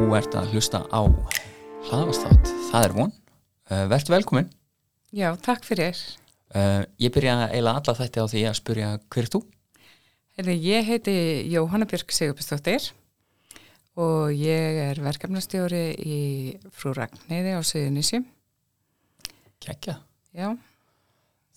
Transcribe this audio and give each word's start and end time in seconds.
Þú 0.00 0.14
ert 0.16 0.32
að 0.32 0.52
hlusta 0.54 0.78
á 0.88 1.00
hlaðvastátt, 1.90 2.48
það 2.70 2.84
er 2.86 2.92
von. 2.96 3.10
Uh, 3.68 3.82
Vertu 3.90 4.12
velkomin. 4.14 4.46
Já, 5.12 5.28
takk 5.44 5.66
fyrir. 5.68 5.98
Uh, 6.56 6.86
ég 7.02 7.12
byrja 7.12 7.34
eiginlega 7.50 7.82
alla 7.82 7.94
þætti 7.98 8.22
á 8.24 8.26
því 8.32 8.44
að 8.48 8.56
spurja 8.56 8.88
hver 9.12 9.26
er 9.26 9.28
þú? 9.34 9.40
Heyrðu, 10.38 10.54
ég 10.64 10.88
heiti 10.88 11.14
Jóhanna 11.52 11.84
Björk 11.90 12.14
Sigurbjörnsdóttir 12.16 12.86
og 14.00 14.32
ég 14.40 14.80
er 14.86 15.02
verkefnastjóri 15.04 15.82
í 16.00 16.18
Frú 16.72 16.94
Ragnheiði 16.96 17.52
á 17.52 17.60
Suðunísjum. 17.60 18.24
Kekja. 19.60 19.98
Já, 20.32 20.54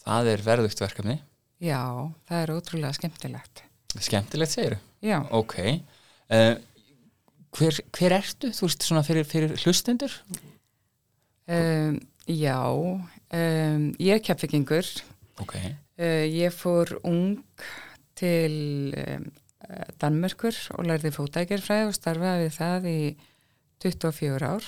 Það 0.04 0.34
er 0.34 0.44
verðugt 0.50 0.84
verkefni. 0.84 1.18
já, 1.64 1.80
það 2.28 2.42
er 2.44 2.54
ótrúlega 2.58 2.94
skemmtilegt. 3.00 3.64
Skemmtilegt 4.04 4.52
segir 4.52 4.78
Já, 5.00 5.22
Ok. 5.32 5.56
Uh, 6.28 6.60
hver, 7.58 7.78
hver 7.96 8.16
ertu? 8.20 8.50
Þú 8.56 8.68
veist 8.68 8.86
svona 8.88 9.04
fyrir, 9.06 9.28
fyrir 9.30 9.54
hlustendur? 9.64 10.16
um, 11.48 12.00
já, 12.30 12.58
um, 12.74 13.86
ég 14.00 14.16
er 14.18 14.24
keppvikingur. 14.24 14.90
Ok. 15.44 15.56
Uh, 16.00 16.26
ég 16.30 16.54
fór 16.56 16.96
ung 17.06 17.40
til 18.18 18.94
um, 18.98 19.28
Danmörkur 20.02 20.58
og 20.78 20.86
lærði 20.90 21.12
fótækjarfræði 21.16 21.88
og 21.90 21.96
starfaði 21.98 22.48
við 22.48 22.58
það 22.58 22.88
í 22.92 22.98
24 23.84 24.50
ár. 24.50 24.68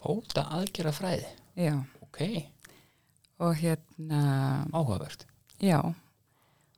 Fóta 0.00 0.46
aðgera 0.58 0.92
fræði. 0.94 1.28
Já, 1.56 1.74
Ok. 2.04 2.20
og 3.42 3.54
hérna... 3.60 4.20
Áhugavert. 4.72 5.26
Já, 5.60 5.80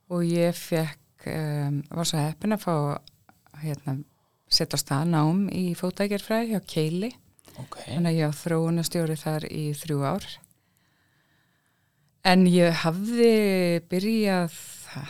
og 0.09 0.23
ég 0.25 0.55
fekk, 0.55 1.27
var 1.91 2.07
svo 2.07 2.21
heppin 2.21 2.55
að 2.55 2.63
fá 2.63 2.73
hérna, 3.63 3.97
setja 4.49 4.77
á 4.77 4.81
stað 4.81 5.09
nám 5.13 5.41
í 5.53 5.71
fótækjarfræði 5.77 6.53
hjá 6.55 6.61
Keili. 6.69 7.11
Ok. 7.59 7.79
Þannig 7.87 8.11
að 8.13 8.19
ég 8.19 8.29
á 8.31 8.39
þróunastjóri 8.39 9.17
þar 9.19 9.45
í 9.51 9.63
þrjú 9.77 9.99
ár. 10.07 10.27
En 12.29 12.43
ég 12.51 12.73
hafði 12.83 13.29
byrjað 13.89 14.55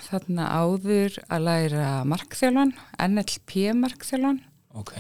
þarna 0.10 0.46
áður 0.60 1.16
að 1.32 1.46
læra 1.48 1.88
markþjálfan, 2.08 2.74
NLP 3.08 3.72
markþjálfan 3.80 4.42
Ok. 4.78 4.94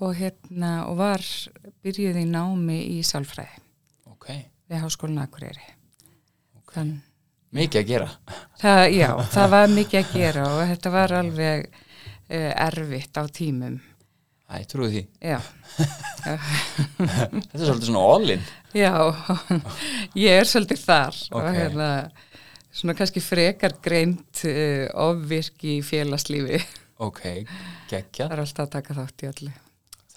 og, 0.00 0.14
hérna, 0.18 0.72
og 0.88 0.96
var 0.98 1.22
byrjuð 1.84 2.18
í 2.22 2.26
námi 2.26 2.78
í 2.96 3.02
sálfræði 3.06 3.60
Ok. 4.10 4.26
við 4.70 4.82
Háskólinu 4.82 5.22
Akureyri. 5.22 5.68
Þann, 6.70 7.00
Mikið 7.50 7.80
að 7.80 7.86
gera. 7.88 8.10
Það, 8.60 8.80
já, 8.94 9.08
það 9.34 9.48
var 9.50 9.72
mikið 9.74 10.00
að 10.00 10.12
gera 10.20 10.42
og 10.54 10.60
þetta 10.70 10.90
var 10.94 11.14
alveg 11.18 11.64
erfitt 12.38 13.18
á 13.18 13.24
tímum. 13.26 13.78
Æ, 14.50 14.64
trúið 14.66 14.94
því. 14.96 15.02
Já, 15.22 15.38
Þetta 16.24 17.54
er 17.54 17.62
svolítið 17.62 17.86
svona 17.86 18.02
all-in. 18.14 18.42
já, 18.74 18.92
ég 20.24 20.40
er 20.40 20.48
svolítið 20.50 20.82
þar 20.82 21.18
Ok. 21.30 21.36
og 21.38 21.48
hérna, 21.54 21.88
svona 22.74 22.96
kannski 22.98 23.22
frekar 23.22 23.76
greint 23.84 24.42
uh, 24.50 24.86
ofvirk 25.06 25.64
í 25.70 25.76
félagslífi. 25.86 26.60
Ok, 27.00 27.22
geggja. 27.90 28.26
Það 28.26 28.34
er 28.36 28.42
alltaf 28.44 28.66
að 28.66 28.72
taka 28.74 28.98
þátt 28.98 29.24
í 29.24 29.30
öllu. 29.30 29.52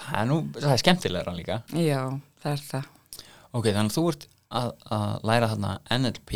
Það 0.03 0.19
er 0.19 0.27
nú, 0.33 0.37
það 0.57 0.71
er 0.73 0.81
skemmtilegra 0.81 1.33
líka. 1.37 1.59
Já, 1.77 2.01
það 2.43 2.51
er 2.57 2.63
það. 2.73 2.89
Ok, 3.53 3.69
þannig 3.69 3.93
að 3.93 3.97
þú 3.99 4.05
ert 4.11 4.27
að, 4.53 4.69
að 4.97 5.13
læra 5.29 5.51
þarna 5.53 5.73
NLP 6.01 6.33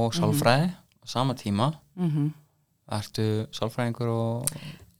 og 0.00 0.14
sálfræði 0.16 0.70
á 0.72 1.04
sama 1.08 1.36
tíma. 1.38 1.72
Mm 2.00 2.30
Ertu 2.90 3.24
sálfræðingur 3.54 4.08
og... 4.10 4.48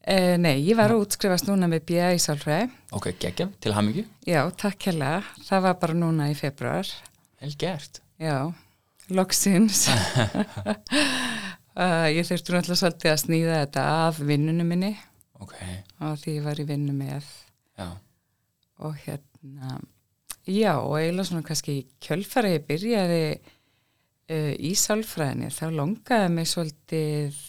uh, 0.07 0.35
nei, 0.41 0.57
ég 0.67 0.77
var 0.79 0.95
að 0.95 1.05
útskrifast 1.05 1.49
núna 1.51 1.69
með 1.71 1.85
BA 1.91 2.11
í 2.17 2.21
sálfræði. 2.23 2.71
Ok, 2.97 3.11
geggja, 3.23 3.49
til 3.63 3.75
hamingju. 3.77 4.05
Já, 4.29 4.43
takk 4.61 4.89
hérlega. 4.91 5.23
Það 5.49 5.65
var 5.69 5.79
bara 5.83 5.99
núna 6.01 6.31
í 6.33 6.37
februar. 6.39 6.89
Vel 7.41 7.55
gert. 7.61 8.01
Já, 8.21 8.51
loksins. 9.11 9.87
uh, 11.81 12.09
ég 12.13 12.27
þurfti 12.29 12.55
náttúrulega 12.55 12.81
svolítið 12.83 13.13
að 13.15 13.23
snýða 13.25 13.61
þetta 13.65 13.87
af 14.09 14.21
vinnunum 14.29 14.69
minni 14.75 14.93
Ok, 15.41 15.55
og 16.05 16.19
því 16.21 16.35
ég 16.37 16.45
var 16.45 16.59
í 16.61 16.67
vinnu 16.69 16.93
með 16.93 17.25
já. 17.81 17.87
og 18.85 18.99
hérna, 19.07 19.79
já 20.45 20.75
og 20.83 20.99
eiginlega 20.99 21.29
svona 21.31 21.47
kannski 21.49 21.79
í 21.79 21.87
kjölfara 22.05 22.51
ég 22.53 22.67
byrjaði 22.69 23.23
uh, 23.39 24.53
í 24.61 24.75
sálfræðinni 24.77 25.49
þá 25.57 25.65
longaði 25.79 26.29
mig 26.35 26.51
svolítið 26.53 27.41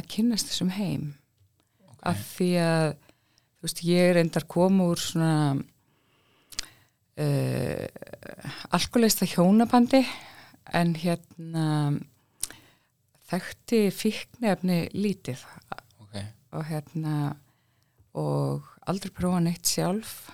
að 0.00 0.08
kynnast 0.14 0.48
þessum 0.48 0.72
heim 0.78 1.04
Ok, 2.00 2.06
af 2.12 2.24
því 2.34 2.50
að 2.64 2.86
þú 3.60 3.68
veist, 3.68 3.84
ég 3.84 4.10
er 4.10 4.20
endar 4.22 4.46
koma 4.48 4.88
úr 4.88 5.00
svona 5.00 5.34
uh, 7.20 7.86
alkoholista 8.72 9.28
hjónabandi 9.28 10.00
en 10.72 10.94
hérna 10.96 11.66
þekkti 13.30 13.82
fíknefni 13.94 14.82
lítið. 14.96 15.44
Ok, 16.00 16.16
og 16.56 16.66
hérna 16.70 17.14
og 18.18 18.66
aldrei 18.90 19.12
prófa 19.14 19.42
neitt 19.44 19.68
sjálf. 19.68 20.30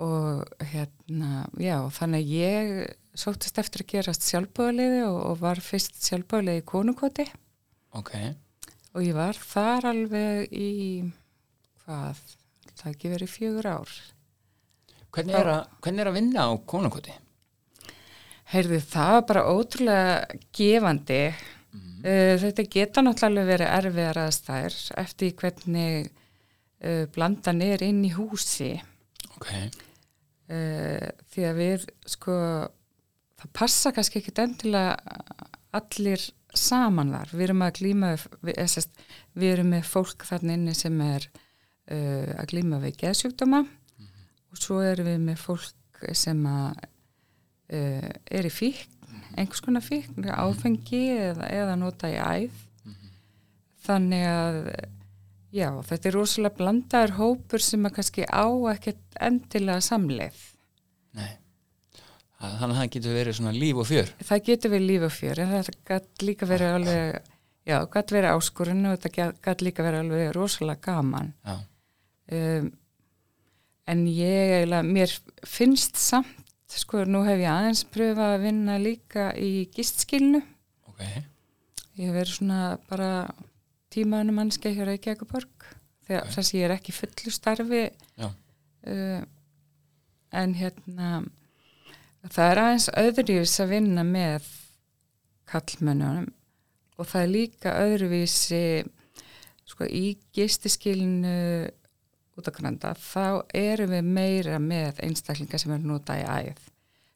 Og 0.00 0.46
hérna 0.72 1.44
já, 1.60 1.76
þannig 1.92 2.30
ég 2.32 2.70
sóttist 3.20 3.58
eftir 3.60 3.84
að 3.84 3.90
gerast 3.94 4.24
sjálfbúðaliði 4.24 5.02
og, 5.04 5.18
og 5.28 5.40
var 5.42 5.60
fyrst 5.64 5.98
sjálfbúðaliði 6.06 6.62
í 6.62 6.68
konukoti. 6.68 7.26
Ok. 7.96 8.14
Og 8.94 9.04
ég 9.06 9.16
var 9.16 9.38
þar 9.38 9.90
alveg 9.92 10.54
í 10.54 10.70
hvað, 11.84 12.22
það 12.74 12.88
ekki 12.94 13.12
verið 13.14 13.34
fjögur 13.34 13.70
ár 13.70 13.98
Hvernig 15.10 15.34
er, 15.34 15.48
að, 15.50 15.62
hvernig 15.82 16.04
er 16.04 16.08
að 16.10 16.16
vinna 16.20 16.46
á 16.46 16.50
konungoti? 16.70 17.14
Heyrðu, 18.50 18.78
það 18.92 19.12
var 19.16 19.24
bara 19.26 19.42
ótrúlega 19.50 20.38
gefandi. 20.54 21.18
Uh, 22.00 22.34
þetta 22.40 22.66
geta 22.70 23.02
náttúrulega 23.02 23.50
verið 23.50 23.72
erfiðar 23.74 24.20
aðstæður 24.24 24.76
eftir 25.02 25.34
hvernig 25.38 26.08
uh, 26.10 27.04
blandan 27.14 27.62
er 27.66 27.82
inn 27.86 28.02
í 28.06 28.14
húsi. 28.16 28.74
Ok, 29.36 29.48
Uh, 30.50 31.06
því 31.30 31.44
að 31.46 31.58
við, 31.60 31.82
sko, 32.10 32.36
það 33.38 33.50
passa 33.54 33.92
kannski 33.94 34.18
ekkit 34.18 34.40
endilega 34.42 34.96
allir 35.76 36.22
saman 36.56 37.12
þar. 37.14 37.34
Við 37.34 37.46
erum 37.46 37.64
að 37.64 37.74
glíma, 37.78 38.14
við, 38.42 38.60
sest, 38.70 39.02
við 39.38 39.54
erum 39.54 39.74
með 39.74 39.90
fólk 39.90 40.26
þarna 40.26 40.56
inni 40.58 40.74
sem 40.76 40.96
er 41.04 41.26
uh, 41.30 42.30
að 42.40 42.48
glíma 42.52 42.80
við 42.82 42.96
geðsjúkdóma 43.04 43.64
og 44.50 44.58
svo 44.58 44.80
erum 44.82 45.10
við 45.12 45.20
með 45.28 45.44
fólk 45.44 46.06
sem 46.16 46.40
að 46.48 46.80
uh, 46.80 48.08
er 48.10 48.48
í 48.48 48.52
fíkn, 48.52 48.96
einhvers 49.38 49.62
konar 49.62 49.84
fíkn, 49.84 50.26
áfengi 50.26 51.04
eða, 51.14 51.50
eða 51.54 51.76
nota 51.78 52.10
í 52.10 52.18
æð. 52.18 52.64
Þannig 53.80 54.26
að, 54.28 54.56
já, 55.54 55.68
þetta 55.86 56.10
er 56.10 56.16
rosalega 56.18 56.58
blandaður 56.58 57.16
hópur 57.16 57.62
sem 57.64 57.86
að 57.86 57.94
kannski 57.96 58.26
á 58.26 58.46
ekkert 58.74 59.20
endilega 59.22 59.86
samleið. 59.86 60.49
Þannig 62.40 62.70
að 62.72 62.78
það 62.80 62.90
getur 62.94 63.16
verið 63.18 63.36
svona 63.36 63.52
líf 63.52 63.78
og 63.82 63.86
fjör. 63.90 64.10
Það 64.24 64.42
getur 64.46 64.70
verið 64.72 64.86
líf 64.88 65.02
og 65.04 65.12
fjör, 65.12 65.40
en 65.42 65.50
það 65.52 65.66
gætt 65.90 66.22
líka 66.24 66.46
verið 66.48 66.74
alveg, 66.78 67.32
já, 67.68 67.76
gætt 67.92 68.12
verið 68.16 68.36
áskorun 68.36 68.86
og 68.88 68.94
þetta 68.96 69.26
gætt 69.44 69.64
líka 69.66 69.84
verið 69.84 70.04
alveg 70.06 70.30
rosalega 70.36 70.80
gaman. 70.86 71.32
Um, 72.30 72.70
en 73.90 74.04
ég 74.08 74.52
eiginlega, 74.54 74.86
mér 74.86 75.12
finnst 75.50 75.98
samt, 76.00 76.38
sko, 76.70 77.02
nú 77.04 77.20
hef 77.26 77.42
ég 77.42 77.50
aðeins 77.50 77.82
pröfað 77.92 78.36
að 78.38 78.44
vinna 78.46 78.76
líka 78.80 79.30
í 79.36 79.66
gistskilnu. 79.74 80.40
ok, 80.88 81.02
Ég 82.00 82.06
hef 82.08 82.14
verið 82.14 82.32
svona 82.38 82.60
bara 82.88 83.10
tímaðunum 83.92 84.38
mannskei 84.38 84.72
hjá 84.76 84.86
Reykjavíkuborg 84.86 85.66
þegar 86.06 86.22
Ok. 86.24 86.30
þess 86.38 86.54
að 86.54 86.56
ég 86.60 86.64
er 86.64 86.74
ekki 86.76 86.92
fullu 86.96 87.32
starfi 87.34 87.82
já, 88.16 88.30
uh, 88.86 89.20
en 90.32 90.54
hérna 90.54 91.10
það 92.28 92.50
er 92.50 92.60
aðeins 92.64 92.88
öðruvís 93.00 93.54
að 93.64 93.72
vinna 93.74 94.04
með 94.06 94.48
kallmönnunum 95.50 96.28
og 97.00 97.08
það 97.08 97.22
er 97.24 97.30
líka 97.32 97.74
öðruvísi 97.80 98.62
sko 99.70 99.86
í 99.88 100.16
gistiskilinu 100.36 101.34
út 102.36 102.48
á 102.48 102.52
granda 102.56 102.92
þá 102.98 103.40
erum 103.56 103.94
við 103.94 104.10
meira 104.16 104.58
með 104.62 105.00
einstaklinga 105.06 105.58
sem 105.60 105.72
er 105.74 105.82
nota 105.84 106.18
í 106.20 106.26
æð 106.26 106.60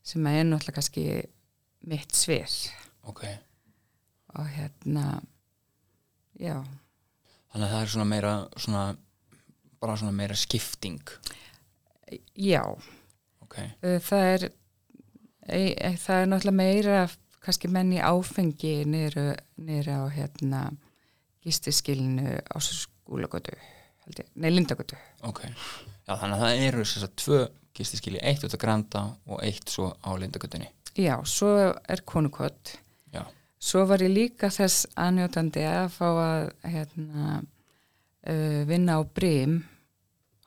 sem 0.04 0.26
er 0.30 0.44
náttúrulega 0.48 0.78
kannski 0.78 1.04
mitt 1.88 2.16
svið 2.16 2.56
ok. 3.08 3.22
og 4.38 4.48
hérna 4.56 5.20
já, 6.40 6.56
Þannig 7.52 7.68
að 7.68 7.72
það 7.74 7.82
er 7.84 7.90
svona 7.92 8.08
meira, 8.10 8.30
svona, 8.58 8.84
bara 9.78 9.94
svona 10.00 10.16
meira 10.16 10.34
skipting. 10.34 10.98
já 12.34 12.64
Ok, 13.44 13.60
Uh, 13.84 14.00
það 14.02 14.24
er 14.32 14.44
það 15.44 16.20
er 16.20 16.30
náttúrulega 16.30 16.56
meira 16.56 17.04
kannski 17.44 17.68
menn 17.68 17.92
í 17.92 18.00
áfengi 18.00 18.76
niður 18.88 19.90
á 19.92 20.02
hérna 20.14 20.66
gistiskilinu 21.44 22.38
á 22.40 22.56
skúlagötu 22.56 23.52
nei 24.34 24.50
Lindagötu. 24.52 24.96
Ok. 25.24 25.44
Já, 26.04 26.16
þannig 26.20 26.36
að 26.36 26.42
það 26.42 26.64
eru 26.68 26.84
þess 26.84 27.06
að 27.06 27.14
tvö 27.22 27.40
gistiskili 27.74 28.20
eitt 28.22 28.44
út 28.46 28.54
að 28.54 28.62
granda 28.62 29.04
og 29.26 29.40
eitt 29.44 29.72
svo 29.72 29.90
á 30.04 30.10
lindagötunni. 30.20 30.68
Já, 30.94 31.16
svo 31.26 31.50
er 31.90 32.04
konukott 32.06 32.76
já, 33.10 33.24
svo 33.58 33.82
var 33.90 34.04
ég 34.04 34.12
líka 34.12 34.50
þess 34.52 34.86
aðnjótandi 35.00 35.64
að 35.66 35.88
fá 35.96 36.06
að 36.12 36.42
hérna, 36.70 37.40
uh, 38.28 38.60
vinna 38.68 39.00
á 39.00 39.02
Brim 39.02 39.56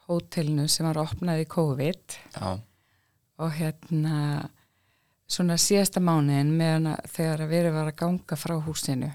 hótelinu 0.07 0.69
sem 0.71 0.87
var 0.87 1.01
opnað 1.01 1.43
í 1.43 1.49
COVID. 1.51 2.19
Já, 2.37 2.53
og 3.43 3.57
hérna 3.57 4.19
svona 5.27 5.57
síðasta 5.59 6.01
mánuðin 6.03 6.53
meðan 6.57 6.93
að 6.93 7.09
þegar 7.15 7.43
að 7.43 7.53
verið 7.53 7.75
var 7.75 7.91
að 7.91 7.99
ganga 7.99 8.39
frá 8.39 8.55
húsinu. 8.63 9.11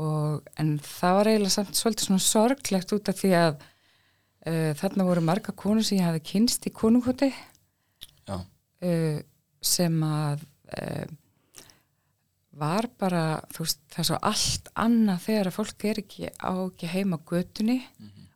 Og 0.00 0.48
en 0.58 0.72
það 0.82 1.18
var 1.18 1.30
eiginlega 1.30 1.54
samt 1.54 1.78
svolítið 1.78 2.08
svona 2.08 2.24
sorglegt 2.24 2.94
út 2.96 3.10
af 3.12 3.18
því 3.20 3.32
að 3.38 3.52
uh, 3.60 4.72
þarna 4.80 5.06
voru 5.08 5.24
marga 5.24 5.54
konur 5.56 5.86
sem 5.86 6.00
ég 6.00 6.08
hafi 6.08 6.24
kynst 6.32 6.66
í 6.66 6.72
konunghutti 6.74 7.30
já, 7.30 8.40
uh, 8.40 9.20
sem 9.62 10.00
að 10.08 10.42
uh, 10.78 11.06
var 12.54 12.88
bara 12.98 13.22
þú 13.54 13.66
veist, 13.66 13.80
það 13.90 14.02
er 14.02 14.08
svo 14.10 14.18
allt 14.30 14.68
annað 14.78 15.22
þegar 15.28 15.50
að 15.50 15.56
fólk 15.58 15.86
er 15.90 16.02
ekki 16.04 16.28
á 16.30 16.52
ekki 16.54 16.90
heima 16.92 17.18
á 17.18 17.26
götunni 17.30 17.78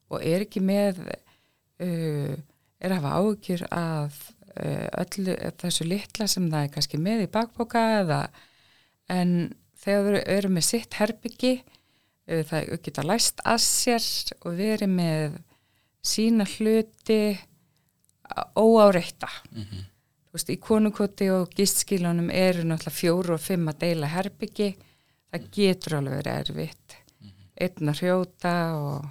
og 0.08 0.24
er 0.24 0.46
ekki 0.46 0.62
með 0.64 1.02
uh, 1.06 2.34
er 2.78 2.94
að 2.94 2.98
hafa 2.98 3.14
ágjur 3.18 3.66
uh, 3.68 4.22
öllu 4.58 5.34
þessu 5.60 5.86
litla 5.86 6.28
sem 6.30 6.46
það 6.50 6.64
er 6.66 6.72
kannski 6.74 7.00
með 7.02 7.24
í 7.26 7.32
bakboka 7.32 7.82
eða 8.00 8.20
en 9.12 9.34
þegar 9.78 10.16
við 10.16 10.32
erum 10.36 10.56
með 10.58 10.66
sitt 10.68 10.96
herbyggi 10.98 11.52
uh, 11.58 12.42
það 12.48 12.72
geta 12.86 13.04
læst 13.06 13.44
að 13.46 13.60
sér 13.64 14.08
og 14.42 14.58
verið 14.58 14.92
með 14.94 15.38
sína 16.08 16.46
hluti 16.48 17.20
óáreita. 18.58 19.28
Mhm, 19.54 19.86
þú 20.28 20.36
veist, 20.36 20.50
í 20.52 20.58
konukoti 20.60 21.30
og 21.32 21.54
gistskilunum 21.56 22.28
eru 22.30 22.66
náttúrulega 22.68 22.98
fjóru 22.98 23.34
og 23.38 23.40
fimm 23.40 23.70
að 23.70 23.80
deila 23.86 24.10
herbyggi, 24.12 24.74
það 25.32 25.46
getur 25.56 25.96
alveg 25.98 26.18
verið 26.20 26.42
erfitt. 26.42 26.98
Einn 27.58 27.90
að 27.90 28.02
hrjóta 28.02 28.52
og, 28.76 29.08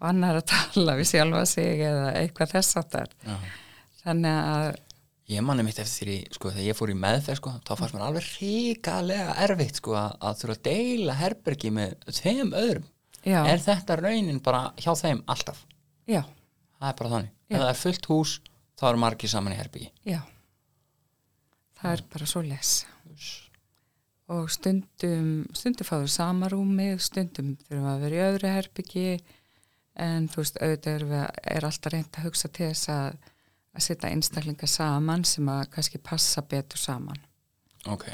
og 0.00 0.08
annar 0.08 0.40
að 0.40 0.48
tala 0.50 0.96
við 0.98 1.10
sjálfa 1.12 1.44
sig 1.46 1.84
eða 1.86 2.08
eitthvað 2.18 2.56
þess 2.56 2.80
áttar 2.80 3.12
já 3.22 3.36
þannig 4.06 4.42
að, 4.56 4.74
Ég 5.26 5.42
manni 5.42 5.64
mitt 5.66 5.78
eftir 5.82 6.06
því, 6.06 6.16
sko, 6.36 6.50
þegar 6.54 6.66
ég 6.68 6.76
fór 6.78 6.90
í 6.92 6.94
meðferð, 7.02 7.38
sko, 7.40 7.52
þá 7.66 7.70
fannst 7.80 7.94
mér 7.96 8.02
alveg 8.06 8.26
ríkalega 8.36 9.32
erfitt, 9.42 9.80
sko, 9.80 9.96
að, 9.98 10.36
þurfa 10.38 10.54
að 10.54 10.60
deila 10.68 11.16
herbergi 11.18 11.72
með 11.74 11.96
tveim 12.14 12.52
öðrum. 12.54 12.84
já, 13.26 13.40
Er 13.50 13.58
þetta 13.64 13.96
raunin 13.98 14.38
bara 14.46 14.60
hjá 14.78 14.92
þeim 15.00 15.24
alltaf? 15.26 15.64
já, 16.06 16.20
Það 16.78 16.88
er 16.92 16.96
bara 17.00 17.10
þannig. 17.16 17.32
Já. 17.50 17.56
Ef 17.56 17.60
það 17.64 17.70
er 17.72 17.80
fullt 17.82 18.06
hús, 18.12 18.36
þá 18.78 18.84
eru 18.92 19.02
margir 19.02 19.32
saman 19.34 19.52
í 19.52 19.58
herbergi. 19.58 19.90
já 20.06 20.20
það 21.76 21.92
er 21.96 22.02
bara 22.12 22.26
svo 22.30 22.42
les 22.46 22.70
og 24.32 24.48
stundum 24.50 25.26
stundum 25.54 25.86
fáður 25.86 26.10
samarúmi 26.10 26.86
stundum 27.02 27.52
þurfum 27.66 27.88
að 27.92 28.00
vera 28.06 28.16
í 28.16 28.24
öðru 28.30 28.50
herbyggi 28.56 29.04
en 30.02 30.26
þú 30.32 30.40
veist, 30.42 30.58
auðvitað 30.62 30.96
er, 30.96 31.30
er 31.56 31.66
alltaf 31.68 31.92
reynd 31.94 32.18
að 32.18 32.26
hugsa 32.26 32.48
til 32.50 32.70
þess 32.72 32.90
að 32.94 33.18
að 33.76 33.84
setja 33.86 34.10
einstaklinga 34.12 34.68
saman 34.70 35.24
sem 35.28 35.48
að 35.52 35.66
kannski 35.76 36.00
passa 36.02 36.42
betur 36.42 36.80
saman 36.80 37.20
Ok. 37.86 38.06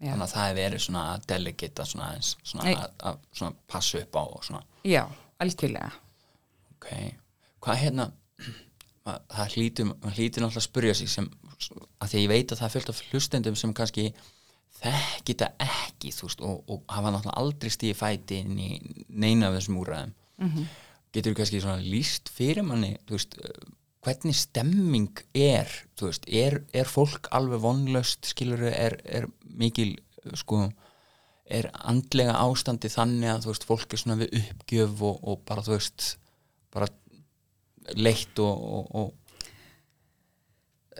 já, 0.00 0.10
Þannig 0.10 0.24
að 0.26 0.32
það 0.34 0.48
er 0.50 0.56
verið 0.58 0.84
svona 0.86 1.04
að 1.12 1.26
delegita 1.30 1.86
svona 1.86 2.08
svona 2.22 2.70
að, 2.72 2.94
að 3.10 3.18
svona 3.32 3.56
passa 3.70 4.00
upp 4.02 4.18
á 4.18 4.24
já 4.84 5.02
algjörlega 5.38 5.90
Ok. 6.74 6.88
Hvað 7.64 7.80
hérna, 7.80 8.10
það 9.36 9.54
hlýtur, 9.56 9.92
náttúrulega 10.04 10.50
að 10.60 10.66
spurja 10.66 10.94
sig 10.98 11.08
sem, 11.08 11.28
að 12.02 12.10
því 12.10 12.18
að 12.18 12.24
ég 12.24 12.32
veit 12.32 12.52
að 12.52 12.58
það 12.60 12.66
er 12.66 12.74
fullt 12.74 12.92
af 12.92 13.02
hlustendum 13.10 13.56
sem 13.56 13.72
kannski 13.76 14.08
þekki 14.80 15.34
þetta 15.34 15.48
ekki, 15.64 16.10
þú 16.12 16.28
veist, 16.28 16.42
og, 16.44 16.64
og 16.68 16.82
hafa 16.92 17.12
náttúrulega 17.14 17.40
aldrei 17.40 17.72
stíði 17.72 17.96
fæti 17.96 18.40
inn 18.42 18.58
í 18.60 18.68
neina 19.08 19.48
af 19.48 19.58
þessum 19.60 19.80
úræðum. 19.84 20.16
mm 20.40 20.66
Getur 21.14 21.36
kannski 21.38 21.60
svona 21.62 21.78
líst 21.78 22.26
fyrir 22.34 22.64
manni, 22.66 22.96
þú 23.06 23.14
veist, 23.14 23.36
hvernig 24.04 24.36
stemming 24.36 25.22
er, 25.36 25.70
þú 25.98 26.10
veist, 26.10 26.26
er, 26.28 26.60
er 26.76 26.90
fólk 26.90 27.30
alveg 27.34 27.62
vonlaust, 27.64 28.28
skilur 28.30 28.66
er, 28.68 28.98
er 29.04 29.28
mikil, 29.56 29.94
sko, 30.36 30.66
er 31.44 31.70
andlega 31.84 32.36
ástandi 32.44 32.90
þannig 32.92 33.32
að, 33.32 33.46
þú 33.46 33.52
veist, 33.52 33.68
fólk 33.70 33.96
er 33.96 34.02
svona 34.02 34.20
við 34.20 34.38
uppgjöf 34.42 35.04
og, 35.08 35.20
og 35.22 35.42
bara, 35.48 35.64
þú 35.64 35.76
veist, 35.76 36.08
bara 36.74 36.90
leitt 38.00 38.38
og, 38.40 38.64
og, 38.78 38.86
og 38.94 39.08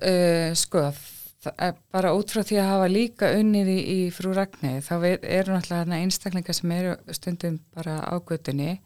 uh, 0.05 0.51
sko 0.57 0.89
bara 1.93 2.15
út 2.17 2.33
frá 2.33 2.41
því 2.41 2.59
að 2.61 2.71
hafa 2.71 2.89
líka 2.89 3.31
unnið 3.37 3.69
í, 3.69 3.79
í 3.85 3.99
frú 4.15 4.33
Ragnir 4.37 4.81
þá 4.85 4.95
eru 5.05 5.53
náttúrulega 5.53 6.01
einstaklingar 6.01 6.57
sem 6.57 6.73
eru 6.73 6.95
stundum 7.13 7.59
bara 7.75 7.99
á 8.01 8.15
göttunni 8.25 8.79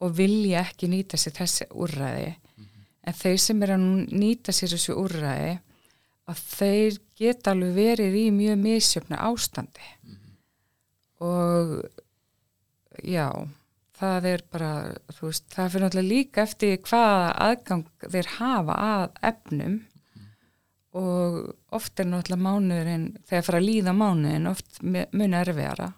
og 0.00 0.16
vilja 0.18 0.64
ekki 0.64 0.88
nýta 0.90 1.20
sér 1.20 1.36
þessi 1.38 1.68
úrræði 1.70 2.32
en 3.10 3.16
þeir 3.18 3.40
sem 3.42 3.62
eru 3.66 3.76
að 3.76 3.86
nýta 4.22 4.54
sér 4.54 4.72
þessu 4.76 4.94
úrræði 5.00 5.52
að 6.30 6.42
þeir 6.54 6.98
geta 7.18 7.52
alveg 7.54 7.74
verið 7.74 8.16
í 8.20 8.26
mjög 8.34 8.60
misjöfna 8.62 9.18
ástandi. 9.26 9.88
Og 11.20 11.80
já 13.04 13.26
það 14.00 14.26
er 14.30 14.42
bara, 14.48 14.70
þú 15.12 15.26
veist, 15.28 15.46
það 15.52 15.72
fyrir 15.74 15.84
náttúrulega 15.84 16.08
líka 16.14 16.44
eftir 16.46 16.78
hvaða 16.88 17.32
aðgang 17.50 17.82
þeir 18.14 18.30
hafa 18.38 18.76
að 18.86 19.18
efnum. 19.30 19.74
Og 20.96 21.36
oft 21.76 22.00
er 22.00 22.08
náttúrulega 22.08 22.46
mánuðurinn, 22.46 23.04
þegar 23.28 23.44
fyrir 23.46 23.60
að 23.60 23.66
líða 23.68 23.92
mánuðin 23.94 24.48
oft 24.50 24.80
mu- 24.82 25.06
mun 25.12 25.36
erfiðara. 25.38 25.90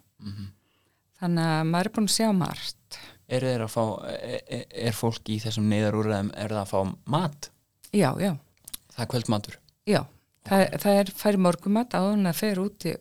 Þannig 1.22 1.52
að 1.54 1.68
maður 1.70 1.86
er 1.86 1.94
búin 1.96 2.08
að 2.10 2.16
sjá 2.16 2.32
margt 2.34 2.98
að 3.40 3.68
fá, 3.72 3.82
er, 4.12 4.40
er- 4.46 4.66
er 4.88 4.92
fólk 4.92 5.28
í 5.32 5.38
þessum 5.40 5.68
neyðarúræðum, 5.72 6.32
er 6.36 6.48
það 6.52 6.60
að 6.62 6.72
fá 6.72 6.96
mat? 7.06 7.50
já, 7.92 8.10
já, 8.20 8.36
Það 8.92 9.04
er 9.04 9.10
kvöldmatur. 9.14 9.56
já 9.88 10.00
það, 10.44 10.64
það 10.82 10.98
er 11.00 11.10
færi 11.16 11.38
morgumat 11.38 11.94
áður 11.96 12.12
en 12.18 12.26
það 12.28 12.36
fer 12.42 12.58
út 12.60 12.84
í, 12.84 12.92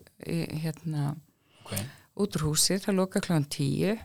hérna 0.64 1.16
Ok. 1.66 1.74
út 2.16 2.36
úr 2.38 2.46
húsi, 2.48 2.78
það 2.80 2.96
loka 2.96 3.20
kláðan 3.20 3.50
tíu 3.50 3.98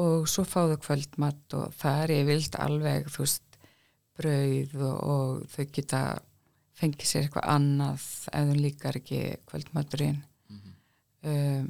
og 0.00 0.26
svo 0.30 0.44
fáðu 0.46 0.78
kvöldmatt 0.82 1.54
og 1.54 1.72
það 1.74 2.02
er 2.04 2.10
yfirlt 2.20 2.56
alveg, 2.58 3.06
þú 3.10 3.22
veist, 3.24 3.42
brauð 4.20 4.74
og, 4.82 4.96
og 5.10 5.46
þau 5.50 5.64
geta 5.72 6.00
fengið 6.80 7.06
sér 7.10 7.26
eitthvað 7.26 7.48
annað 7.54 7.94
ef 8.00 8.48
þau 8.50 8.54
líkar 8.56 8.96
ekki 9.00 9.20
kvöldmatturinn 9.50 10.20
um, 11.24 11.66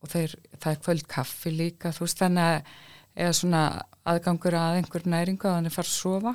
og 0.00 0.08
þeir, 0.08 0.32
það 0.58 0.72
er 0.72 0.80
kvöldkaffi 0.84 1.52
líka, 1.54 1.92
þú 1.92 2.06
veist, 2.06 2.18
þannig 2.22 2.46
að 2.54 2.70
eða 3.14 3.32
svona 3.36 3.64
aðgangur 4.08 4.56
að 4.58 4.80
einhver 4.80 5.06
næringu 5.08 5.48
að 5.48 5.58
hann 5.58 5.70
er 5.70 5.74
fara 5.74 5.90
að 5.90 5.96
sofa 5.96 6.34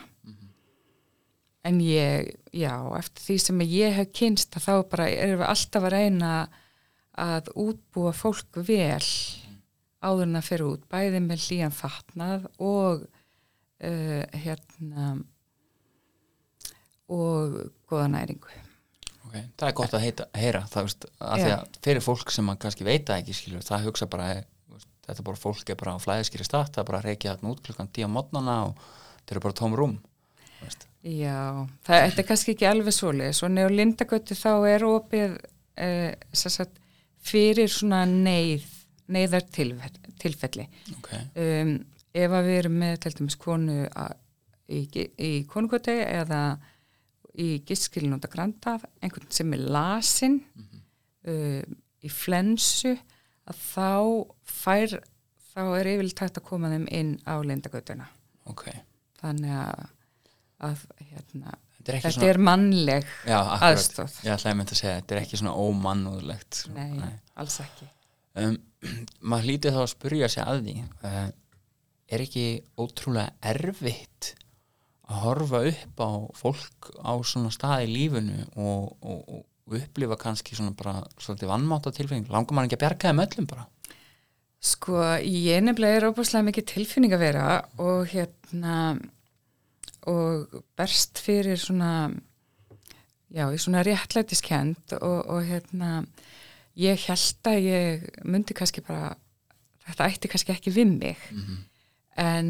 en 1.65 1.79
ég, 1.81 2.29
já, 2.53 2.73
eftir 2.99 3.25
því 3.25 3.37
sem 3.41 3.63
ég 3.65 3.95
hef 3.97 4.11
kynst 4.13 4.57
að 4.57 4.67
þá 4.67 4.73
bara 4.91 5.07
erum 5.09 5.41
við 5.41 5.49
alltaf 5.49 5.87
að 5.87 5.95
reyna 5.95 6.33
að 7.15 7.49
útbúa 7.57 8.11
fólk 8.13 8.59
vel 8.67 9.01
áður 10.05 10.27
en 10.27 10.37
að 10.37 10.49
fyrir 10.49 10.67
út, 10.67 10.83
bæði 10.91 11.21
með 11.23 11.47
hlýjan 11.47 11.73
fatnað 11.73 12.45
og 12.61 13.05
uh, 13.07 14.23
hérna 14.35 15.15
og 17.09 17.57
góða 17.89 18.07
næringu. 18.13 18.61
Ok, 19.25 19.35
það 19.57 19.67
er 19.67 19.75
gott 19.79 19.95
að 19.97 20.05
heita, 20.05 20.27
heyra 20.37 20.61
það 20.69 20.87
veist, 20.87 21.07
að 21.17 21.41
Já. 21.41 21.55
að 21.55 21.79
fyrir 21.87 22.05
fólk 22.05 22.33
sem 22.33 22.51
kannski 22.61 22.85
veita 22.85 23.17
ekki 23.17 23.33
skilur, 23.37 23.65
það 23.65 23.89
hugsa 23.89 24.09
bara 24.09 24.29
þetta 25.05 25.25
bara 25.27 25.41
fólk 25.41 25.69
er 25.69 25.79
bara 25.79 25.95
á 25.95 26.03
flæðiskýri 26.03 26.47
stað 26.47 26.71
það 26.73 26.81
er 26.83 26.89
bara 26.89 27.01
að 27.01 27.07
reykja 27.09 27.35
þarna 27.35 27.53
út 27.53 27.63
klukkan 27.65 27.91
10 27.93 28.07
á 28.07 28.15
mótnana 28.15 28.57
og 28.69 28.75
þetta 29.19 29.35
eru 29.35 29.45
bara 29.45 29.59
tóm 29.61 29.77
rúm 29.77 29.95
veist. 30.61 30.87
Já, 31.05 31.65
það 31.85 32.03
þetta 32.07 32.23
er 32.23 32.27
kannski 32.31 32.55
ekki 32.55 32.69
alveg 32.69 32.95
svoleiðis 32.95 33.43
og 33.45 33.51
neður 33.53 33.75
Lindagötu 33.77 34.37
þá 34.37 34.51
er 34.71 34.85
opið 34.87 35.35
eh, 35.77 36.13
sagt, 36.33 36.79
fyrir 37.25 37.69
svona 37.71 38.03
neyð, 38.09 38.65
neyðar 39.13 39.45
tilfelli. 39.53 40.69
ok, 40.97 41.11
Um, 41.35 41.75
ef 42.15 42.31
að 42.31 42.47
við 42.47 42.59
erum 42.61 42.77
með 42.81 42.95
til 43.03 43.11
dæmis 43.19 43.37
konu 43.37 43.81
að, 43.91 44.15
í, 44.71 44.79
í 45.21 45.31
konugötu 45.49 45.93
eða 45.93 46.41
í 47.35 47.59
giskilin 47.67 48.15
út 48.15 48.25
að 48.25 48.33
granta 48.37 48.77
einhvern 49.03 49.27
sem 49.35 49.51
er 49.53 49.65
lasin 49.75 50.39
uh, 51.27 51.61
í 52.01 52.11
flensu 52.11 52.95
að 53.49 53.61
þá 53.61 53.89
fær 54.49 54.95
þá 55.55 55.61
er 55.79 55.89
yfirlega 55.93 56.19
tægt 56.21 56.39
að 56.41 56.47
koma 56.49 56.71
þeim 56.73 56.87
inn 56.91 57.11
á 57.23 57.35
Lindagötuna. 57.39 58.07
Ok. 58.51 58.67
Þannig 59.21 59.55
að, 59.57 59.85
að 60.67 60.83
hérna, 60.99 61.55
þetta 61.79 61.95
er 61.95 62.15
svona 62.17 62.29
er 62.29 62.41
mannleg 62.49 63.09
já, 63.25 63.39
aðstóð 63.69 64.19
ég 64.25 64.35
ætlaði 64.35 64.51
að 64.51 64.59
mynda 64.59 64.75
að 64.75 64.81
segja 64.81 64.97
þetta 64.99 65.15
er 65.15 65.21
ekki 65.23 65.41
svona 65.41 65.55
ómannúðlegt. 65.65 66.61
Nei, 66.75 67.11
alls 67.39 67.59
ekki. 67.63 67.89
Um, 68.35 68.57
maður 69.31 69.49
hlítið 69.49 69.77
þá 69.77 69.81
að 69.85 69.91
spurja 69.95 70.31
sig 70.31 70.43
að 70.45 70.63
því 70.65 70.77
uh, 71.09 71.27
er 72.11 72.25
ekki 72.25 72.47
ótrúlega 72.77 73.53
erfitt 73.53 74.33
að 75.05 75.21
horfa 75.21 75.61
upp 75.69 76.01
á 76.01 76.11
fólk 76.37 76.91
á 76.99 77.13
svona 77.25 77.51
stað 77.53 77.85
í 77.85 77.91
lífinu 77.93 78.39
og, 78.57 78.95
og, 79.05 79.19
og 79.29 79.43
upplifa 79.65 80.17
kannski 80.21 80.55
svona 80.57 80.75
bara 80.77 80.99
svolítið 81.17 81.49
vannmátt 81.49 81.87
á 81.89 81.95
tilfinning 81.95 82.29
langar 82.29 82.53
maður 82.53 82.69
ekki 82.69 82.77
að 82.77 82.83
bjarga 82.85 83.09
þeim 83.09 83.23
öllum 83.25 83.49
bara 83.49 83.65
Sko, 84.65 84.97
ég 85.21 85.61
nefnilega 85.61 85.99
er 85.99 86.07
óbúslega 86.09 86.47
mikið 86.47 86.65
tilfinning 86.71 87.13
að 87.13 87.21
vera 87.21 87.47
og 87.81 88.07
hérna 88.09 88.77
og 90.09 90.55
berst 90.77 91.19
fyrir 91.21 91.59
svona 91.61 92.09
já, 93.33 93.45
í 93.49 93.59
svona 93.61 93.83
réttlætiskend 93.85 94.95
og, 94.99 95.19
og 95.29 95.45
hérna 95.49 96.05
ég 96.77 97.01
held 97.07 97.49
að 97.49 97.59
ég 97.65 98.07
myndi 98.25 98.57
kannski 98.57 98.83
bara 98.85 99.13
þetta 99.85 100.09
ætti 100.09 100.31
kannski 100.31 100.55
ekki 100.55 100.73
við 100.73 100.93
mig 100.93 101.29
mm 101.31 101.41
-hmm. 101.41 101.61
en 102.21 102.49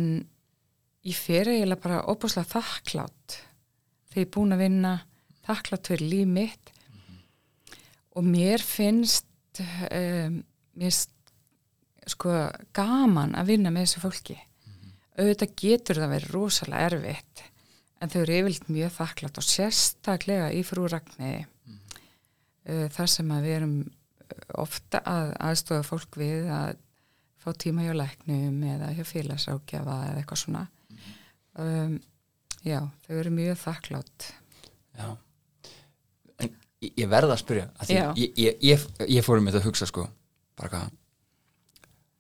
ég 1.05 1.15
fer 1.15 1.48
eiginlega 1.51 1.81
bara 1.81 2.05
óbúslega 2.07 2.48
þakklátt 2.55 3.41
þegar 4.10 4.24
ég 4.24 4.27
er 4.27 4.36
búin 4.36 4.55
að 4.55 4.63
vinna 4.63 4.93
þakklátt 5.45 5.88
fyrir 5.88 6.10
líf 6.10 6.27
mitt. 6.27 6.72
Og 8.15 8.24
mér 8.27 8.63
finnst 8.63 9.27
um, 9.62 10.39
mér 10.75 10.91
finnst 10.91 11.12
sko 12.12 12.31
gaman 12.75 13.34
að 13.38 13.51
vinna 13.53 13.72
með 13.74 13.88
þessu 13.88 14.03
fólki. 14.03 14.36
Mm 14.38 14.74
-hmm. 14.74 14.95
auðvitað 15.19 15.55
getur 15.62 16.01
það 16.01 16.13
verið 16.13 16.34
rosalega 16.36 16.88
erfitt 16.89 17.43
en 18.01 18.10
þau 18.10 18.22
eru 18.22 18.38
yfirlt 18.39 18.69
mjög 18.69 18.91
þakklátt 19.00 19.38
og 19.41 19.48
sérstaklega 19.48 20.51
í 20.53 20.63
frúragniði 20.63 21.45
mm 21.45 21.74
-hmm. 21.74 22.01
uh, 22.69 22.88
þar 22.89 23.10
sem 23.10 23.31
að 23.31 23.41
við 23.41 23.55
erum 23.57 23.77
ofta 24.53 25.01
að 25.05 25.34
aðstofa 25.39 25.84
fólk 25.84 26.17
við 26.17 26.50
að 26.50 26.77
fá 27.38 27.53
tíma 27.53 27.86
hjá 27.86 27.93
læknum 27.93 28.63
eða 28.63 28.93
hjá 28.93 29.03
félagsákjafa 29.03 29.98
eða 30.07 30.17
eitthvað 30.17 30.39
svona. 30.39 30.67
Um, 31.55 32.01
já, 32.63 32.79
þau 33.05 33.15
eru 33.15 33.31
mjög 33.31 33.57
þakklátt 33.57 34.34
Já 34.98 35.15
en 36.86 37.01
ég 37.01 37.10
verða 37.10 37.36
að 37.36 37.42
spyrja 37.42 37.65
að 37.80 37.96
ég, 37.96 38.22
ég, 38.38 38.62
ég, 38.62 38.86
ég 39.18 39.25
fórum 39.25 39.46
með 39.46 39.58
þetta 39.58 39.63
að 39.63 39.70
hugsa 39.70 39.89
sko 39.89 40.06
bara 40.60 40.72
hvað 40.72 40.94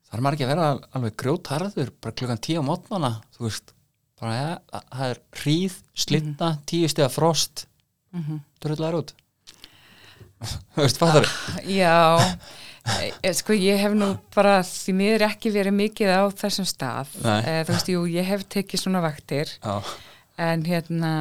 það 0.05 0.17
er 0.17 0.25
maður 0.25 0.37
ekki 0.37 0.47
að 0.47 0.53
vera 0.53 0.67
alveg 0.91 1.17
grjótarður 1.23 1.93
bara 2.01 2.17
klukkan 2.21 2.43
tíu 2.47 2.61
á 2.61 2.67
mótnana 2.69 3.13
þú 3.37 3.47
veist, 3.47 3.73
bara 4.19 4.35
ja, 4.35 4.81
það 4.91 5.07
er 5.09 5.21
hríð, 5.41 5.79
slitta, 5.93 6.49
mm 6.49 6.51
-hmm. 6.51 6.65
tíu 6.65 6.89
steg 6.89 7.05
að 7.05 7.15
frost 7.15 7.67
mm 8.11 8.23
-hmm. 8.23 8.39
dröðlaður 8.59 8.99
út 9.01 9.15
þú 10.75 10.81
veist, 10.81 10.97
hvað 10.97 11.11
það 11.11 11.21
er? 11.23 11.29
Já 11.65 11.93
Eh, 12.85 13.33
sko 13.33 13.55
ég 13.57 13.79
hef 13.81 13.95
nú 13.97 14.11
bara 14.35 14.59
því 14.61 14.93
miður 14.93 15.23
ekki 15.25 15.49
verið 15.53 15.73
mikið 15.73 16.11
á 16.13 16.23
þessum 16.37 16.67
stað 16.69 17.15
e, 17.17 17.63
þú 17.65 17.71
veist, 17.71 17.89
jú, 17.89 18.03
ég 18.13 18.27
hef 18.29 18.43
tekið 18.53 18.83
svona 18.83 19.01
vaktir 19.01 19.49
Já. 19.57 19.81
en 20.37 20.65
hérna 20.67 21.13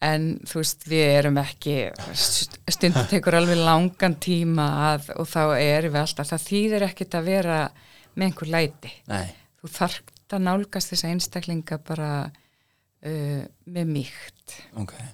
en 0.00 0.26
þú 0.48 0.62
veist, 0.62 0.86
við 0.88 1.06
erum 1.18 1.38
ekki 1.42 1.74
stundum 2.16 3.08
tekur 3.10 3.36
alveg 3.36 3.60
langan 3.60 4.16
tíma 4.22 4.68
að, 4.90 5.10
og 5.20 5.28
þá 5.28 5.42
erum 5.58 5.94
við 5.94 6.02
alltaf, 6.02 6.30
það 6.30 6.46
þýðir 6.46 6.86
ekkit 6.88 7.16
að 7.18 7.28
vera 7.28 7.58
með 8.14 8.26
einhver 8.26 8.52
læti 8.54 8.92
Nei. 9.10 9.28
þú 9.60 9.72
þarft 9.76 10.36
að 10.36 10.46
nálgast 10.46 10.94
þessa 10.94 11.10
einstaklinga 11.10 11.80
bara 11.84 12.10
uh, 12.30 13.42
með 13.66 13.92
mýkt 13.92 14.56
okay. 14.80 15.10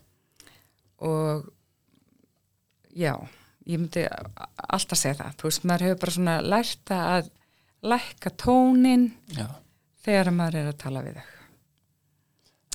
og 1.03 1.49
já 2.95 3.15
ég 3.67 3.81
myndi 3.81 4.05
alltaf 4.07 5.01
segja 5.01 5.19
það 5.25 5.41
þú 5.41 5.51
veist, 5.51 5.67
maður 5.67 5.89
hefur 5.89 6.03
bara 6.05 6.17
svona 6.19 6.37
lært 6.47 6.95
að 6.95 7.33
lækka 7.87 8.33
tónin 8.39 9.09
Já. 9.35 9.49
þegar 10.07 10.33
maður 10.35 10.61
er 10.61 10.71
að 10.71 10.79
tala 10.83 11.03
við 11.07 11.19
þau 11.19 11.36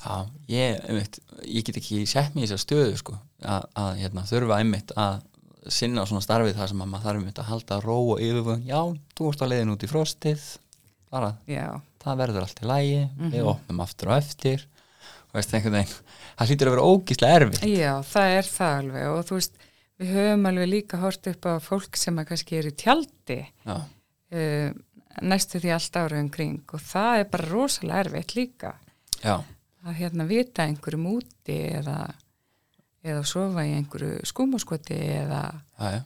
Já, 0.02 0.14
ég, 0.50 0.80
einmitt, 0.88 1.20
ég 1.46 1.66
get 1.66 1.78
ekki 1.78 2.02
sett 2.10 2.34
mér 2.34 2.44
í 2.44 2.48
þessar 2.48 2.62
stöðu 2.64 2.96
sko, 2.98 3.18
að, 3.40 3.68
að 3.78 3.92
hérna, 4.00 4.26
þurfa 4.26 4.58
einmitt 4.58 4.96
að 4.98 5.20
sinna 5.70 6.02
á 6.02 6.08
svona 6.10 6.24
starfið 6.24 6.58
þar 6.58 6.72
sem 6.72 6.82
maður 6.82 7.04
þarf 7.06 7.20
einmitt 7.20 7.38
að 7.38 7.50
halda 7.52 7.78
ró 7.84 7.96
og 8.00 8.22
yfirvöng, 8.24 8.64
já, 8.66 8.80
þú 9.14 9.30
ert 9.30 9.44
á 9.46 9.50
leiðin 9.52 9.74
út 9.76 9.86
í 9.86 9.90
frostið, 9.90 10.48
bara 11.12 11.36
já. 11.46 11.68
það 12.02 12.22
verður 12.24 12.48
allt 12.48 12.64
í 12.64 12.70
lægi, 12.72 13.02
mm 13.04 13.22
-hmm. 13.22 13.34
við 13.36 13.50
opnum 13.52 13.84
aftur 13.86 14.10
og 14.10 14.16
eftir, 14.18 14.66
og 15.30 15.38
veist 15.38 15.54
einhvern 15.54 15.78
veginn 15.78 15.94
það 16.36 16.50
hlýtur 16.50 16.68
að 16.68 16.74
vera 16.76 16.88
ógíslega 16.90 17.40
erfitt 17.40 17.66
Já, 17.68 17.92
það 18.08 18.36
er 18.36 18.48
það 18.48 18.78
alveg 18.80 19.08
og 19.10 19.26
þú 19.28 19.38
veist 19.38 19.66
við 20.02 20.14
höfum 20.16 20.48
alveg 20.50 20.70
líka 20.70 21.02
hort 21.02 21.28
upp 21.32 21.48
á 21.48 21.52
fólk 21.62 21.98
sem 22.00 22.20
að 22.20 22.28
kannski 22.32 22.58
er 22.58 22.68
í 22.68 22.74
tjaldi 22.82 23.38
uh, 23.68 24.68
næstu 25.22 25.60
því 25.62 25.74
allt 25.76 25.98
ára 26.00 26.22
umkring 26.22 26.74
og 26.74 26.84
það 26.84 27.22
er 27.22 27.28
bara 27.32 27.50
rosalega 27.52 28.04
erfitt 28.06 28.36
líka 28.38 28.74
Já. 29.22 29.36
Að 29.82 29.98
hérna 29.98 30.26
vita 30.28 30.66
einhverjum 30.66 31.06
úti 31.16 31.58
eða 31.78 31.98
eða 33.02 33.22
sofa 33.26 33.64
í 33.66 33.76
einhverju 33.76 34.26
skúmaskoti 34.28 34.98
eða 35.18 35.44
Já, 35.78 36.02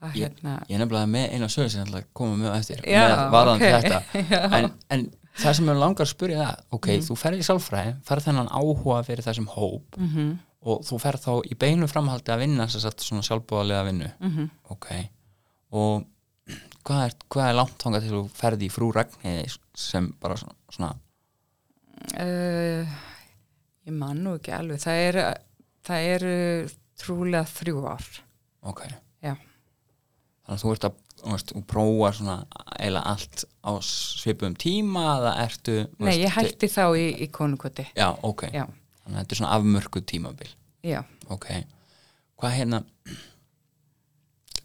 að 0.00 0.18
hérna 0.18 0.58
Ég, 0.60 0.74
ég 0.74 0.82
nefnilega 0.82 1.06
með 1.10 1.32
eina 1.34 1.48
sögur 1.50 1.72
sem 1.72 1.96
koma 2.12 2.36
mjög 2.38 2.60
eftir 2.60 2.84
Já, 2.84 3.02
með 3.08 3.24
varðan 3.34 3.64
okay. 3.64 3.80
þetta 3.80 4.28
en, 4.60 4.70
en 4.94 5.08
það 5.40 5.58
sem 5.58 5.72
ég 5.72 5.82
langar 5.82 6.06
að 6.06 6.12
spyrja 6.12 6.44
það 6.44 6.78
ok, 6.78 6.92
mm. 6.92 7.08
þú 7.08 7.18
ferði 7.24 7.42
í 7.42 7.48
sálfræði, 7.48 7.96
ferði 8.06 8.28
þennan 8.28 8.54
áhuga 8.54 9.02
fyrir 9.08 9.26
þessum 9.26 9.50
hóp 9.56 9.98
mm 9.98 10.14
-hmm 10.14 10.38
og 10.60 10.82
þú 10.84 10.98
fer 11.00 11.18
þá 11.20 11.32
í 11.48 11.56
beinu 11.58 11.88
framhaldi 11.88 12.32
að 12.34 12.42
vinna 12.44 12.66
þess 12.68 12.88
að 12.88 13.04
svona 13.04 13.24
sjálfbúðarlega 13.24 13.84
vinnu 13.88 14.08
mm 14.12 14.32
-hmm. 14.32 14.48
ok 14.74 14.88
og 15.70 16.04
hvað 16.84 17.04
er, 17.06 17.14
hvað 17.28 17.48
er 17.48 17.56
langt 17.56 17.78
þánga 17.82 18.00
til 18.00 18.12
þú 18.12 18.24
ferði 18.34 18.66
í 18.66 18.74
frú 18.74 18.90
Ragnhiði 18.92 19.54
sem 19.74 20.12
bara 20.20 20.36
svona, 20.36 20.54
svona 20.68 20.94
uh, 22.20 22.98
ég 23.86 23.94
man 23.96 24.24
nú 24.24 24.34
ekki 24.38 24.54
alveg. 24.56 24.82
Það 24.82 25.04
eru 25.06 25.28
það 25.86 26.08
eru 26.14 26.34
trúlega 27.00 27.44
þrjú 27.48 27.84
ár. 27.88 28.10
Ok. 28.70 28.82
Já. 29.24 29.34
þannig 30.44 30.56
að 30.56 30.62
þú 30.62 30.74
ert 30.74 30.86
að 30.88 30.98
veist, 31.20 31.52
prófa 31.68 32.12
svona 32.16 32.36
eila 32.80 33.02
allt 33.08 33.44
á 33.64 33.72
svipum 33.84 34.56
tíma 34.56 35.04
eða 35.18 35.32
ertu 35.44 35.76
Nei, 35.98 36.06
veist, 36.06 36.22
ég 36.22 36.36
hætti 36.36 36.70
þá 36.72 36.84
í, 36.96 37.06
í 37.24 37.28
konukoti. 37.32 37.86
Já, 37.96 38.08
ok. 38.26 38.48
Já. 38.52 38.64
Þannig 39.04 39.16
að 39.16 39.20
þetta 39.20 39.36
er 39.36 39.40
svona 39.40 39.52
afmörkuð 39.58 40.06
tímabil. 40.12 40.50
Já. 40.86 41.02
Ok, 41.30 41.46
hvað 42.40 42.56
hérna 42.56 42.82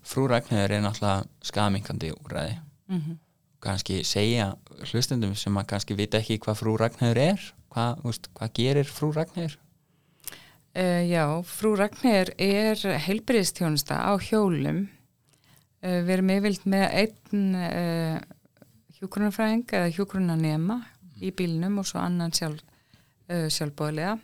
frú 0.05 0.25
Ragnhjóður 0.29 0.75
er 0.75 0.83
náttúrulega 0.85 1.45
skaminkandi 1.45 2.11
úræði 2.15 2.55
mm 2.87 2.99
-hmm. 2.99 3.17
Kannski 3.65 4.01
segja 4.07 4.53
hlustendum 4.91 5.35
sem 5.37 5.55
að 5.57 5.69
kannski 5.73 5.97
vita 5.97 6.21
ekki 6.21 6.39
hvað 6.43 6.59
frú 6.61 6.75
Ragnhjóður 6.79 7.21
er 7.23 7.45
hvað, 7.75 8.01
veist, 8.05 8.29
hvað 8.37 8.53
gerir 8.59 8.89
frú 8.89 9.11
Ragnhjóður? 9.15 9.57
Uh, 10.75 11.01
já, 11.07 11.23
frú 11.47 11.73
Ragnhjóður 11.79 12.33
er 12.41 13.01
heilbriðstjónusta 13.05 13.99
á 14.03 14.13
hjólum 14.19 14.85
uh, 14.85 15.99
við 16.03 16.13
erum 16.17 16.33
yfirlt 16.35 16.65
með 16.71 16.85
einn 17.01 17.59
uh, 17.59 18.17
hjógrunarfræðing 18.99 19.75
eða 19.79 19.91
hjógrunarnema 19.95 20.79
í 21.23 21.31
bílnum 21.35 21.79
og 21.81 21.87
svo 21.89 22.01
annan 22.03 22.33
sjálf 22.35 22.63
sjálfbóðlega. 23.25 24.19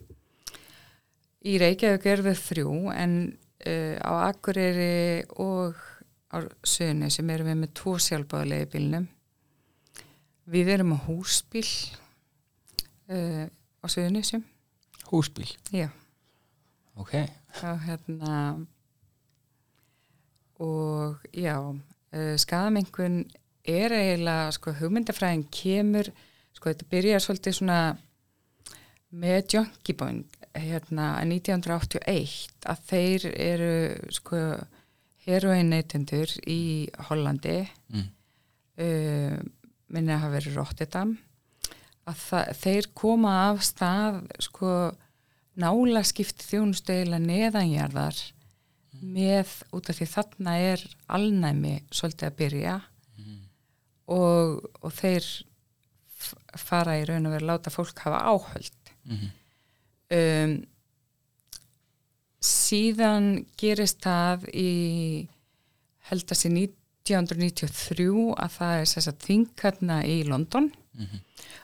Í 1.50 1.56
Reykjavík 1.58 2.04
er 2.06 2.20
við 2.22 2.36
þrjú 2.38 2.74
en 2.94 3.16
á 3.98 4.12
Akureyri 4.28 5.24
og 5.42 5.80
á 6.30 6.38
Söðinu 6.62 7.10
sem 7.10 7.32
erum 7.34 7.50
við 7.50 7.58
með 7.64 7.72
tvo 7.80 7.96
sjálfbóðlega 7.98 8.68
í 8.68 8.70
bílnum. 8.76 9.08
Við 10.51 10.72
erum 10.75 10.96
á 10.96 11.00
húsbíl 11.08 11.67
uh, 13.08 13.48
á 13.48 13.86
Söðinu 13.88 14.24
sem. 14.27 14.43
Húsbíl? 15.12 15.48
Já. 15.72 15.88
Ok. 17.00 17.15
Já, 17.15 17.72
hérna 17.86 18.36
og 20.62 21.24
já, 21.34 21.55
skadamengun 22.38 23.24
er 23.65 23.96
eiginlega, 23.96 24.51
sko, 24.53 24.75
hugmyndafræðin 24.77 25.48
kemur, 25.50 26.12
sko, 26.53 26.70
þetta 26.70 26.89
byrjar 26.91 27.24
svolítið 27.24 27.55
svona 27.58 27.79
með 29.12 29.55
Junkie 29.55 29.98
Boy 29.98 30.22
hérna 30.55 31.15
1981 31.24 32.67
að 32.67 32.84
þeir 32.89 33.25
eru 33.31 33.74
sko 34.12 34.39
heroinneitendur 35.25 36.34
í 36.50 36.89
Hollandi 37.08 37.58
mm. 37.93 38.08
uh, 38.84 39.38
minni 39.94 40.14
að 40.16 40.24
hafa 40.24 40.36
verið 40.38 40.58
Rotterdam 40.60 41.16
að 42.10 42.22
þeir 42.58 42.90
koma 42.98 43.34
af 43.52 43.62
stað 43.66 44.22
sko 44.42 44.72
nála 45.62 46.02
skipti 46.08 46.48
þjónustöðila 46.48 47.20
neðanjarðar 47.22 48.18
mm. 48.18 49.04
með 49.16 49.54
út 49.76 49.92
af 49.92 50.00
því 50.00 50.08
þarna 50.14 50.56
er 50.72 50.86
alnæmi 51.12 51.76
svolítið 51.92 52.30
að 52.30 52.40
byrja 52.40 52.78
mm. 53.20 53.38
og, 54.18 54.58
og 54.82 54.96
þeir 54.98 55.30
fara 56.62 56.98
í 57.00 57.06
raun 57.10 57.30
og 57.30 57.36
vera 57.36 57.52
láta 57.54 57.74
fólk 57.74 58.02
hafa 58.06 58.24
áhöld 58.32 58.92
mm 59.06 59.30
um, 60.12 60.56
síðan 62.42 63.28
gerist 63.60 64.02
það 64.02 64.48
í 64.58 64.72
held 66.10 66.34
að 66.34 66.40
sé 66.40 66.50
1993 67.08 68.08
að 68.38 68.55
það 68.58 68.74
er 68.81 68.89
þess 68.91 69.10
að 69.12 69.22
þingarna 69.25 70.00
í 70.05 70.17
London. 70.27 70.72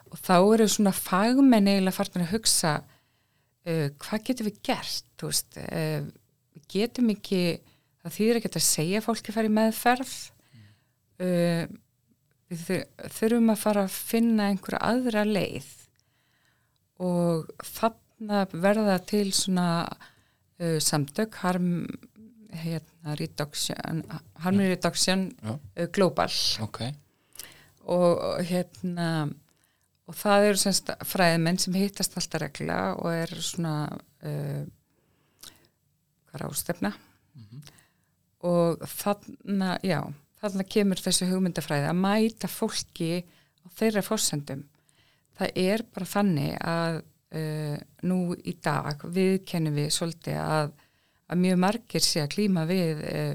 Og 0.07 0.17
þá 0.23 0.35
eru 0.39 0.67
svona 0.71 0.93
fagmenn 0.95 1.67
eiginlega 1.67 1.95
farnir 1.97 2.23
að 2.25 2.31
hugsa 2.37 2.71
uh, 2.81 3.89
hvað 3.99 4.23
getum 4.29 4.47
við 4.47 4.59
gert? 4.63 5.03
Veist, 5.21 5.57
uh, 5.59 6.07
getum 6.71 7.09
ekki 7.13 7.41
það 8.03 8.15
þýðir 8.17 8.39
ekki 8.39 8.51
að 8.55 8.65
segja 8.69 9.01
fólki 9.03 9.31
að 9.31 9.37
fara 9.37 9.51
í 9.51 9.55
meðferð. 9.57 10.13
Uh, 11.19 11.63
við 12.47 12.63
þur- 12.67 13.11
þurfum 13.19 13.51
að 13.51 13.61
fara 13.65 13.83
að 13.87 13.97
finna 14.11 14.49
einhverja 14.53 14.83
aðra 14.87 15.25
leið. 15.27 15.69
Og 17.03 17.49
þarna 17.75 18.45
verða 18.55 18.97
til 19.05 19.27
svona 19.35 19.67
uh, 19.91 20.77
samtök 20.81 21.35
harm 21.43 21.73
hérna 22.53 23.15
reduction 23.19 24.03
harm 24.43 24.61
reduction 24.61 25.27
Já. 25.41 25.57
uh, 25.57 25.89
global. 25.93 26.31
Ok, 26.63 26.81
og 27.87 28.41
hérna 28.47 29.09
og 30.07 30.15
það 30.15 30.45
eru 30.49 30.61
semst 30.61 30.93
fræðimenn 31.03 31.59
sem 31.59 31.75
hittast 31.75 32.15
alltaf 32.15 32.45
regla 32.45 32.79
og 32.95 33.11
er 33.11 33.33
svona 33.43 33.75
uh, 33.91 34.63
hvað 36.27 36.39
er 36.39 36.47
ástefna 36.47 36.93
og 38.47 38.83
þarna, 38.85 39.75
já 39.81 40.01
þarna 40.37 40.65
kemur 40.69 41.01
þessi 41.01 41.27
hugmyndafræði 41.31 41.89
að 41.89 41.99
mæta 41.99 42.49
fólki 42.51 43.11
á 43.25 43.67
þeirra 43.79 44.03
fórsendum 44.05 44.63
það 45.37 45.61
er 45.63 45.83
bara 45.93 46.09
þannig 46.09 46.57
að 46.61 46.99
uh, 47.01 47.77
nú 48.07 48.19
í 48.37 48.55
dag 48.63 49.01
viðkennum 49.03 49.77
við 49.77 49.89
svolítið 49.95 50.39
að, 50.43 50.75
að 51.27 51.41
mjög 51.43 51.61
margir 51.63 52.03
sé 52.05 52.23
að 52.23 52.33
klíma 52.35 52.65
við 52.69 53.03
uh, 53.07 53.33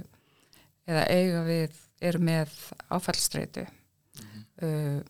eða 0.88 1.06
eiga 1.12 1.42
við 1.46 1.80
eru 2.02 2.22
með 2.26 2.54
áfallstreitu 2.90 3.66
uh, 3.66 5.00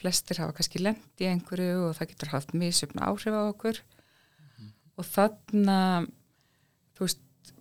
flestir 0.00 0.40
hafa 0.40 0.56
kannski 0.56 0.80
lent 0.82 1.22
í 1.22 1.28
einhverju 1.28 1.88
og 1.88 1.96
það 1.98 2.12
getur 2.14 2.32
haft 2.34 2.54
misjöfna 2.56 3.10
áhrif 3.10 3.36
á 3.36 3.42
okkur. 3.50 3.80
Og 4.96 5.06
þarna 5.06 5.76
þú 6.96 7.06
veist 7.06 7.52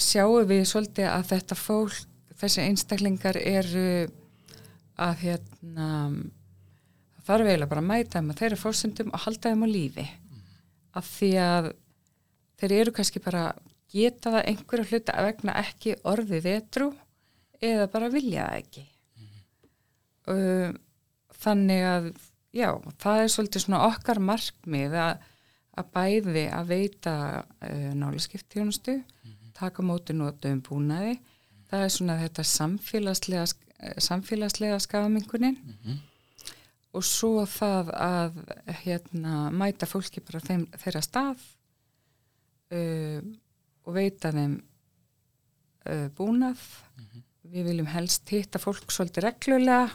sjáum 0.00 0.48
við 0.48 0.64
svolítið 0.68 1.10
að 1.10 1.28
þetta 1.30 1.58
fólk 1.58 1.98
þessi 2.40 2.64
einstaklingar 2.64 3.36
eru 3.36 4.08
að 5.00 5.24
hérna 5.24 5.88
það 7.20 7.26
þarf 7.28 7.50
eiginlega 7.50 7.70
bara 7.70 7.82
að 7.82 7.90
mæta 7.90 8.18
þeim 8.18 8.32
að 8.32 8.40
þeirra 8.40 8.60
fórsendum 8.60 9.12
og 9.12 9.24
halda 9.26 9.52
þeim 9.52 9.64
á 9.64 9.68
lífi. 9.70 10.06
Af 10.96 11.10
því 11.18 11.30
að 11.44 11.68
þeir 12.60 12.76
eru 12.80 12.94
kannski 12.96 13.22
bara 13.22 13.44
geta 13.90 14.34
það 14.36 14.48
einhverja 14.52 14.88
hluta 14.90 15.16
að 15.16 15.28
vegna 15.30 15.56
ekki 15.60 15.96
orðið 16.08 16.46
vetrú 16.46 16.90
eða 17.60 17.86
bara 17.92 18.10
vilja 18.12 18.46
það 18.48 18.60
ekki. 18.62 18.84
Uh, 20.30 20.74
þannig 21.40 21.86
að 21.88 22.10
já, 22.54 22.68
það 23.02 23.22
er 23.22 23.32
svolítið 23.34 23.64
svona 23.64 23.82
okkar 23.88 24.20
markmið 24.22 24.96
að, 25.00 25.24
að 25.80 25.90
bæði 25.96 26.44
að 26.54 26.70
veita 26.74 27.16
uh, 27.40 27.90
nálaskiptjónustu 27.96 29.00
taka 29.60 29.84
á 29.84 29.88
móti 29.88 30.16
notum 30.16 30.62
búnaði. 30.64 31.18
Það 31.70 31.84
er 31.84 31.92
svona 31.94 32.16
þetta 32.20 32.46
samfélagslega 32.46 33.48
samfélagslega 34.02 34.78
skafamingunin 34.82 35.56
og 36.92 37.04
svo 37.06 37.44
það 37.48 37.92
að 37.96 38.40
hérna 38.82 39.46
mæta 39.54 39.86
fólki 39.86 40.20
bara 40.20 40.40
þeim, 40.44 40.66
þeirra 40.82 41.02
stað. 41.04 41.44
Uh, 42.70 43.22
og 43.90 43.96
veita 43.98 44.32
þeim 44.34 44.56
uh, 45.90 46.06
búnað. 46.16 46.62
Við 47.50 47.66
viljum 47.66 47.90
helst 47.90 48.30
hitta 48.30 48.60
fólk 48.62 48.92
svolítið 48.94 49.26
reglulega 49.26 49.88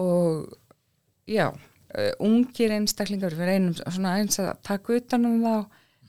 og 0.00 0.50
já, 1.30 1.50
uh, 1.50 2.12
ungir 2.22 2.74
einstaklingar, 2.74 3.36
við 3.38 3.52
reynum 3.52 3.78
svona 3.78 4.18
eins 4.18 4.40
að 4.42 4.52
taka 4.66 4.98
utan 4.98 5.28
um 5.28 5.38
þá 5.44 5.54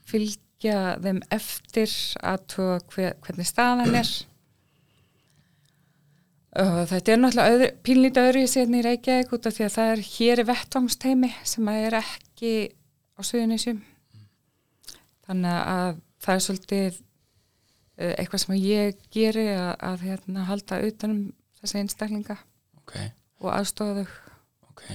fylgja 0.09 0.81
þeim 1.03 1.21
eftir 1.33 1.93
að 2.25 2.43
tóa 2.55 2.75
hver, 2.91 3.15
hvernig 3.21 3.49
staðan 3.49 4.01
er. 4.01 4.11
Og 6.61 6.81
þetta 6.89 7.13
er 7.13 7.19
náttúrulega 7.21 7.55
öðru, 7.55 7.67
pínlítið 7.85 8.25
öðru 8.27 8.43
í 8.43 8.47
síðan 8.51 8.75
í 8.75 8.83
Reykjavík 8.83 9.29
út 9.37 9.45
af 9.47 9.55
því 9.55 9.65
að 9.69 9.75
það 9.77 9.91
er 9.91 10.01
hér 10.09 10.41
í 10.41 10.47
vettvangsteimi 10.49 11.29
sem 11.47 11.69
að 11.71 11.85
er 11.85 11.95
ekki 12.01 12.55
á 13.15 13.21
Suðunisjum 13.23 13.79
þannig 15.27 15.59
að 15.71 16.01
það 16.21 16.35
er 16.35 16.43
svolítið 16.45 16.99
uh, 18.01 18.13
eitthvað 18.17 18.43
sem 18.43 18.57
ég 18.59 19.01
geri 19.13 19.47
að, 19.53 19.71
að 19.91 20.05
hérna, 20.09 20.45
halda 20.49 20.81
utanum 20.87 21.23
þessi 21.61 21.81
einstaklinga 21.81 22.37
ok, 22.81 22.95
og 23.41 23.49
aðstofa 23.53 24.01
þau. 24.01 24.13
Ok. 24.71 24.85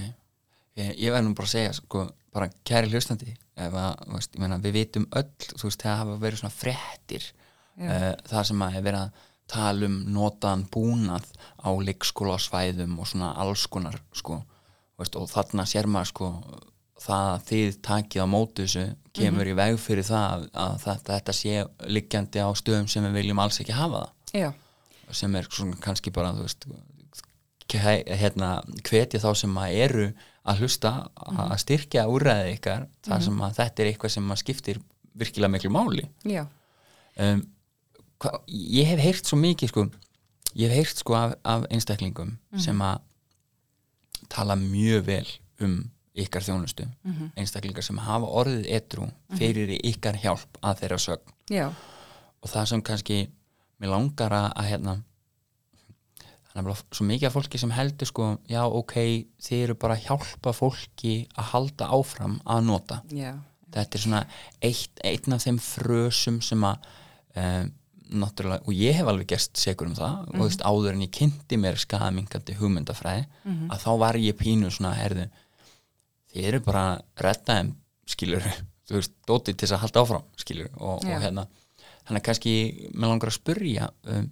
Ég, 0.77 0.93
ég 0.93 1.13
verð 1.13 1.27
nú 1.27 1.35
bara 1.37 1.49
að 1.49 1.55
segja, 1.55 1.75
sko, 1.77 2.05
bara 2.35 2.49
kæri 2.67 2.91
meina, 4.37 4.59
við 4.61 4.75
vitum 4.81 5.07
öll, 5.17 5.31
veist, 5.63 5.81
það 5.81 6.01
hafa 6.03 6.19
verið 6.21 6.43
svona 6.43 6.53
fréttir 6.53 7.23
Já. 7.77 7.87
uh, 7.87 8.11
það 8.29 8.47
sem 8.51 8.63
að 8.67 8.77
er 8.77 8.85
verið 8.85 9.01
að 9.05 9.25
tala 9.47 9.87
um 9.87 9.97
notaðan 10.11 10.65
búnað 10.73 11.27
á 11.63 11.69
leikskólasvæðum 11.87 12.97
og 12.99 13.07
svona 13.07 13.31
alls 13.39 13.63
konar, 13.71 13.95
sko, 14.15 14.41
veist, 14.99 15.15
og 15.15 15.29
þarna 15.31 15.65
sér 15.69 15.87
maður, 15.89 16.11
sko, 16.11 16.31
það 17.01 17.31
að 17.33 17.43
þið 17.49 17.79
takið 17.85 18.23
á 18.23 18.27
mótu 18.29 18.65
þessu 18.65 18.85
kemur 19.17 19.49
í 19.49 19.55
veg 19.57 19.79
fyrir 19.81 20.05
það 20.07 20.47
að, 20.53 20.77
þetta, 20.83 21.13
þetta 21.13 21.35
sé 21.35 21.65
liggjandi 21.97 22.43
á 22.43 22.49
stöðum 22.57 22.89
sem 22.91 23.05
við 23.07 23.19
viljum 23.21 23.41
alls 23.41 23.59
ekki 23.61 23.75
hafa 23.77 24.03
það. 24.03 24.13
Já, 24.37 24.49
sem 25.17 25.37
er 25.39 25.49
svona 25.49 25.79
kannski 25.81 26.13
bara 26.13 26.33
veist 26.37 26.67
hérna, 27.67 28.51
hvetja 28.87 29.21
þá 29.23 29.29
sem 29.35 29.57
að 29.59 29.77
eru 29.83 30.07
að 30.47 30.61
hlusta 30.63 30.93
að 31.17 31.57
styrkja 31.63 32.05
úrræði 32.07 32.53
ykkar 32.55 32.85
þar 33.03 33.23
sem 33.25 33.41
að 33.43 33.57
þetta 33.57 33.83
er 33.83 33.89
eitthvað 33.91 34.13
sem 34.13 34.31
að 34.31 34.41
skiptir 34.43 34.79
virkilega 35.17 35.51
miklu 35.51 35.71
máli. 35.73 36.05
Já, 36.27 36.45
um, 37.23 37.41
hva, 38.23 38.37
ég 38.47 38.87
hef 38.93 39.03
heyrt 39.03 39.29
svo 39.29 39.39
mikið 39.41 39.73
sko, 39.73 39.85
ég 40.55 40.71
hef 40.71 40.79
heyrt 40.79 41.03
sko 41.03 41.17
af, 41.19 41.35
af 41.43 41.67
einstaklingum 41.73 42.37
sem 42.63 42.79
að 42.81 43.03
tala 44.31 44.55
mjög 44.59 45.05
vel 45.07 45.27
um 45.63 45.77
ykkar 46.23 46.45
þjónustu 46.45 46.87
einstaklingar 47.37 47.85
sem 47.85 47.97
hafa 48.01 48.29
orðið 48.41 48.69
etru 48.77 49.07
fyrir 49.37 49.73
ykkar 49.77 50.17
hjálp 50.23 50.57
að 50.61 50.81
þeirra 50.81 50.99
sögn. 51.03 51.35
Já, 51.53 51.67
og 52.41 52.49
það 52.51 52.69
sem 52.71 52.81
kannski 52.81 53.19
mér 53.77 53.93
langar 53.93 54.33
að, 54.33 54.49
hérna 54.67 54.97
þannig 56.51 56.71
að 56.73 56.83
svo 56.97 57.05
mikið 57.05 57.27
af 57.29 57.35
fólki 57.37 57.61
sem 57.61 57.73
heldur 57.75 58.09
sko, 58.09 58.29
já 58.49 58.63
ok, 58.65 58.95
þið 59.45 59.63
eru 59.63 59.75
bara 59.77 59.97
að 59.97 60.07
hjálpa 60.07 60.53
fólki 60.57 61.15
að 61.37 61.51
halda 61.53 61.89
áfram 61.93 62.39
að 62.45 62.63
nota. 62.65 63.01
Já, 63.13 63.33
þetta 63.75 63.97
er 63.99 64.05
svona 64.05 64.23
eitt, 64.61 65.03
einn 65.05 65.35
af 65.37 65.43
þeim 65.45 65.59
frösum 65.61 66.39
sem 66.41 66.63
að 66.65 66.87
um, 67.37 67.73
náttúrulega, 68.07 68.63
og 68.63 68.73
ég 68.73 68.95
hef 68.95 69.09
alveg 69.11 69.27
gerst 69.33 69.59
segur 69.59 69.89
um 69.89 69.95
það 69.97 70.21
og 70.21 70.35
þú 70.37 70.45
veist, 70.45 70.61
áður 70.63 70.93
en 70.93 71.01
ég 71.03 71.11
kynnti 71.11 71.57
mér 71.59 71.75
skaðaminkandi 71.81 72.55
hugmyndafræði 72.55 73.25
að 73.67 73.81
þá 73.83 73.89
var 73.99 74.15
ég 74.15 74.37
pínu 74.39 74.69
svona, 74.71 74.93
herðu 74.95 75.25
þið 76.33 76.49
eru 76.51 76.63
bara 76.65 76.85
þeim 77.17 77.75
skilur, 78.07 78.45
þú 78.87 78.99
veist, 78.99 79.13
dótið 79.27 79.53
til 79.53 79.65
þess 79.65 79.75
að 79.77 79.83
halda 79.85 80.03
áfram 80.03 80.27
skilur, 80.39 80.71
og, 80.77 81.03
og 81.03 81.07
hérna 81.07 81.47
þannig 82.07 82.23
kannski, 82.23 82.55
mér 82.95 83.11
langar 83.11 83.31
að 83.31 83.37
spurja 83.39 83.89
um, 84.07 84.29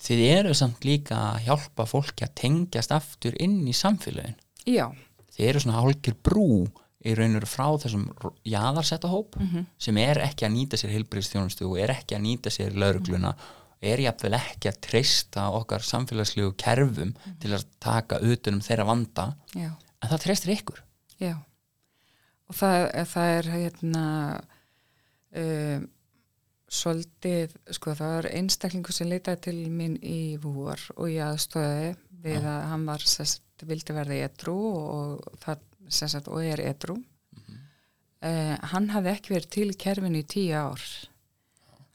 þið 0.00 0.24
eru 0.30 0.56
samt 0.56 0.86
líka 0.88 1.18
að 1.34 1.48
hjálpa 1.48 1.88
fólki 1.90 2.24
að 2.24 2.36
tengjast 2.42 2.94
aftur 2.96 3.36
inn 3.42 3.60
í 3.68 3.76
samfélagin 3.76 4.38
já, 4.64 4.88
þið 5.34 5.50
eru 5.50 5.64
svona 5.64 5.82
hálkir 5.82 6.16
brú 6.24 6.48
í 7.06 7.14
raun 7.14 7.36
og 7.36 7.42
veru 7.42 7.50
frá 7.50 7.66
þessum 7.84 8.08
jaðarsetta 8.48 9.10
hóp 9.12 9.36
sem 9.78 10.00
er 10.02 10.18
ekki 10.24 10.48
að 10.48 10.54
nýta 10.56 10.80
sér 10.80 10.96
heilbriðstjónustu 10.96 11.68
og 11.68 11.78
er 11.78 11.92
ekki 11.94 12.16
að 12.16 12.24
nýta 12.24 12.50
sér 12.50 12.74
laurugluna 12.74 13.34
er 13.78 14.02
jafnvel 14.02 14.34
ekki 14.38 14.70
að 14.72 14.80
treysta 14.82 15.44
okkar 15.54 15.84
samfélagslegu 15.86 16.54
kerfum 16.58 17.14
til 17.38 17.52
að 17.54 17.66
taka 17.78 18.18
utan 18.18 18.58
um 18.58 18.64
þeirra 18.64 18.88
vanda. 18.88 19.26
Já, 19.54 19.70
en 19.70 20.10
það 20.10 20.24
treystir 20.24 20.54
ykkur 20.56 20.82
já. 21.20 21.34
Og 22.48 22.56
það, 22.56 22.86
það 23.12 23.34
er 23.36 23.50
hérna 23.52 24.04
um, 25.42 25.88
svolítið, 26.68 27.56
sko 27.76 27.94
það 27.96 28.14
var 28.14 28.30
einstaklingu 28.32 28.94
sem 28.94 29.10
leitaði 29.10 29.44
til 29.48 29.58
mín 29.72 29.98
í 30.04 30.36
vor 30.42 30.80
og 30.96 31.10
ég 31.12 31.24
aðstöði 31.26 31.92
við 32.24 32.48
að 32.48 32.64
hann 32.72 32.88
var 32.88 33.04
sest, 33.04 33.44
vildi 33.68 33.94
verða 33.96 34.18
edru 34.28 34.56
og 34.56 35.28
það 35.42 35.62
sest, 35.88 36.28
og 36.28 36.44
er 36.44 36.62
edru 36.68 36.98
uh, 38.24 38.56
hann 38.72 38.90
hafði 38.92 39.14
ekki 39.14 39.34
verið 39.34 39.54
til 39.54 39.68
í 39.72 39.78
kerfinu 39.78 40.22
í 40.22 40.26
tíu 40.28 40.58
ár. 40.58 40.84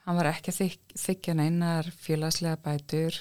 Hann 0.03 0.17
var 0.19 0.33
ekki 0.33 0.51
þyk, 0.51 0.95
þykja 0.99 1.35
neinar 1.39 1.87
félagslega 2.03 2.59
bætur. 2.63 3.17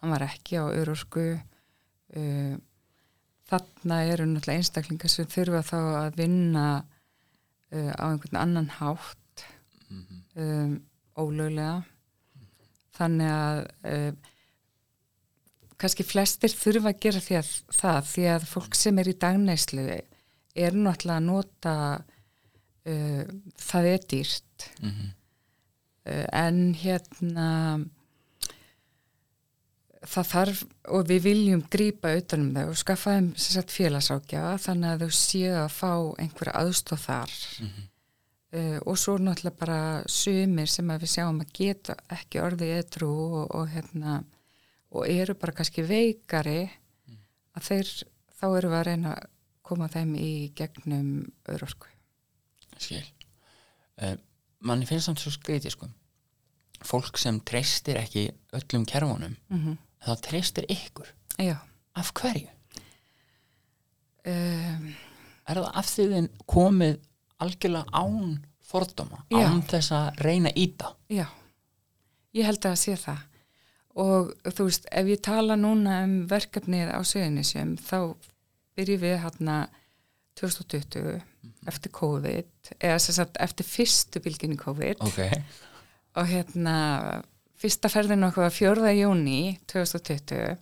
Hann 0.00 0.12
var 0.14 0.26
ekki 0.26 0.58
á 0.58 0.64
örorku 0.66 1.26
uh, 1.36 2.56
þarna 3.50 3.98
eru 4.10 4.26
náttúrulega 4.28 4.62
einstaklingar 4.62 5.12
sem 5.12 5.28
þurfa 5.30 5.62
þá 5.66 5.78
að 6.02 6.16
vinna 6.20 6.66
uh, 6.82 7.92
á 7.94 8.04
einhvern 8.10 8.40
annan 8.40 8.70
hátt 8.78 9.44
um, 9.90 10.80
ólöglega. 11.16 11.84
Þannig 12.96 13.32
að 13.32 13.60
uh, 13.92 14.32
kannski 15.80 16.06
flestir 16.06 16.52
þurfa 16.56 16.92
að 16.92 17.02
gera 17.04 17.22
því 17.22 17.38
að 17.40 17.52
það 17.76 18.12
því 18.12 18.28
að 18.34 18.48
fólk 18.50 18.78
sem 18.78 19.00
er 19.02 19.10
í 19.10 19.18
dagneislu 19.26 19.86
er 19.86 20.78
náttúrulega 20.78 21.18
að 21.20 21.26
nota 21.28 21.76
uh, 21.96 23.24
það 23.60 23.90
er 23.92 24.08
dýrt. 24.10 24.70
Mm 24.80 24.90
-hmm. 24.90 25.12
uh, 26.10 26.26
en 26.32 26.62
hérna 26.74 27.50
það 30.16 30.30
þarf 30.32 30.62
og 30.96 31.10
við 31.10 31.26
viljum 31.26 31.64
grýpa 31.72 32.14
utanum 32.18 32.54
þau 32.56 32.70
og 32.70 32.78
skaffa 32.80 33.16
þeim 33.16 33.28
félagsákjafa 33.72 34.54
þannig 34.66 34.94
að 34.94 35.04
þau 35.04 35.18
séu 35.18 35.52
að 35.60 35.68
fá 35.76 35.92
einhverja 36.22 36.56
aðstóð 36.62 37.04
þar 37.04 37.36
Mm 37.56 37.68
-hmm. 37.68 37.84
uh, 38.58 38.78
og 38.86 38.98
svo 38.98 39.18
náttúrulega 39.18 39.58
bara 39.58 40.02
sumir 40.08 40.68
sem 40.68 40.88
við 40.88 41.08
sjáum 41.10 41.40
að 41.40 41.52
geta 41.52 41.96
ekki 42.08 42.40
orðið 42.40 42.76
eitthrú 42.76 43.10
og, 43.10 43.54
og 43.54 43.68
hérna 43.68 44.24
og 44.90 45.08
eru 45.08 45.34
bara 45.34 45.52
kannski 45.52 45.82
veikari 45.82 46.70
að 47.56 47.62
þeir, 47.62 47.92
þá 48.40 48.46
eru 48.56 48.68
við 48.68 48.78
að 48.78 48.86
reyna 48.86 49.14
að 49.14 49.28
koma 49.62 49.88
þeim 49.88 50.14
í 50.14 50.52
gegnum 50.54 51.26
örorku. 51.48 51.88
skil 52.78 53.04
uh, 54.02 54.16
manni 54.60 54.86
finnst 54.86 55.06
samt 55.06 55.20
svo 55.20 55.30
skreiti 55.30 55.70
sko 55.70 55.88
fólk 56.84 57.18
sem 57.18 57.40
treystir 57.40 57.96
ekki 58.00 58.30
öllum 58.52 58.84
kerfunum 58.86 59.36
Mm 59.48 59.58
-hmm. 59.64 59.76
Það 60.04 60.20
treystir 60.28 60.66
ykkur 60.72 61.08
Já. 61.40 61.56
af 61.96 62.12
hverju? 62.20 62.48
Um, 64.26 64.94
Er 65.46 65.54
það 65.60 65.66
af 65.78 65.86
því 65.86 66.04
þinn 66.10 66.28
komið 66.50 66.94
algjörlega 67.38 67.92
án 67.94 68.30
fordóma, 68.66 69.20
Já. 69.30 69.44
án 69.46 69.60
þess 69.70 69.92
að 69.94 70.22
reyna 70.26 70.50
íta? 70.58 70.88
já, 71.08 71.26
ég 72.34 72.44
held 72.48 72.58
að 72.58 72.72
það 72.72 72.80
sé 72.82 72.96
það 73.04 73.20
og 73.96 74.32
þú 74.52 74.64
veist, 74.66 74.88
ef 74.90 75.06
ég 75.06 75.22
tala 75.22 75.54
núna 75.56 76.00
um 76.04 76.16
verkefnið 76.28 76.90
á 76.90 77.00
Suðunisjum 77.06 77.76
þá 77.78 78.16
byrjum 78.76 79.00
við 79.06 79.14
hérna 79.22 79.54
2020 80.36 81.22
eftir 81.70 81.94
COVID 81.94 82.72
eða 82.80 82.98
sem 83.00 83.14
sagt 83.16 83.38
eftir 83.40 83.64
fyrstu 83.70 84.20
bylginni 84.20 84.58
COVID 84.60 85.00
Ok, 85.06 85.22
og 86.18 86.26
hérna 86.28 86.74
fyrsta 87.66 87.90
ferðin 87.90 88.22
okkur 88.28 88.46
var 88.46 88.54
4. 88.54 88.94
júni 89.00 89.40
2020 89.66 90.56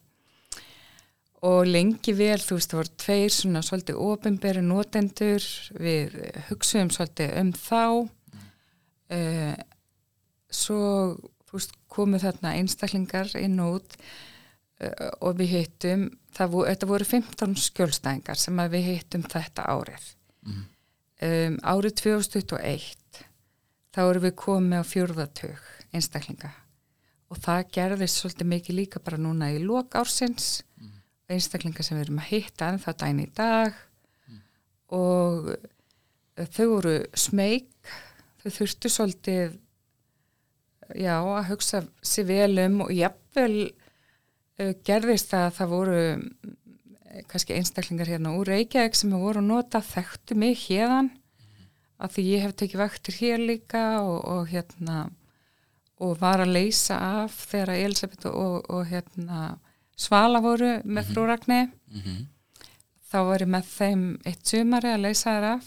og 1.44 1.66
lengi 1.68 2.14
vel 2.16 2.40
þú 2.40 2.56
veist 2.56 2.72
það 2.72 2.78
voru 2.80 2.92
tveir 3.04 3.32
svona 3.34 3.60
svolítið 3.64 3.98
ofinberi 4.00 4.62
notendur 4.64 5.44
við 5.76 6.14
hugsuðum 6.48 6.92
svolítið 6.94 7.34
um 7.42 7.50
þá 7.52 7.80
uh, 9.12 9.56
svo 10.48 10.80
þú 11.44 11.58
veist 11.58 11.76
komu 11.92 12.20
þarna 12.22 12.54
einstaklingar 12.62 13.34
inn 13.42 13.60
og 13.60 13.76
út 13.82 13.98
uh, 14.00 15.10
og 15.20 15.36
við 15.42 15.52
hittum 15.58 16.08
voru, 16.38 16.64
þetta 16.70 16.88
voru 16.90 17.10
15 17.12 17.54
skjólstæðingar 17.68 18.40
sem 18.40 18.64
við 18.72 18.90
hittum 18.94 19.26
þetta 19.28 19.68
árið 19.70 20.12
Mhm. 20.44 20.64
um, 21.24 21.54
árið 21.64 21.94
2021 22.02 23.22
þá 23.94 24.00
erum 24.10 24.24
við 24.26 24.34
komið 24.36 24.80
á 24.80 24.84
fjórðatug 24.84 25.68
einstaklinga 25.94 26.50
og 27.34 27.40
það 27.42 27.64
gerðist 27.74 28.20
svolítið 28.20 28.50
mikið 28.52 28.78
líka 28.78 29.02
bara 29.02 29.18
núna 29.18 29.50
í 29.50 29.58
lok 29.58 29.96
ársins. 29.98 30.62
Einstaklinga 31.26 31.82
sem 31.82 31.98
við 31.98 32.06
erum 32.06 32.20
að 32.22 32.30
hitta 32.30 32.70
en 32.70 32.82
það 32.82 32.98
dæni 33.00 33.26
í 33.26 33.32
dag. 33.34 33.78
Og 34.94 35.50
eh, 35.50 36.46
þau 36.46 36.66
voru 36.76 36.96
smeg 37.18 37.66
þau 38.44 38.50
þurftu 38.58 38.92
svolítið 38.92 39.56
já 41.00 41.16
að 41.16 41.48
hugsa 41.48 41.80
sér 42.04 42.28
vel 42.28 42.60
um 42.66 42.82
og 42.84 42.92
jafnvel 42.92 43.56
uh, 43.64 44.72
gerðist 44.84 45.32
að 45.34 45.46
það 45.58 45.72
voru 45.72 45.98
eh, 46.04 47.22
kannski 47.30 47.56
einstaklingar 47.56 48.10
hérna 48.12 48.34
úr 48.36 48.52
Reykjavík 48.52 48.98
sem 48.98 49.14
voru 49.16 49.40
nota 49.42 49.80
þekktu 49.80 50.36
mig 50.38 50.60
hérðan 50.66 51.08
að 51.96 52.18
því 52.18 52.26
ég 52.28 52.44
hef 52.44 52.56
tekið 52.60 52.82
vaktir 52.82 53.18
hér 53.22 53.46
líka 53.48 53.84
og, 54.04 54.18
og 54.28 54.52
hérna 54.52 55.06
og 56.04 56.18
var 56.20 56.42
að 56.44 56.52
leysa 56.56 56.98
af 57.24 57.34
þegar 57.50 57.74
Elisabeth 57.78 58.28
og, 58.30 58.60
og 58.70 58.84
hérna 58.90 59.54
Svala 59.96 60.40
voru 60.42 60.76
með 60.84 61.10
frú 61.12 61.26
Ragni 61.30 61.62
mm 61.94 62.22
þá 63.14 63.20
var 63.28 63.42
ég 63.44 63.50
með 63.54 63.66
þeim 63.70 64.00
eitt 64.26 64.48
sumari 64.50 64.88
að 64.90 65.04
leysa 65.04 65.30
þær 65.36 65.44
af. 65.52 65.66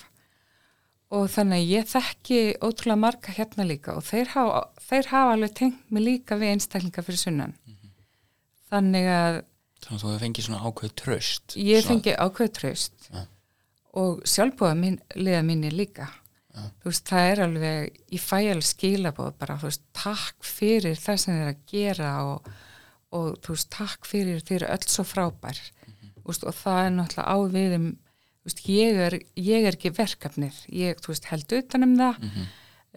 Og 1.16 1.30
þannig 1.32 1.62
að 1.62 1.70
ég 1.72 1.86
þekki 1.88 2.40
ótrúlega 2.60 3.00
marga 3.00 3.36
hérna 3.38 3.64
líka 3.64 3.94
og 3.96 4.04
þeir 4.04 4.34
hafa, 4.34 4.58
þeir 4.90 5.08
hafa 5.14 5.36
alveg 5.38 5.54
tengt 5.56 5.94
mig 5.96 6.04
líka 6.04 6.36
við 6.42 6.52
einstaklinga 6.58 7.06
fyrir 7.08 7.22
sunnan. 7.22 7.54
Þannig 8.68 9.08
að 9.14 9.38
þannig 9.86 10.04
að 10.04 10.04
þú 10.04 10.18
fengið 10.26 10.48
svona 10.50 10.60
ákveð 10.68 10.94
tröst 11.00 11.56
ég 11.62 11.88
fengi 11.88 12.16
ákveð 12.20 12.52
tröst 12.60 13.08
Ja. 13.14 13.24
og 13.96 14.20
sjálfbúða 14.28 14.74
mín, 14.76 14.98
liða 15.16 15.44
mínir 15.48 15.72
líka 15.78 16.10
Ja. 16.58 16.68
þú 16.82 16.90
veist, 16.90 17.06
það 17.06 17.32
er 17.32 17.42
alveg 17.46 18.00
ég 18.18 18.24
fæ 18.24 18.38
alveg 18.40 18.66
skilabóð 18.66 19.34
bara, 19.38 19.58
þú 19.62 19.70
veist, 19.70 19.84
takk 19.94 20.48
fyrir 20.48 20.98
það 20.98 21.20
sem 21.22 21.36
þið 21.36 21.44
er 21.44 21.52
að 21.52 21.64
gera 21.72 22.12
og, 22.26 22.48
og 23.14 23.28
þú 23.46 23.56
veist, 23.56 23.70
takk 23.78 24.10
fyrir 24.10 24.42
þið 24.42 24.56
eru 24.58 24.72
öll 24.76 24.88
svo 24.90 25.06
frábær. 25.08 25.62
Þú 26.18 26.26
veist, 26.32 26.48
og 26.50 26.58
það 26.58 26.80
er 26.84 26.96
náttúrulega 26.98 27.30
á 27.30 27.38
við 27.54 27.76
um, 27.78 27.90
þú 28.42 28.50
veist, 28.50 28.64
ég 28.74 29.04
er, 29.08 29.18
ég 29.48 29.68
er 29.70 29.78
ekki 29.78 29.94
verkefnið, 30.00 30.64
ég, 30.82 31.04
þú 31.04 31.14
veist, 31.14 31.30
held 31.32 31.58
utan 31.62 31.88
um 31.88 31.96
það. 32.02 32.26
Mhm. 32.26 32.50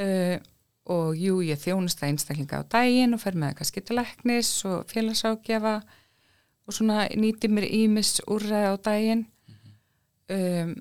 uh, 0.07 0.49
og 0.91 1.15
jú, 1.15 1.37
ég 1.45 1.61
þjónust 1.61 2.01
það 2.01 2.09
einstaklinga 2.11 2.63
á 2.67 2.71
daginn 2.73 3.15
og 3.15 3.21
fer 3.23 3.37
með 3.39 3.59
kannski 3.61 3.83
til 3.85 3.95
læknis 4.01 4.49
og 4.67 4.89
félagságjafa 4.91 5.75
og 6.67 6.75
svona 6.75 7.05
nýti 7.15 7.51
mér 7.53 7.69
ímis 7.69 8.17
úrræði 8.27 8.73
á 8.73 8.77
daginn. 8.89 9.27
Um, 10.31 10.73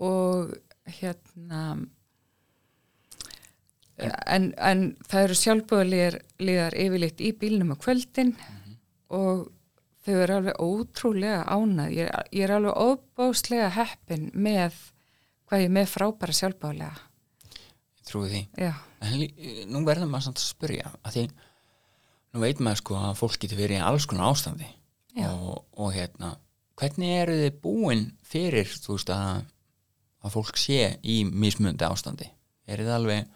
og 0.00 0.52
hérna 0.98 1.62
en, 4.00 4.50
en 4.56 4.84
það 5.08 5.24
eru 5.26 5.38
sjálfbúðaliðar 5.40 6.76
yfirleitt 6.80 7.22
í 7.22 7.32
bílnum 7.36 7.74
á 7.74 7.76
kvöldin 7.80 8.34
og 9.12 9.50
þau 10.04 10.14
eru 10.16 10.38
alveg 10.38 10.64
ótrúlega 10.64 11.42
ánað 11.44 11.94
ég 11.98 12.10
ég 12.32 12.46
er 12.46 12.56
alveg 12.56 12.80
óbáslega 12.80 13.70
heppin 13.76 14.30
með 14.34 14.76
hvað 15.50 15.64
ég 15.66 15.72
með 15.76 15.94
frábæra 15.94 16.36
sjálfbúðalega 16.40 17.06
Ég 18.00 18.08
trúi 18.08 18.28
því. 18.30 18.42
Já, 18.58 18.72
en 19.04 19.70
nú 19.70 19.84
verðum 19.86 20.10
maður 20.10 20.30
samt 20.30 20.40
að 20.40 20.48
spyrja 20.48 20.92
að 21.04 21.16
því 21.16 21.24
nú 22.30 22.44
veit 22.44 22.62
maður 22.62 22.80
sko 22.80 23.00
að 23.00 23.18
fólk 23.18 23.40
getur 23.42 23.60
verið 23.60 23.80
í 23.80 23.84
alls 23.84 24.06
konar 24.08 24.30
ástandi 24.30 24.68
og, 25.26 25.64
og 25.76 25.92
hérna 25.94 26.34
hvernig 26.80 27.16
eru 27.20 27.38
þið 27.42 27.56
búin 27.62 28.04
fyrir 28.24 28.70
þú 28.70 28.96
veist 28.96 29.12
að, 29.12 29.42
að 30.24 30.34
fólk 30.36 30.56
sé 30.60 30.98
í 31.02 31.22
mismundi 31.24 31.84
ástandi. 31.86 32.28
Er 32.68 32.82
þið 32.82 32.92
alveg 32.94 33.28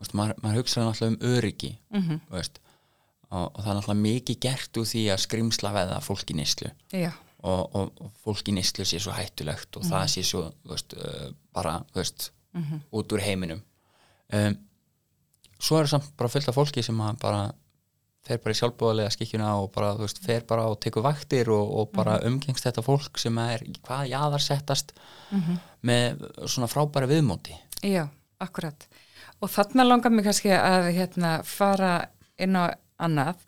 veist, 0.00 0.14
maður, 0.18 0.40
maður 0.42 0.58
hugsaði 0.62 0.86
náttúrulega 0.88 1.12
um 1.14 1.36
öryggi 1.36 1.72
mm 1.94 2.20
þú 2.28 2.34
veist, 2.38 2.58
og, 3.30 3.44
og 3.54 3.60
það 3.62 3.70
er 3.70 3.78
náttúrulega 3.78 4.02
mikið 4.06 4.40
gert 4.46 4.80
úr 4.82 4.88
því 4.90 5.04
að 5.14 5.22
skrimsla 5.24 5.72
veða 5.74 6.00
fólk 6.04 6.30
í 6.30 6.36
neyslu. 6.38 6.70
Já, 6.92 7.10
og, 7.44 7.62
og, 7.76 7.90
og 8.00 8.12
fólk 8.24 8.48
í 8.50 8.54
neyslu 8.56 8.84
sé 8.88 8.98
svo 9.02 9.12
hættulegt 9.16 9.76
og 9.78 9.84
það 9.88 10.06
sé 10.14 10.22
svo 10.26 10.44
veist, 10.70 10.94
uh, 10.98 11.30
bara 11.54 11.78
veist, 11.94 12.30
Mhm. 12.54 12.80
út 12.94 13.10
úr 13.12 13.18
heiminum. 13.24 13.58
Um, 14.32 14.54
svo 15.58 15.80
er 15.80 15.88
samt 15.90 16.12
bara 16.16 16.28
fullt 16.30 16.46
af 16.48 16.54
fólki 16.54 16.82
sem 16.86 16.96
bara 17.20 17.48
fer 18.24 18.40
bara 18.40 18.54
í 18.54 18.58
sjálfbúðalega 18.58 19.12
skikkjuna 19.12 19.50
og 19.60 19.70
bara, 19.74 19.92
þú 19.98 20.06
veist, 20.06 20.20
fer 20.24 20.44
bara 20.48 20.66
og 20.72 20.78
tekur 20.82 21.04
vaktir 21.04 21.50
og, 21.52 21.72
og 21.80 21.90
bara 21.94 22.18
umgengst 22.24 22.64
þetta 22.64 22.84
fólk 22.84 23.20
sem 23.20 23.38
er 23.42 23.64
hvað 23.84 24.08
jaðarsettast 24.12 24.94
með 25.84 26.24
svona 26.48 26.70
frábæra 26.70 27.10
viðmóti. 27.10 27.56
Já, 27.84 28.06
akkurat. 28.40 28.86
Og 29.42 29.50
þarna 29.52 29.84
langar 29.84 30.14
mig 30.14 30.24
kannski 30.24 30.54
að 30.56 30.88
hérna 30.96 31.36
fara 31.44 31.96
inn 32.40 32.56
á 32.56 32.72
annað. 33.02 33.42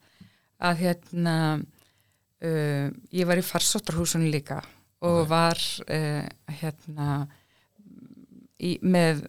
Að 0.60 0.82
hérna 0.84 1.36
uh, 1.60 2.86
ég 3.12 3.28
var 3.28 3.40
í 3.40 3.44
farsóttarhúsunum 3.44 4.30
líka 4.32 4.62
og 5.04 5.26
var 5.30 5.60
uh, 5.88 6.24
hérna 6.60 7.26
í, 8.60 8.76
með, 8.80 9.24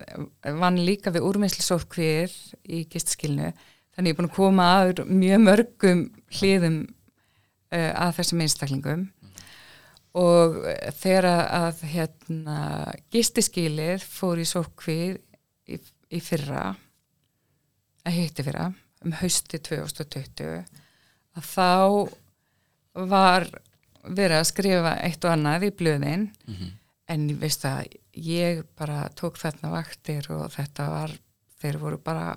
vann 0.59 0.79
líka 0.87 1.11
við 1.15 1.27
úrmeðslisókvir 1.27 2.35
í 2.71 2.85
gistskilnu 2.91 3.51
þannig 3.97 4.11
ég 4.11 4.13
er 4.13 4.19
búin 4.19 4.29
að 4.29 4.37
koma 4.37 4.65
að 4.77 5.03
mjög 5.09 5.43
mörgum 5.43 6.01
hliðum 6.37 6.81
uh, 6.85 7.93
að 7.97 8.17
þessum 8.19 8.43
einstaklingum. 8.45 9.05
Og 10.17 10.59
eh, 10.69 10.93
þegar 10.97 11.27
að, 11.29 11.81
hérna, 11.91 12.59
gistiskilið 13.13 14.05
fór 14.05 14.39
í 14.41 14.45
sókvið 14.49 15.17
í, 15.69 15.79
í 16.13 16.21
fyrra 16.23 16.71
að 18.07 18.15
hitti 18.15 18.45
fyrra 18.47 18.71
um 19.05 19.13
hausti 19.19 19.59
2020 19.61 20.63
að 21.37 21.49
þá 21.51 21.69
var 23.11 23.45
verið 24.07 24.39
að 24.39 24.49
skrifa 24.49 24.95
eitt 25.05 25.25
og 25.27 25.35
annað 25.35 25.67
í 25.67 25.73
blöðin. 25.77 26.29
En 27.07 27.29
ég 27.29 27.37
veist 27.39 27.65
að 27.67 27.91
ég 28.17 28.63
bara 28.79 29.09
tók 29.15 29.37
þarna 29.37 29.69
vaktir 29.75 30.25
og 30.33 30.49
þetta 30.55 30.89
var, 30.89 31.13
þeir 31.61 31.77
voru 31.83 31.99
bara 32.01 32.31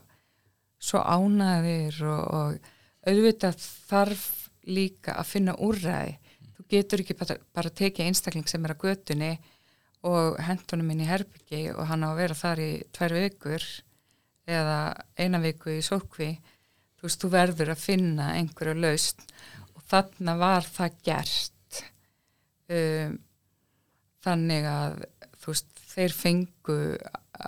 svo 0.81 1.03
ánaðir 1.05 2.01
og, 2.09 2.23
og 2.35 3.09
auðvitað 3.11 3.65
þarf 3.91 4.27
líka 4.71 5.17
að 5.21 5.31
finna 5.31 5.57
úrræði. 5.61 6.17
Þú 6.57 6.67
getur 6.75 7.03
ekki 7.03 7.17
bara, 7.19 7.37
bara 7.57 7.73
tekið 7.81 8.11
einstakling 8.11 8.49
sem 8.49 8.65
er 8.65 8.75
að 8.75 8.85
götunni 8.87 9.33
og 10.09 10.39
hendunum 10.41 10.93
inn 10.95 11.05
í 11.05 11.09
herbyggi 11.09 11.67
og 11.75 11.85
hann 11.91 12.07
á 12.07 12.13
að 12.13 12.21
vera 12.23 12.39
þar 12.39 12.63
í 12.65 12.71
tvær 12.97 13.17
vikur 13.17 13.67
eða 14.51 14.79
eina 15.21 15.41
viku 15.43 15.75
í 15.77 15.83
sókvi 15.85 16.31
þú 17.01 17.09
veist, 17.09 17.23
þú 17.23 17.31
verður 17.33 17.73
að 17.73 17.81
finna 17.81 18.29
einhverju 18.37 18.77
laust 18.77 19.25
og 19.73 19.85
þarna 19.89 20.37
var 20.41 20.67
það 20.69 20.99
gert. 21.09 21.81
Um, 22.71 23.17
þannig 24.21 24.69
að 24.69 24.99
þú 25.41 25.55
veist, 25.55 25.71
þeir 25.95 26.15
fengu 26.15 26.79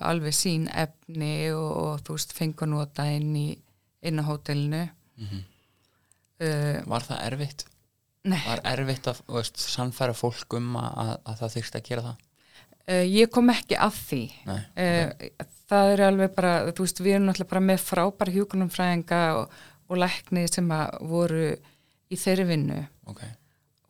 alveg 0.00 0.32
sín 0.36 0.68
efni 0.72 1.50
og, 1.52 1.70
og 1.82 2.00
þú 2.06 2.16
veist, 2.16 2.32
fengu 2.36 2.64
að 2.66 2.72
nota 2.74 3.06
inn 3.12 3.34
í 3.36 3.46
inn 4.02 4.18
á 4.18 4.24
hótelinu 4.26 4.88
Mhm. 5.22 5.40
uh, 6.42 6.80
Var 6.88 7.04
það 7.06 7.20
erfitt? 7.28 7.64
Nei, 8.24 8.38
Var 8.46 8.60
erfitt 8.72 9.08
að 9.10 9.20
veist, 9.28 9.58
sannfæra 9.58 10.14
fólk 10.14 10.54
um 10.58 10.76
að, 10.78 10.92
að, 11.02 11.10
að 11.26 11.40
það 11.42 11.52
þyrst 11.56 11.76
að 11.78 11.84
gera 11.88 12.02
það? 12.06 12.16
uh, 12.88 13.04
ég 13.06 13.30
kom 13.34 13.50
ekki 13.52 13.76
að 13.78 13.98
því 14.08 14.22
Nei, 14.46 14.60
uh, 14.86 15.44
það 15.72 15.92
er 15.96 16.04
alveg 16.08 16.34
bara, 16.36 16.54
þú 16.72 16.86
veist, 16.86 17.02
við 17.04 17.14
erum 17.16 17.28
náttúrulega 17.30 17.52
bara 17.54 17.64
með 17.68 17.84
frábæra 17.86 18.34
hjúkunumfræðinga 18.38 19.20
og, 19.40 19.60
og 19.92 20.00
lækni 20.02 20.46
sem 20.50 20.70
að 20.74 20.98
voru 21.12 21.44
í 22.12 22.18
þeirri 22.20 22.48
vinnu 22.50 22.80
ok, 23.12 23.22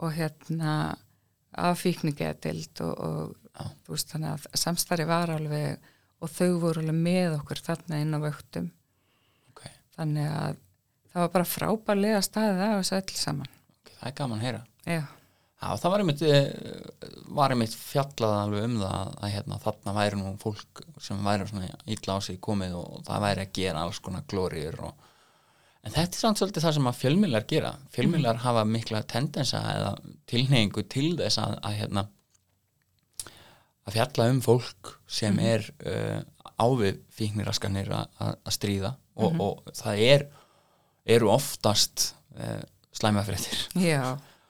og 0.03 0.13
hérna 0.17 0.75
afíkningeðdild 1.73 2.81
og, 2.85 2.93
og 2.99 3.33
Já. 3.53 3.67
þú 3.85 3.95
veist, 3.97 4.13
þannig 4.13 4.31
að 4.33 4.47
samstarfi 4.63 5.07
var 5.09 5.33
alveg 5.35 5.91
og 6.23 6.31
þau 6.31 6.51
voru 6.63 6.83
alveg 6.83 7.01
með 7.09 7.39
okkur 7.41 7.63
þarna 7.67 8.03
inn 8.03 8.15
á 8.15 8.21
vöktum. 8.23 8.69
Ok, 9.51 9.65
þannig 9.97 10.29
að 10.31 10.61
það 11.13 11.25
var 11.25 11.33
bara 11.35 11.51
frábærlega 11.55 12.23
staðið 12.25 12.63
af 12.69 12.77
þessu 12.79 13.01
öll 13.01 13.19
saman. 13.25 13.59
Ok, 13.83 13.93
það 13.97 14.07
er 14.11 14.17
gaman 14.23 14.39
að 14.39 14.47
heyra. 14.47 14.63
Já, 14.87 15.03
Já, 15.63 15.77
það 15.79 15.93
var 15.93 16.03
einmitt, 16.03 16.23
eh, 16.27 17.11
var 17.39 17.53
einmitt 17.55 17.75
fjallað 17.79 18.33
alveg 18.35 18.65
um 18.67 18.81
það 18.81 18.95
að, 18.99 19.11
að 19.23 19.33
hérna, 19.37 19.59
þarna 19.63 19.93
væri 19.95 20.17
nú 20.19 20.33
fólk 20.43 20.81
sem 20.99 21.21
væri 21.23 21.47
svona 21.47 21.69
illa 21.95 22.17
á 22.19 22.21
sig 22.27 22.41
komið 22.43 22.75
og 22.81 23.05
það 23.07 23.23
væri 23.27 23.45
að 23.45 23.53
gera 23.61 23.85
alls 23.87 24.01
konar 24.03 24.25
glóriður 24.27 24.81
og 24.89 25.05
en 25.87 25.95
þetta 25.95 26.19
er 26.19 26.19
samt 26.19 26.41
svolítið 26.41 26.67
það 26.67 26.75
sem 26.79 26.91
að 26.91 26.99
fjölmiðlar 26.99 27.47
gera. 27.53 27.71
Fjölmiðlar 27.95 28.43
hafa 28.43 28.65
mikla 28.67 29.05
tendensa 29.07 29.63
eða 29.71 29.93
tilneyingu 30.31 30.85
til 30.91 31.13
þess 31.21 31.39
að, 31.43 31.55
að 31.63 31.79
hérna 31.79 32.05
að 33.89 33.97
fjalla 33.97 34.29
um 34.31 34.41
fólk 34.45 34.93
sem 35.11 35.39
er 35.43 35.65
uh, 35.87 36.21
ávið 36.63 37.01
fíkniraskanir 37.17 37.89
að, 37.93 38.11
að 38.23 38.35
að 38.47 38.55
stríða 38.57 38.93
og, 39.17 39.41
og 39.43 39.73
það 39.75 40.03
er 40.07 40.27
eru 41.17 41.33
oftast 41.35 42.13
uh, 42.39 42.61
slæmafréttir 42.95 43.65
já, 43.83 44.05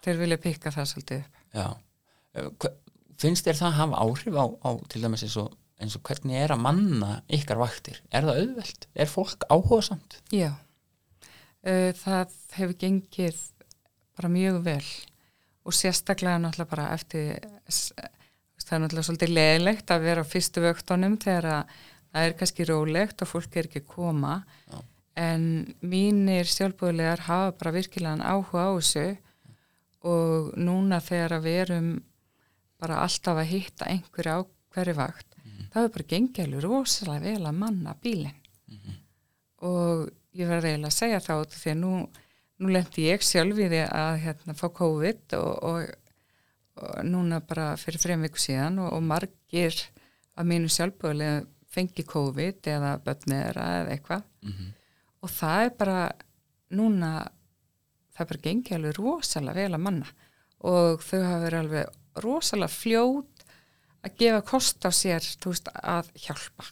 þeir 0.04 0.20
vilja 0.20 0.40
pikka 0.42 0.72
það 0.74 0.90
svolítið 0.92 1.22
upp. 1.22 1.40
Já, 1.56 1.66
hva- 2.60 2.74
finnst 3.22 3.46
þér 3.46 3.58
það 3.62 3.76
hafa 3.78 4.02
áhrif 4.04 4.36
á, 4.36 4.44
á 4.66 4.70
til 4.92 5.02
dæmis 5.04 5.22
eins 5.26 5.36
og, 5.40 5.52
eins 5.80 5.96
og 5.96 6.02
hvernig 6.08 6.38
er 6.42 6.52
að 6.54 6.62
manna 6.64 7.10
ykkar 7.32 7.60
vaktir? 7.62 8.02
Er 8.10 8.26
það 8.28 8.40
auðvelt? 8.42 8.86
Er 8.94 9.10
fólk 9.10 9.46
áhugasamt? 9.48 10.18
Já, 10.34 10.50
uh, 10.52 11.90
það 12.02 12.36
hefur 12.58 12.76
gengið 12.84 13.40
bara 14.18 14.28
mjög 14.32 14.60
vel 14.66 14.84
og 15.62 15.76
sérstaklega 15.78 16.40
náttúrulega 16.42 16.72
bara 16.74 16.88
eftir, 16.96 17.38
það 18.68 18.76
er 18.76 18.82
náttúrulega 18.84 19.08
svolítið 19.08 19.34
leðilegt 19.36 19.92
að 19.92 20.06
vera 20.06 20.24
á 20.24 20.30
fyrstu 20.32 20.62
vöktunum 20.64 21.18
þegar 21.22 21.48
að 21.56 21.76
það 22.12 22.28
er 22.28 22.38
kannski 22.38 22.68
rólegt 22.68 23.24
og 23.24 23.30
fólk 23.30 23.56
er 23.56 23.68
ekki 23.68 23.82
að 23.82 23.92
koma. 23.94 24.38
Já. 24.70 24.80
en 25.12 25.74
mínir 25.84 26.48
sjálfbúðlegar 26.48 27.20
hafa 27.26 27.52
bara 27.60 27.74
virkilegan 27.74 28.22
áhuga 28.24 28.62
á 28.64 28.70
þessu 28.78 29.08
og 30.08 30.54
núna 30.56 31.02
þegar 31.04 31.42
við 31.44 31.58
erum 31.66 31.90
bara 32.80 33.02
alltaf 33.04 33.36
að 33.42 33.50
hitta 33.50 33.90
einhverju 33.92 34.32
á 34.32 34.40
hverju 34.72 34.94
vakt, 34.96 35.36
það 35.72 35.84
er 35.84 35.92
bara 35.92 36.22
alveg 36.46 36.64
rosalega 36.64 37.28
vel 37.28 37.46
að 37.46 37.58
manna 37.60 37.94
bílinn. 38.02 38.40
Og 39.62 40.08
ég 40.32 40.48
verði 40.48 40.72
eiginlega 40.72 40.90
að 40.90 40.96
segja 40.96 41.20
þá 41.20 41.34
því 41.52 41.70
að 41.70 41.80
nú, 41.82 41.92
nú 42.58 42.72
lendi 42.72 43.04
ég 43.06 43.22
sjálf 43.22 43.58
í 43.60 43.68
því 43.68 43.82
að 43.84 44.14
hérna, 44.24 44.56
fá 44.56 44.66
COVID 44.80 45.36
og, 45.38 45.52
og 45.62 45.92
núna 47.04 47.40
bara 47.44 47.72
fyrir 47.76 48.00
þreim 48.00 48.24
viku 48.26 48.40
síðan 48.40 48.78
og, 48.82 48.92
og 48.96 49.02
margir 49.04 49.76
af 50.36 50.46
mínu 50.48 50.70
sjálfbúðlega 50.72 51.42
fengi 51.72 52.04
COVID 52.08 52.68
eða 52.72 52.96
bötniðra 53.04 53.66
eða 53.82 53.96
eitthvað. 53.96 54.24
Mhm. 54.42 54.72
og 55.22 55.30
það 55.30 55.64
er 55.64 55.74
bara 55.78 55.98
núna 56.72 57.10
það 58.12 58.24
er 58.24 58.30
bara 58.30 58.44
gengið 58.46 58.76
alveg 58.76 58.96
rosalega 58.98 59.60
vel 59.60 59.76
að 59.76 59.84
manna. 59.86 60.08
Og 60.62 61.02
þau 61.02 61.20
hafa 61.22 61.42
verið 61.44 61.60
alveg 61.62 62.22
rosalega 62.24 62.76
fljót 62.76 63.44
að 64.02 64.16
gefa 64.18 64.42
kost 64.46 64.84
á 64.84 64.90
sér 64.90 65.22
veist, 65.44 65.68
að 65.74 66.10
hjálpa. 66.18 66.66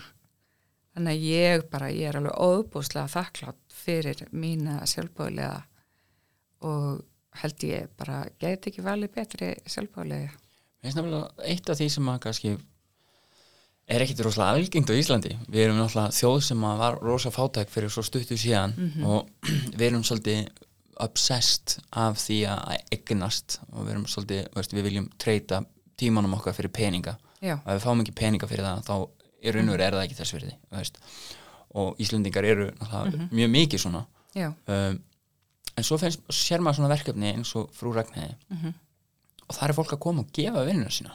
Þannig 0.95 1.15
að 1.15 1.27
ég 1.31 1.67
bara, 1.71 1.93
ég 1.95 2.11
er 2.11 2.19
alveg 2.19 2.35
óbúslega 2.35 3.11
þakklátt 3.11 3.77
fyrir 3.81 4.25
mína 4.33 4.81
sjálfbóðlega 4.91 5.63
og 6.67 7.05
held 7.41 7.65
ég 7.67 7.91
bara 7.99 8.25
get 8.43 8.67
ekki 8.71 8.83
valið 8.85 9.15
betri 9.15 9.53
nefnilega 10.97 11.49
eitt 11.53 11.71
af 11.71 11.79
því 11.79 11.89
sem 11.93 12.11
að 12.11 12.21
kannski 12.27 12.57
er 13.91 14.05
ekkit 14.05 14.23
rosalega 14.25 14.57
algengt 14.59 14.91
á 14.91 14.95
Íslandi. 14.95 15.37
Við 15.51 15.65
erum 15.67 15.79
náttúrulega 15.81 16.17
þjóð 16.17 16.41
sem 16.47 16.67
að 16.71 16.83
var 16.85 16.99
rosa 17.05 17.33
fátæk 17.35 17.73
fyrir 17.73 17.93
svo 17.93 18.05
stuttu 18.07 18.39
síðan 18.39 18.75
og 19.07 19.31
við 19.79 19.87
erum 19.91 20.05
svolítið 20.07 20.51
obsessed 21.01 21.79
af 21.97 22.19
því 22.21 22.39
að 22.53 22.75
eignast 22.93 23.61
og 23.71 23.87
við 23.87 23.93
erum 23.95 24.07
svolítið, 24.11 24.43
veist, 24.57 24.75
við 24.77 24.87
viljum 24.89 25.09
treyta 25.21 25.63
tímanum 26.01 26.37
okkar 26.37 26.57
fyrir 26.57 26.73
peninga. 26.73 27.17
Já, 27.41 27.57
og 27.57 27.69
ef 27.73 27.79
við 27.79 27.87
fáum 27.87 28.03
ekki 28.03 28.17
peninga 28.17 28.49
fyrir 28.51 28.67
það 28.67 28.83
þá 28.89 28.95
og 29.01 29.15
veru 29.41 29.85
er 29.87 29.97
það 29.97 30.03
ekki 30.05 30.19
þess 30.19 30.35
virði 30.37 30.57
veist. 30.77 30.99
og 31.81 32.01
Íslendingar 32.03 32.45
eru 32.45 32.67
náttúrulega 32.81 33.29
mjög 33.33 33.53
mikið 33.55 33.83
svona. 33.85 34.05
Já, 34.37 34.51
um, 34.51 34.99
en 35.77 35.85
svo 35.87 35.99
finnst, 36.01 36.21
sér 36.35 36.61
maður 36.63 36.81
svona 36.81 36.93
verkefni 36.95 37.33
eins 37.35 37.55
og 37.57 37.71
frú 37.77 37.93
Ragnæði 37.95 38.35
Mhm. 38.51 38.75
og 39.49 39.57
það 39.57 39.69
er 39.69 39.75
fólk 39.79 39.93
að 39.97 40.01
koma 40.01 40.21
og 40.25 40.33
gefa 40.33 40.65
vinnuna 40.67 40.91
sína. 40.91 41.15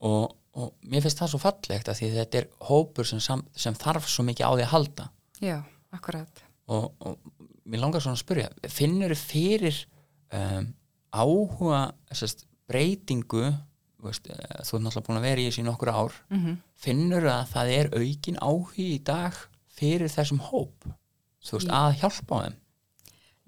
Og, 0.00 0.36
og 0.54 0.72
mér 0.84 1.02
finnst 1.04 1.18
það 1.20 1.28
svo 1.34 1.38
fallegt 1.40 1.88
að 1.88 1.98
því 2.00 2.10
þetta 2.16 2.38
er 2.38 2.48
hópur 2.68 3.04
sem, 3.06 3.20
sam, 3.20 3.44
sem 3.54 3.74
þarf 3.74 4.08
svo 4.08 4.24
mikið 4.24 4.46
á 4.46 4.52
því 4.56 4.62
að 4.64 4.72
halda. 4.74 5.08
Já, 5.40 5.62
akkurat. 5.92 6.42
Og, 6.68 6.92
og 7.00 7.18
mér 7.66 7.80
langar 7.80 8.00
svona 8.00 8.16
að 8.16 8.24
spyrja 8.24 8.48
finnur 8.68 9.10
þið 9.14 9.24
fyrir 9.30 9.80
um, 10.32 10.74
áhuga 11.12 11.80
sest, 12.12 12.46
breytingu 12.70 13.50
veist, 14.00 14.26
eh, 14.30 14.62
þú 14.64 14.76
er 14.78 14.82
náttúrulega 14.84 15.06
búin 15.08 15.18
að 15.20 15.26
vera 15.28 15.40
í 15.42 15.46
þessu 15.50 15.60
í 15.60 15.66
nokkur 15.68 15.90
ár. 15.92 16.12
Mm 16.30 16.58
finnur 16.80 17.26
að 17.28 17.42
það 17.52 17.70
er 17.76 17.88
aukin 17.92 18.38
áhugi 18.40 18.84
í 18.94 18.98
dag 19.04 19.34
fyrir 19.76 20.08
þessum 20.08 20.38
hóp? 20.40 20.86
Þú 21.44 21.58
veist, 21.58 21.68
að 21.68 21.98
hjálpa 22.00 22.36
á 22.36 22.40
þeim 22.46 22.54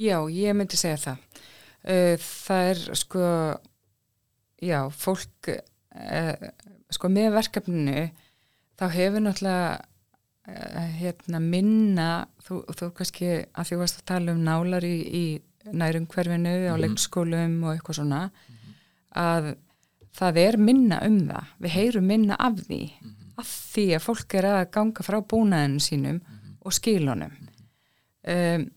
Já, 0.00 0.16
ég 0.32 0.56
myndi 0.56 0.78
segja 0.80 1.00
það. 1.00 1.22
Uh, 1.82 2.16
Það 2.22 2.68
er 2.70 2.82
sko, 2.96 3.28
já, 4.62 4.78
fólk, 4.94 5.50
uh, 5.98 6.50
sko 6.92 7.10
með 7.12 7.32
verkefninu, 7.36 8.04
þá 8.78 8.84
hefur 8.94 9.24
náttúrulega 9.24 9.72
uh, 10.48 10.92
hérna 11.00 11.42
minna, 11.42 12.10
þú, 12.46 12.62
þú 12.78 12.92
kannski, 12.96 13.32
að 13.52 13.68
því 13.68 13.80
varst 13.82 14.00
að 14.00 14.08
tala 14.12 14.36
um 14.36 14.44
nálar 14.46 14.86
í, 14.86 14.96
í 15.02 15.24
nærumhverfinu, 15.72 16.54
á 16.70 16.74
leikskólum 16.80 17.58
og 17.66 17.74
eitthvað 17.74 18.00
svona, 18.00 18.22
að 19.18 19.52
það 20.16 20.40
er 20.42 20.58
minna 20.60 21.00
um 21.06 21.18
það, 21.28 21.50
við 21.62 21.76
heyrum 21.76 22.06
minna 22.08 22.38
af 22.40 22.62
því, 22.66 22.82
af 23.42 23.50
því 23.72 23.86
að 23.96 24.06
fólk 24.06 24.38
er 24.38 24.48
að 24.50 24.62
ganga 24.74 25.06
frá 25.06 25.18
búnaðinu 25.20 25.82
sínum 25.82 26.22
og 26.62 26.74
skilunum. 26.76 27.34
Um, 28.22 28.68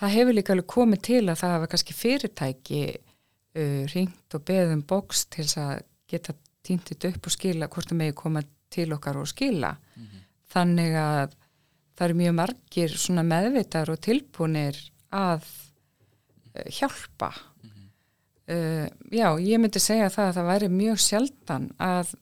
það 0.00 0.14
hefur 0.16 0.36
líka 0.36 0.54
alveg 0.54 0.70
komið 0.74 1.02
til 1.08 1.22
að 1.28 1.40
það 1.40 1.54
hafa 1.56 1.70
kannski 1.72 1.96
fyrirtæki 1.98 2.82
uh, 2.94 3.82
ringt 3.94 4.36
og 4.36 4.44
beðum 4.48 4.82
bóks 4.88 5.26
til 5.30 5.46
þess 5.46 5.60
að 5.62 5.86
geta 6.10 6.36
týndit 6.64 7.08
upp 7.10 7.28
og 7.28 7.34
skila 7.34 7.68
hvort 7.68 7.90
það 7.90 8.00
megi 8.00 8.16
koma 8.18 8.42
til 8.74 8.90
okkar 8.96 9.20
og 9.20 9.30
skila. 9.30 9.74
Þannig 10.54 10.96
að 10.98 11.34
það 11.94 12.06
eru 12.08 12.18
mjög 12.18 12.36
margir 12.40 12.94
svona 12.98 13.24
meðvitar 13.26 13.90
og 13.92 14.00
tilbúnir 14.02 14.78
að 15.14 15.44
uh, 15.44 16.68
hjálpa. 16.68 17.32
Uh, 18.44 18.86
já, 19.08 19.28
ég 19.40 19.60
myndi 19.60 19.80
segja 19.80 20.10
það 20.12 20.26
að 20.28 20.38
það 20.38 20.50
væri 20.50 20.68
mjög 20.68 21.00
sjaldan 21.00 21.70
að 21.80 22.14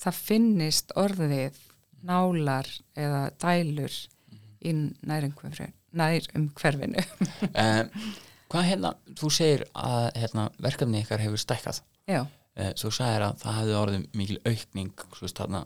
það 0.00 0.22
finnist 0.26 0.92
orðið 0.96 1.60
nálar 2.04 2.68
eða 2.96 3.22
dælur 3.40 3.94
í 4.60 4.72
nærumhverfinu. 5.08 5.79
Nær 5.92 6.26
um 6.38 6.48
hverfinu. 6.60 7.02
um, 7.50 7.90
hvað 8.50 8.68
hérna, 8.68 8.92
þú 9.18 9.30
segir 9.34 9.64
að 9.74 10.06
hérna, 10.20 10.48
verkefni 10.62 11.02
ykkar 11.04 11.22
hefur 11.24 11.40
stækkað. 11.42 11.82
Já, 12.10 12.20
uh, 12.26 12.72
þú 12.78 12.92
sagðir 12.94 13.26
að 13.28 13.42
það 13.44 13.58
hefði 13.60 13.76
orðið 13.80 14.06
mikil 14.20 14.38
aukning 14.46 15.04
veist, 15.20 15.36
þarna, 15.38 15.64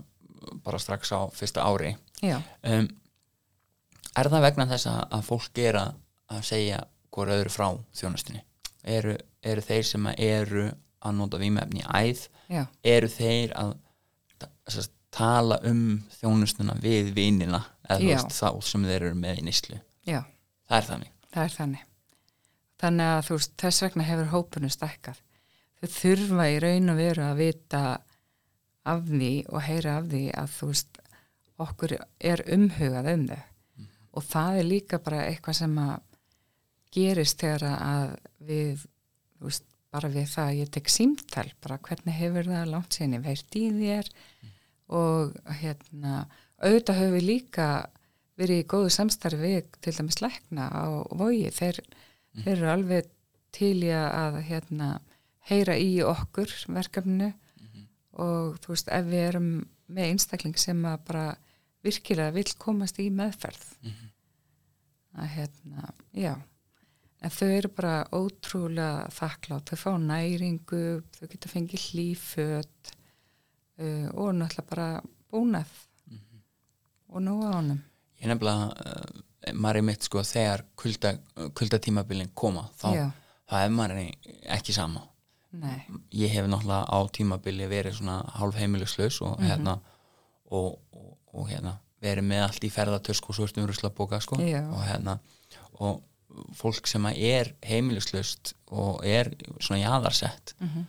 bara 0.64 0.80
strax 0.82 1.12
á 1.16 1.20
fyrsta 1.32 1.64
ári. 1.64 1.94
Já, 2.24 2.38
um, 2.70 2.88
er 4.16 4.30
það 4.32 4.44
vegna 4.48 4.66
þess 4.70 4.88
að, 4.90 5.00
að 5.18 5.24
fólk 5.28 5.60
er 5.64 5.78
að, 5.80 5.94
að 6.34 6.42
segja 6.50 6.82
hvort 7.14 7.30
öðru 7.34 7.52
frá 7.54 7.68
þjónustinni 7.94 8.42
eru, 8.84 9.14
eru 9.44 9.62
þeir 9.64 9.86
sem 9.88 10.06
að 10.10 10.20
eru 10.26 10.64
að 11.04 11.16
nota 11.18 11.38
vímefni 11.40 11.80
í 11.82 11.86
æð? 11.88 12.26
Já, 12.52 12.62
eru 12.84 13.08
þeir 13.12 13.52
að 13.60 13.72
ta- 14.40 14.50
sest, 14.72 14.92
tala 15.14 15.58
um 15.68 16.02
þjónustuna 16.18 16.76
við 16.82 17.12
vinina? 17.16 17.62
Eða 17.88 18.24
þá 18.32 18.48
sem 18.64 18.84
þeir 18.88 18.96
eru 19.10 19.18
með 19.20 19.40
í 19.42 19.46
nýslu 19.48 19.78
já, 20.08 20.20
það 20.68 20.78
er 20.78 20.88
þannig. 20.88 21.12
Það 21.34 21.44
er 21.44 21.54
þannig. 21.58 21.84
Þannig 22.84 23.12
að 23.12 23.22
þú 23.26 23.38
veist, 23.38 23.54
þess 23.62 23.84
vegna 23.84 24.08
hefur 24.08 24.32
hópunum 24.32 24.72
stækkað. 24.72 25.20
Þau 25.80 25.88
þurfa 25.94 26.48
í 26.50 26.58
raun 26.64 26.92
og 26.92 27.00
veru 27.00 27.24
að 27.24 27.40
vita 27.40 27.82
af 28.84 29.04
því 29.08 29.32
og 29.48 29.64
heyra 29.64 29.98
af 29.98 30.08
því 30.12 30.24
að 30.36 30.54
þú 30.54 30.70
veist 30.70 31.00
okkur 31.64 31.94
er 32.32 32.42
umhugað 32.56 33.10
um 33.14 33.28
þau. 33.30 33.42
Og 34.14 34.26
það 34.30 34.58
er 34.58 34.68
líka 34.68 35.00
bara 35.02 35.24
eitthvað 35.28 35.58
sem 35.60 35.78
að 35.82 35.94
gerist 36.94 37.40
þegar 37.42 37.64
að 37.74 38.12
við 38.46 38.84
þú 38.84 39.48
veist, 39.48 39.66
bara 39.94 40.10
við 40.10 40.30
það 40.30 40.48
að 40.50 40.60
ég 40.60 40.70
tek 40.74 40.90
símtal 40.90 41.46
bara 41.62 41.80
hvernig 41.86 42.16
hefur 42.18 42.48
það 42.50 42.70
langt 42.72 42.96
síðan 42.96 43.16
ég 43.18 43.24
veirt 43.24 43.58
í 43.58 43.64
þér? 43.78 44.10
Og 44.94 45.36
hérna 45.60 46.14
auðvitað 46.62 47.00
höfum 47.00 47.16
við 47.16 47.28
líka 47.28 47.68
verið 48.40 48.62
í 48.62 48.68
góðu 48.70 48.90
samstarfi 48.92 49.54
til 49.82 49.94
dæmis 49.96 50.20
lækna 50.22 50.68
á 50.70 50.84
vogi. 51.14 51.50
Þeir, 51.54 51.80
þeir 52.42 52.54
eru 52.56 52.70
alveg 52.72 53.10
til 53.54 53.76
í 53.86 53.92
að 53.94 54.40
hérna 54.48 54.96
heyra 55.50 55.76
í 55.78 55.98
okkur 56.06 56.50
verkefninu. 56.74 57.32
Og 58.24 58.58
þú 58.62 58.74
veist 58.74 58.90
ef 58.94 59.06
við 59.10 59.28
erum 59.28 59.52
með 59.90 60.10
einstakling 60.12 60.58
sem 60.58 60.82
að 60.86 61.00
bara 61.08 61.28
virkilega 61.84 62.34
vill 62.34 62.50
komast 62.58 62.98
í 63.02 63.08
meðferð. 63.12 63.64
Að 65.14 65.30
hérna, 65.36 65.88
já. 66.14 66.34
En 67.24 67.32
þau 67.32 67.48
eru 67.48 67.70
bara 67.72 67.94
ótrúlega 68.12 69.08
þakklátt, 69.14 69.70
þau 69.70 69.80
fá 69.80 69.90
næringu 70.02 70.84
þau 71.14 71.26
geta 71.32 71.50
fengið 71.50 71.86
hlýföt 71.88 72.90
uh, 73.80 74.08
og 74.12 74.34
náttúrulega 74.36 74.70
bara 74.70 74.88
búnað. 75.32 75.74
Og 77.14 77.22
nú 77.22 77.38
á 77.46 77.54
honum 77.54 77.82
ég 78.24 78.30
nefnilega, 78.32 78.68
uh, 78.72 79.54
maður 79.54 79.80
er 79.82 79.86
mitt 79.90 80.06
sko 80.06 80.22
þegar 80.24 80.64
kulda, 80.80 81.14
kuldatímabilin 81.58 82.30
koma 82.34 82.66
þá, 82.80 82.86
Já. 82.96 83.04
þá 83.50 83.54
er 83.60 83.74
maður 83.76 84.00
ekki 84.56 84.74
sama. 84.76 85.02
Nei, 85.54 85.84
ég 86.18 86.32
hef 86.34 86.48
náttúrulega 86.50 86.88
á 86.90 86.98
tímabili 87.14 87.68
verið 87.70 88.00
svona 88.00 88.16
hálf 88.40 88.56
heimiluslaus 88.58 89.20
og 89.22 89.36
hérna 89.38 89.76
og, 90.50 90.80
og, 90.90 91.12
og 91.30 91.46
hérna 91.52 91.76
verið 92.02 92.26
með 92.26 92.42
allt 92.48 92.64
í 92.66 92.70
ferðatösku 92.74 93.30
og 93.30 93.36
svörstum 93.38 93.68
ruslabóka 93.68 94.18
sko. 94.20 94.40
Og 94.74 94.82
hérna 94.88 95.18
og 95.78 96.02
fólk 96.58 96.88
sem 96.90 97.06
er 97.12 97.52
heimiluslaust 97.62 98.56
og 98.74 99.04
er 99.06 99.30
svona 99.60 99.84
jaðarsett 99.84 100.56
Mhm. 100.58 100.88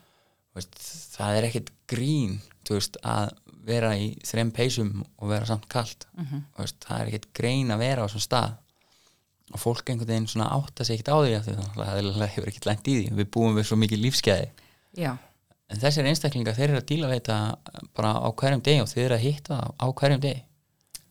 Veist, 0.55 0.75
það 1.15 1.39
er 1.39 1.49
ekkit 1.49 1.71
grín 1.91 2.37
veist, 2.69 2.99
að 3.03 3.33
vera 3.65 3.95
í 3.97 4.11
þrem 4.25 4.51
peysum 4.55 4.91
og 5.03 5.31
vera 5.31 5.47
samt 5.49 5.69
kalt. 5.71 6.07
Mhm. 6.17 6.45
veist, 6.59 6.79
það 6.85 7.01
er 7.01 7.11
ekkit 7.11 7.31
grein 7.37 7.73
að 7.73 7.83
vera 7.85 8.05
á 8.05 8.07
svona 8.11 8.27
stað. 8.27 8.61
Og 9.53 9.61
fólk 9.61 9.89
einhvern 9.89 10.09
veginn 10.09 10.27
svona 10.27 10.49
átta 10.49 10.83
sig 10.83 10.97
ekkit 10.97 11.13
á 11.13 11.17
því 11.21 11.33
að 11.37 11.49
það 11.77 12.29
hefur 12.33 12.49
ekkit 12.49 12.65
lænt 12.65 12.87
í 12.89 12.95
því. 12.97 13.09
Við 13.19 13.27
búum 13.31 13.55
við 13.55 13.67
svo 13.69 13.77
mikið 13.77 14.01
lífskeiði 14.01 14.49
já, 14.95 15.15
en 15.71 15.81
þessir 15.81 16.07
einstaklingar 16.09 16.55
þeir 16.57 16.69
eru 16.69 16.81
að 16.81 16.89
díla 16.91 17.09
við 17.11 17.21
þetta 17.21 17.87
bara 17.97 18.13
á 18.21 18.29
hverjum 18.31 18.63
degi 18.65 18.83
og 18.83 18.91
þeir 18.91 19.05
eru 19.05 19.17
að 19.17 19.25
hitta 19.25 19.57
á 19.75 19.85
hverjum 19.91 20.23
degi. 20.23 20.43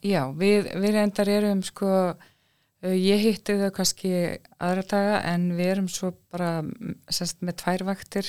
Já 0.04 0.20
við, 0.36 0.70
við 0.82 0.96
reyndar 0.98 1.30
erum 1.32 1.62
sko 1.64 1.90
uh, 2.12 2.94
ég 2.94 3.22
hitti 3.24 3.56
þau 3.60 3.70
kannski 3.78 4.14
aðra 4.58 4.86
daga 4.90 5.20
en 5.32 5.46
við 5.58 5.72
erum 5.76 5.88
svo 5.92 6.12
bara 6.32 6.58
mm, 6.64 6.98
semst, 7.08 7.40
með 7.44 7.60
tvær 7.64 7.86
vaktir 7.90 8.28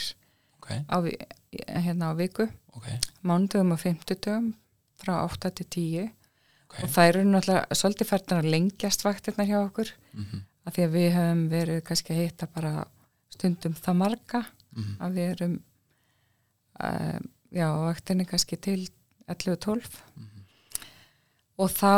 ok, 0.66 0.74
á, 0.90 0.98
hérna 1.86 2.12
á 2.12 2.14
viku. 2.18 2.50
Ok, 2.76 2.90
mánudögum 3.24 3.76
og 3.76 3.82
fimmtudögum 3.84 4.52
frá 5.00 5.14
8 5.22 5.54
til 5.62 5.70
10 5.78 6.10
ok. 6.10 6.84
Og 6.84 6.90
það 6.90 7.08
eru 7.12 7.24
náttúrulega 7.30 7.80
svolítið 7.80 8.12
færðan 8.12 8.42
að 8.42 8.52
lengjast 8.52 9.06
vaktirnar 9.08 9.50
hjá 9.50 9.60
okkur. 9.62 9.94
Mm 10.18 10.44
af 10.66 10.76
því 10.76 10.86
að 10.86 10.96
við 10.96 11.10
höfum 11.16 11.42
verið 11.52 11.82
kannski 11.86 12.14
að 12.14 12.22
hitta 12.24 12.48
bara 12.52 12.74
stundum 13.34 13.76
það 13.78 14.00
marga. 14.02 14.46
Mhm. 14.76 14.96
að 15.00 15.14
við 15.16 15.30
erum 15.32 15.54
uh, 16.84 17.20
já, 17.56 17.68
vaktinni 17.80 18.26
kannski 18.28 18.58
til 18.60 18.82
11-12 19.32 20.02
og 21.56 21.72
þá 21.72 21.94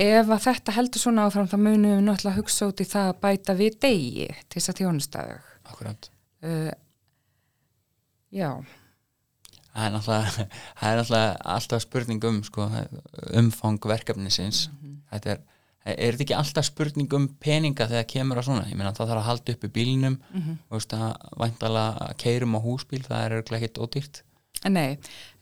ef 0.00 0.30
að 0.32 0.44
þetta 0.46 0.72
heldur 0.72 1.02
svona 1.02 1.26
áfram 1.28 1.50
þá 1.50 1.58
munum 1.60 1.92
við 1.92 2.06
náttúrulega 2.06 2.38
hugsa 2.38 2.70
út 2.70 2.80
í 2.80 2.86
það 2.88 3.10
að 3.10 3.20
bæta 3.26 3.56
við 3.58 3.76
degi 3.84 4.28
til 4.48 4.56
þess 4.56 4.72
að 4.72 4.80
þjónustæðu 4.80 5.36
uh, 6.48 6.72
já, 8.32 8.50
það 9.72 9.86
er 9.86 9.94
náttúrulega, 9.96 10.46
það 10.80 10.90
er 10.92 11.00
náttúrulega 11.00 11.32
alltaf 11.56 11.82
spurning 11.86 12.24
um 12.28 12.42
sko, 12.46 12.68
umfang 13.40 13.80
verkefnisins. 13.94 14.66
Þetta 15.12 15.36
er 15.36 15.42
er 15.82 16.14
þetta 16.14 16.22
ekki 16.22 16.34
alltaf 16.38 16.66
spurning 16.68 17.14
um 17.16 17.24
peninga 17.42 17.88
þegar 17.90 18.04
kemur 18.06 18.38
á 18.38 18.42
svona, 18.46 18.68
ég 18.70 18.76
meina 18.78 18.92
það 18.94 19.08
þarf 19.10 19.18
að 19.18 19.26
halda 19.26 19.54
upp 19.56 19.64
í 19.66 19.70
bílnum 19.74 20.16
Mhm. 20.30 20.52
og 20.70 20.76
veist 20.78 20.92
að 20.94 21.16
væntalega 21.42 22.12
keirum 22.22 22.54
á 22.54 22.60
húsbíl, 22.62 23.00
það 23.02 23.24
er 23.24 23.34
örugglega 23.40 23.66
ekkit 23.66 23.80
ódýrt. 23.82 24.20
Nei, 24.70 24.92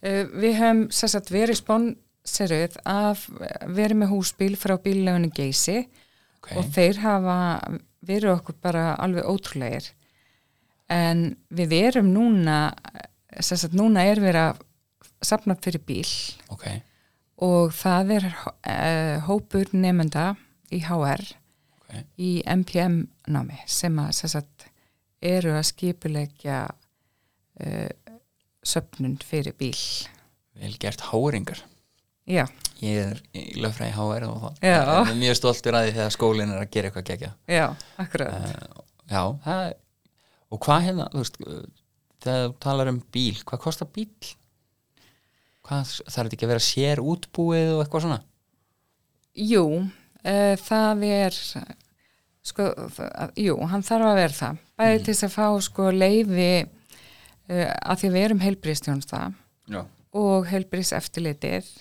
uh, 0.01 0.23
við 0.33 0.55
höfum 0.57 0.81
sérstætt 0.89 1.29
verið 1.29 1.59
sponsoruð 1.61 2.77
af 2.89 3.27
verið 3.69 3.99
með 4.01 4.09
húsbíl 4.15 4.57
frá 4.57 4.79
bíllegunni 4.81 5.29
Geysi 5.29 5.77
ok, 6.41 6.57
og 6.57 6.65
þeir 6.73 6.97
hafa 7.05 7.37
verið 8.01 8.33
okkur 8.39 8.55
bara 8.65 8.95
alveg 8.97 9.29
ótrúlegir 9.29 9.91
en 10.91 11.23
við 11.53 11.75
erum 11.79 12.11
núna 12.13 12.57
sérstætt 13.39 13.75
núna 13.77 14.03
er 14.09 14.21
verið 14.21 14.49
að 14.49 14.61
sapna 15.23 15.55
fyrir 15.61 15.83
bíl. 15.87 16.07
Ok, 16.51 16.67
og 17.45 17.73
það 17.75 18.15
er 18.17 18.27
uh, 18.31 19.17
hópur 19.27 19.71
nefnda 19.73 20.33
í 20.71 20.81
HR 20.85 21.23
ok. 21.79 21.95
í 22.21 22.31
MPM 22.45 23.03
námi 23.31 23.61
sem 23.69 23.97
að 24.01 24.13
sérstætt 24.19 24.67
eru 25.21 25.55
að 25.57 25.67
skipulegja 25.71 26.63
uh, 26.69 27.91
söpnun 28.61 29.19
fyrir 29.25 29.57
bíl. 29.57 29.77
Vel 30.61 30.75
gert 30.81 31.07
háringar 31.09 31.63
Já, 32.29 32.45
ég 32.85 32.99
er 33.01 33.21
í 33.33 33.41
lögfræði 33.59 33.95
HR 33.97 34.25
og 34.27 34.43
það. 34.43 34.59
Já. 34.61 34.81
er 35.01 35.15
mjög 35.17 35.37
stoltur 35.39 35.77
að 35.77 35.87
því 35.87 35.93
þegar 35.95 36.13
skólinn 36.15 36.51
er 36.53 36.59
að 36.61 36.69
gera 36.75 36.91
eitthvað 36.91 37.07
gegja 37.09 37.31
já, 37.49 37.65
akkurat. 38.03 38.35
Uh, 38.37 38.83
já, 39.09 39.23
það 39.45 39.63
er 39.65 39.73
og 40.51 40.61
hvað 40.65 40.85
hérna, 40.89 41.09
þú 41.13 41.23
veist 41.23 41.41
uh, 41.45 41.65
þegar 42.21 42.45
þú 42.45 42.55
talar 42.67 42.91
um 42.91 43.01
bíl, 43.13 43.41
hvað 43.47 43.63
kostar 43.65 43.91
bíl? 43.95 44.11
hvað, 45.67 45.93
þarf 46.05 46.17
þetta 46.17 46.37
ekki 46.37 46.47
að 46.47 46.53
vera 46.53 46.65
sér 46.65 47.01
útbúið 47.03 47.73
og 47.75 47.83
eitthvað 47.83 48.05
svona? 48.05 48.19
Jú, 49.37 49.65
uh, 49.85 50.55
það 50.61 51.05
er 51.07 51.37
sko, 51.37 52.67
það, 52.97 53.35
jú, 53.45 53.55
hann 53.71 53.85
þarf 53.87 54.09
að 54.09 54.19
vera 54.19 54.37
það. 54.39 54.65
Bæði 54.81 54.97
til 54.99 55.13
þess 55.13 55.27
að 55.27 55.35
fá 55.37 55.45
sko 55.67 55.91
leifi 55.93 56.49
uh, 56.65 57.69
að 57.69 58.01
því 58.01 58.11
við 58.15 58.25
erum 58.25 58.43
heilbrýstjónsta 58.45 59.21
já, 59.71 59.81
og 60.17 60.51
heilbrýst 60.51 60.97
eftirlitið 60.97 61.71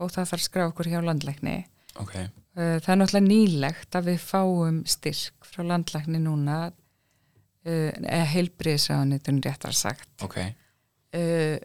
og 0.00 0.10
það 0.14 0.30
þarf 0.30 0.38
að 0.38 0.46
skrá 0.46 0.66
okkur 0.70 0.90
hjá 0.92 1.00
landlækni. 1.04 1.58
Ok, 2.00 2.16
uh, 2.22 2.78
það 2.78 2.94
er 2.94 3.02
náttúrulega 3.02 3.28
nýlegt 3.28 3.98
að 3.98 4.12
við 4.12 4.24
fáum 4.24 4.80
styrk 4.88 5.50
frá 5.50 5.66
landlækni 5.66 6.22
núna 6.22 6.62
eða 7.64 8.26
heilbrýðsraðanitun 8.34 9.40
réttar 9.44 9.72
sagt. 9.76 10.08
Ok, 10.22 10.36
uh, 10.40 11.56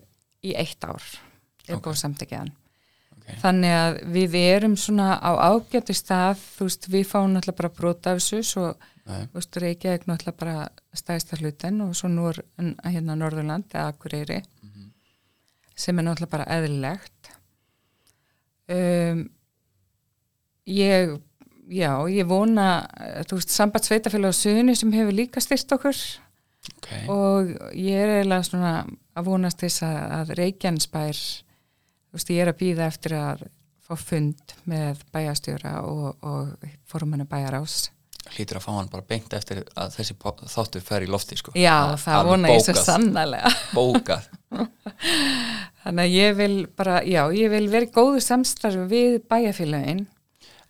í 0.46 0.54
eitt 0.56 0.84
ár 0.88 1.04
er 1.68 1.76
Ok. 1.76 1.84
búið 1.90 2.00
samtækjaðan 2.04 2.54
ok. 3.18 3.26
Þannig 3.42 3.74
að 3.78 3.98
við 4.16 4.38
erum 4.42 4.78
svona 4.80 5.10
á 5.20 5.32
ágættu 5.52 5.94
stað, 5.94 6.40
þú 6.56 6.70
veist, 6.70 6.88
við 6.90 7.04
fáum 7.10 7.34
náttúrulega 7.36 7.60
bara 7.60 7.74
brota 7.78 8.14
af 8.16 8.22
þessu, 8.22 8.40
svo, 8.48 8.70
veist, 9.36 9.60
Reykjavík 9.62 10.08
náttúrulega 10.10 10.40
bara 10.40 10.70
stæðsta 10.98 11.38
hlutin 11.42 11.82
og 11.86 11.92
svo 12.00 12.10
nú 12.10 12.30
er 12.32 12.40
hérna 12.88 13.18
Norðurland 13.20 13.68
eða 13.74 13.92
Akureyri, 13.94 14.40
sem 15.76 16.00
er 16.00 16.08
náttúrulega 16.08 16.32
bara 16.38 16.48
eðlilegt. 16.58 17.30
Um, 18.70 19.22
ég, 20.70 21.16
já, 21.70 21.92
ég 22.12 22.28
vona, 22.30 22.88
eh, 23.00 23.22
þú 23.30 23.40
veist, 23.40 23.54
samband 23.54 23.86
sveitafélag 23.86 24.34
á 24.34 24.40
suðinu 24.40 24.76
sem 24.78 24.92
hefur 24.96 25.16
líka 25.16 25.44
styrt 25.44 25.78
okkur. 25.78 26.02
Ok, 26.70 26.90
og 27.10 27.54
ég 27.78 27.96
er 27.96 28.16
eiginlega 28.18 28.44
svona 28.44 28.74
að 29.16 29.30
vonast 29.30 29.62
þess 29.64 29.86
að, 29.88 30.00
að 30.18 30.34
Reykjanesbær 30.40 31.22
þú 32.10 32.18
veist 32.18 32.34
ég 32.34 32.44
er 32.44 32.52
að 32.52 32.60
býða 32.60 32.90
eftir 32.90 33.16
að 33.16 33.46
fá 33.86 33.96
fund 33.98 34.58
með 34.70 35.00
bæjastjóra 35.14 35.80
og, 35.88 36.20
og 36.22 36.68
formannu 36.90 37.26
bæjarás 37.30 37.88
hlýtur 38.36 38.60
að 38.60 38.66
fá 38.66 38.72
hann 38.76 38.90
bara 38.92 39.06
beint 39.10 39.34
eftir 39.34 39.64
að 39.80 39.96
þessi 39.96 40.16
þáttur 40.52 40.84
fer 40.86 41.06
í 41.06 41.10
lofti 41.10 41.38
sko. 41.40 41.54
Já, 41.58 41.96
það 41.98 42.18
alveg 42.18 42.32
vona 42.34 42.52
ég 42.52 42.64
svo 42.66 42.76
bókað. 42.76 42.86
sannlega 42.86 43.52
bókað, 43.78 44.28
þannig 45.84 46.04
að 46.04 46.16
ég 46.18 46.38
vil 46.38 46.56
bara, 46.78 47.00
já, 47.08 47.22
ég 47.40 47.54
vil 47.56 47.66
vera 47.72 47.88
í 47.88 47.94
góðu 47.96 48.24
samstarfi 48.24 48.86
við 48.92 49.20
bæjarfélagin 49.32 50.04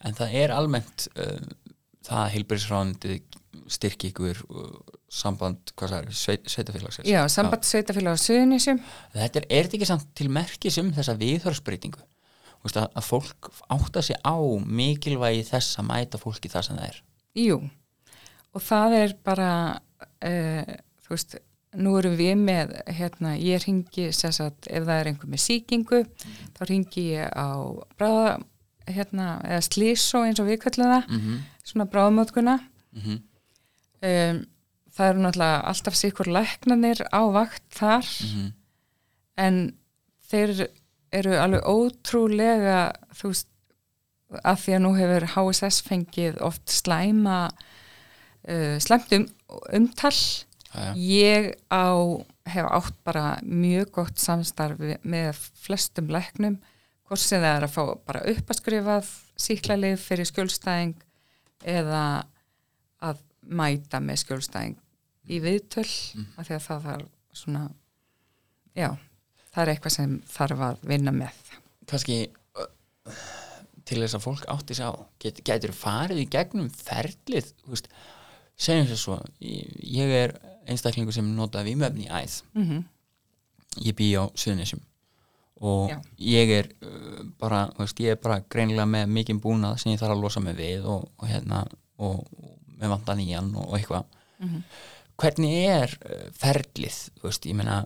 en 0.06 0.16
það 0.18 0.38
er 0.44 0.56
almennt 0.56 1.08
uh, 1.16 1.40
það 2.08 2.22
að 2.24 2.32
heilbærisráðandi 2.36 3.20
styrki 3.70 4.12
ykkur 4.14 4.44
uh, 4.50 4.78
samband, 5.10 5.74
hvað 5.78 5.96
það 5.96 6.00
er, 6.06 6.14
sveit, 6.20 6.46
sveitafélagsins 6.54 7.10
já, 7.10 7.20
samband 7.32 7.66
sveitafélag 7.66 8.18
á 8.18 8.24
Suðunísjum 8.24 8.80
þetta 9.16 9.42
er, 9.42 9.50
er 9.50 9.68
þetta 9.68 9.80
ekki 9.80 9.90
samt 9.90 10.10
til 10.18 10.30
merkis 10.34 10.78
um 10.82 10.94
þessa 10.96 11.18
viðhörsbreytingu 11.20 12.06
að, 12.68 12.88
að 12.88 13.06
fólk 13.06 13.52
átta 13.72 14.04
sig 14.04 14.18
á 14.22 14.36
mikilvægi 14.66 15.46
þess 15.48 15.80
að 15.80 15.90
mæta 15.90 16.20
fólki 16.22 16.52
það 16.52 16.66
sem 16.68 16.80
það 16.80 16.90
er. 16.90 16.98
Jú, 17.40 17.60
og 18.54 18.66
það 18.66 18.96
er 19.00 19.16
bara, 19.26 19.52
uh, 20.28 20.74
þú 21.06 21.16
veist, 21.16 21.38
nú 21.80 21.96
erum 22.00 22.16
við 22.18 22.36
með, 22.42 22.74
hérna, 22.98 23.36
ég 23.38 23.64
ringi, 23.66 24.10
að 24.10 24.40
ef 24.68 24.88
það 24.88 24.96
er 24.96 25.12
einhver 25.12 25.32
með 25.32 25.44
síkingu, 25.46 26.02
þá 26.58 26.64
ringi 26.66 27.06
ég 27.14 27.30
á 27.30 27.50
bráða, 28.00 28.40
hérna, 28.96 29.42
eða 29.48 29.62
slísó 29.66 30.24
eins 30.26 30.40
og 30.42 30.48
við 30.50 30.62
kallum 30.66 30.94
það, 30.94 31.10
mm 31.10 31.20
-hmm. 31.20 31.42
svona 31.64 31.90
bráðamótkuna. 31.90 32.60
Mm 32.94 33.02
Um, 34.02 34.46
það 34.96 35.10
eru 35.10 35.20
náttúrulega 35.20 35.64
alltaf 35.68 35.96
sikur 35.96 36.28
læknanir 36.32 37.02
á 37.12 37.22
vakt 37.32 37.64
þar, 37.70 38.06
-hmm. 38.06 38.52
en 39.38 39.76
þeir 40.30 40.70
eru 41.12 41.36
alveg 41.36 41.68
ótrúlega, 41.68 42.94
þú 43.12 43.28
veist, 43.28 43.48
að 44.44 44.58
því 44.64 44.76
að 44.76 44.84
nú 44.84 44.92
hefur 44.98 45.26
HSS 45.34 45.82
fengið 45.88 46.42
oft 46.46 46.70
slæma 46.70 47.50
uh, 47.50 48.78
slæmt 48.82 49.14
um, 49.18 49.26
umtal 49.74 50.16
ja, 50.74 50.94
ég 50.96 51.54
á 51.74 51.90
hef 52.50 52.66
átt 52.70 52.98
bara 53.06 53.40
mjög 53.44 53.92
gott 53.92 54.22
samstarfi 54.22 54.98
með 55.04 55.38
flestum 55.58 56.10
læknum 56.14 56.60
hvort 57.10 57.22
sem 57.24 57.42
það 57.42 57.56
er 57.58 57.66
að 57.68 57.74
fá 57.74 57.84
bara 58.08 58.22
uppaskrifað 58.32 59.10
síklarlið 59.40 59.98
fyrir 60.04 60.30
skjólstæðing 60.30 60.96
eða 61.74 62.04
að 63.10 63.22
mæta 63.50 64.00
með 64.04 64.22
skjólstæðing 64.24 64.78
í 65.30 65.40
viðtöl 65.44 65.88
Mm. 66.16 66.26
af 66.38 66.48
því 66.48 66.56
að 66.56 66.66
það 66.68 66.86
þarf 66.88 67.10
svona 67.40 67.64
já, 68.78 68.90
það 69.54 69.62
er 69.64 69.72
eitthvað 69.74 69.94
sem 69.96 70.16
þarf 70.30 70.64
að 70.70 70.80
vinna 70.90 71.12
með. 71.14 71.36
Kannski 71.90 72.18
uh, 72.58 73.20
til 73.86 74.00
þess 74.04 74.18
að 74.18 74.24
fólk 74.26 74.46
átti 74.54 74.78
sig 74.78 74.86
á 74.90 74.94
get, 75.22 75.42
getur 75.46 75.74
farið 75.74 76.24
í 76.24 76.30
gegnum 76.34 76.70
ferlið 76.74 77.52
veist, 77.70 77.90
segjum 78.60 78.90
sér 78.90 79.02
svo 79.02 79.18
ég, 79.42 80.14
er 80.14 80.34
einstaklingu 80.70 81.14
sem 81.16 81.30
nota 81.38 81.64
vímöfni 81.66 82.06
í 82.08 82.12
æð. 82.14 82.40
Mm 82.58 82.84
ég 83.86 83.94
bý 83.96 84.08
á 84.18 84.26
Suðunisjum 84.34 84.82
og 85.60 85.92
Já. 85.92 85.98
ég 86.24 86.54
er 86.56 86.70
uh, 86.86 87.22
bara, 87.40 87.66
veist, 87.78 88.00
ég 88.00 88.16
er 88.16 88.22
bara 88.24 88.40
greinilega 88.52 88.88
með 88.88 89.12
mikið 89.18 89.42
búnað 89.44 89.80
sem 89.82 89.94
ég 89.94 90.00
þarf 90.02 90.16
að 90.16 90.24
losa 90.24 90.44
mig 90.44 90.56
við 90.60 90.88
og, 90.88 91.10
og 91.20 91.28
hérna 91.28 91.66
og, 92.00 92.22
og 92.40 92.54
með 92.80 92.94
vanda 92.96 93.16
nýjan 93.20 93.52
og, 93.56 93.66
og 93.68 93.78
eitthvað. 93.80 94.06
Mhm. 94.40 94.62
hvernig 95.20 95.56
er 95.68 95.96
uh, 96.08 96.28
ferlið 96.40 97.00
þú 97.20 97.26
veist, 97.28 97.48
ég 97.50 97.58
meina 97.60 97.82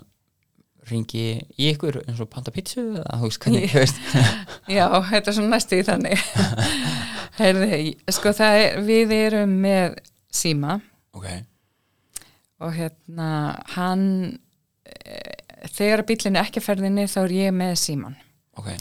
ringi 0.90 1.24
í 1.58 1.70
ykkur 1.72 2.02
eins 2.04 2.20
og 2.22 2.30
panta 2.30 2.52
pítsu 2.54 2.84
eða 3.00 3.18
þú 3.22 3.30
veist, 3.30 3.42
hvernig, 3.46 3.68
þú 3.72 3.82
veist? 3.82 4.02
Já, 4.78 4.86
þetta 5.10 5.32
er 5.32 5.38
svona 5.38 5.52
næstu 5.56 5.80
í 5.80 5.86
þannig. 5.88 6.24
Heyrði, 7.40 7.80
sko 8.14 8.34
það 8.38 8.60
er, 8.60 8.80
við 8.86 9.14
erum 9.18 9.56
með 9.64 9.96
síma. 10.34 10.78
Ok, 11.18 11.28
og 12.64 12.76
hérna 12.78 13.30
hann 13.74 14.06
e, 14.86 15.18
þegar 15.72 16.06
bílinn 16.10 16.40
er 16.40 16.48
ekki 16.48 16.64
ferðinni 16.64 17.08
þá 17.12 17.20
er 17.24 17.38
ég 17.38 17.56
með 17.56 17.78
síman 17.82 18.18
ok. 18.60 18.74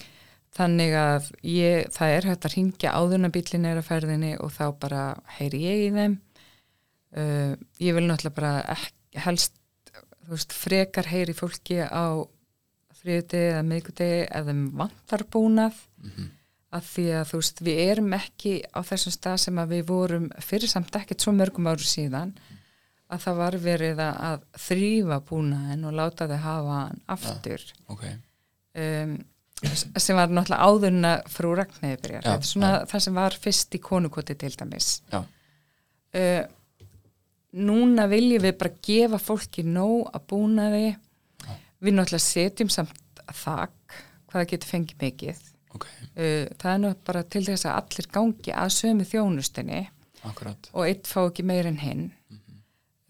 Þannig 0.52 0.92
að 1.00 1.30
ég, 1.48 1.86
það 1.94 2.10
er 2.12 2.26
hægt 2.28 2.44
að 2.44 2.54
ringja 2.58 2.92
áður 2.92 3.22
en 3.22 3.32
bílinn 3.32 3.68
er 3.70 3.78
að 3.80 3.86
ferðinni 3.88 4.34
og 4.36 4.52
þá 4.52 4.64
bara 4.82 5.04
heyri 5.38 5.62
ég 5.64 5.84
í 5.86 5.88
þeim. 5.94 6.18
Uh, 7.16 7.54
ég 7.80 7.96
vil 7.96 8.04
náttúrulega 8.04 8.36
bara 8.36 8.50
ekki, 8.74 9.22
helst 9.24 9.56
veist, 10.28 10.52
frekar 10.52 11.08
heyri 11.08 11.34
fólki 11.36 11.80
á 11.80 12.20
þriðdegi 13.00 13.48
eða 13.54 13.64
miðgudegi 13.70 14.20
eða 14.28 14.52
þeim 14.52 14.62
vantar 14.82 15.26
búnað. 15.32 15.82
Mhm. 16.04 16.30
að 16.72 16.84
því 16.88 17.02
að 17.12 17.26
þú 17.28 17.38
veist, 17.38 17.58
við 17.60 17.78
erum 17.84 18.12
ekki 18.16 18.52
á 18.72 18.80
þessum 18.80 19.12
stað 19.12 19.34
sem 19.42 19.58
að 19.60 19.72
við 19.74 19.82
vorum 19.90 20.28
fyrir 20.40 20.70
samt 20.72 20.94
ekkert 20.96 21.20
svo 21.20 21.34
mörgum 21.36 21.66
áru 21.68 21.84
síðan 21.84 22.30
að 23.12 23.20
það 23.26 23.36
var 23.42 23.56
verið 23.66 24.00
að- 24.04 24.46
þrýfa 24.66 25.18
búnaðin 25.28 25.84
og 25.88 25.92
láta 25.98 26.26
þau 26.30 26.38
hafa 26.46 26.78
hann 26.78 27.00
aftur 27.16 27.64
ok, 27.92 28.04
um, 28.82 29.12
sem 29.96 30.16
var 30.18 30.32
náttúrulega 30.32 30.66
áðurna 30.66 31.12
frú 31.30 31.52
Ragnæði 31.58 32.00
byrjar. 32.02 32.24
Er 32.32 32.40
svona 32.48 32.70
já. 32.80 32.86
það 32.90 33.04
sem 33.04 33.14
var 33.20 33.36
fyrst 33.44 33.76
í 33.78 33.80
konukoti 33.84 34.34
til 34.40 34.50
dæmis. 34.58 34.88
Uh, 35.12 36.42
núna 37.52 38.06
viljum 38.10 38.42
við 38.46 38.56
bara 38.58 38.72
gefa 38.88 39.18
fólki 39.22 39.62
nóg 39.64 40.08
að 40.16 40.26
búna 40.32 40.66
þið. 40.72 40.96
Við 41.82 41.96
náttúrulega 41.98 42.24
setjum 42.26 42.70
samt 42.72 43.22
þak 43.32 43.96
hvað 44.30 44.38
það 44.40 44.50
getur 44.54 44.72
fengið 44.74 45.02
mikið. 45.06 45.42
ok, 45.74 45.86
Uh, 46.12 46.44
það 46.60 46.72
er 46.74 46.78
nú 46.82 46.88
bara 47.06 47.22
til 47.24 47.40
þess 47.46 47.64
að 47.64 47.76
allir 47.80 48.06
gangi 48.12 48.52
að 48.52 48.72
sömu 48.74 49.04
þjónustinni 49.08 49.78
akkurat 50.28 50.68
og 50.74 50.84
eitt 50.84 51.06
fá 51.08 51.22
ekki 51.30 51.42
meir 51.48 51.64
en 51.70 51.78
hinn. 51.80 52.02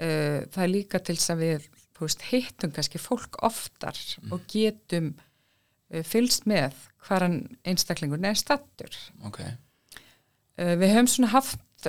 Uh, 0.02 0.38
það 0.52 0.64
er 0.64 0.72
líka 0.72 1.00
til 1.02 1.16
þess 1.18 1.34
að 1.34 1.44
við 1.46 1.68
veist, 2.02 2.24
hittum 2.32 2.72
kannski 2.74 2.98
fólk 2.98 3.38
oftar 3.46 3.98
og 4.32 4.42
getum 4.50 5.12
uh, 5.14 6.02
fylgst 6.06 6.48
með 6.50 6.74
hvaðan 7.06 7.44
einstaklingur 7.68 8.22
er 8.26 8.38
stattur. 8.38 8.96
ok, 9.26 9.44
Uh, 10.60 10.74
við 10.76 10.90
höfum 10.92 11.06
svona 11.08 11.30
haft 11.32 11.86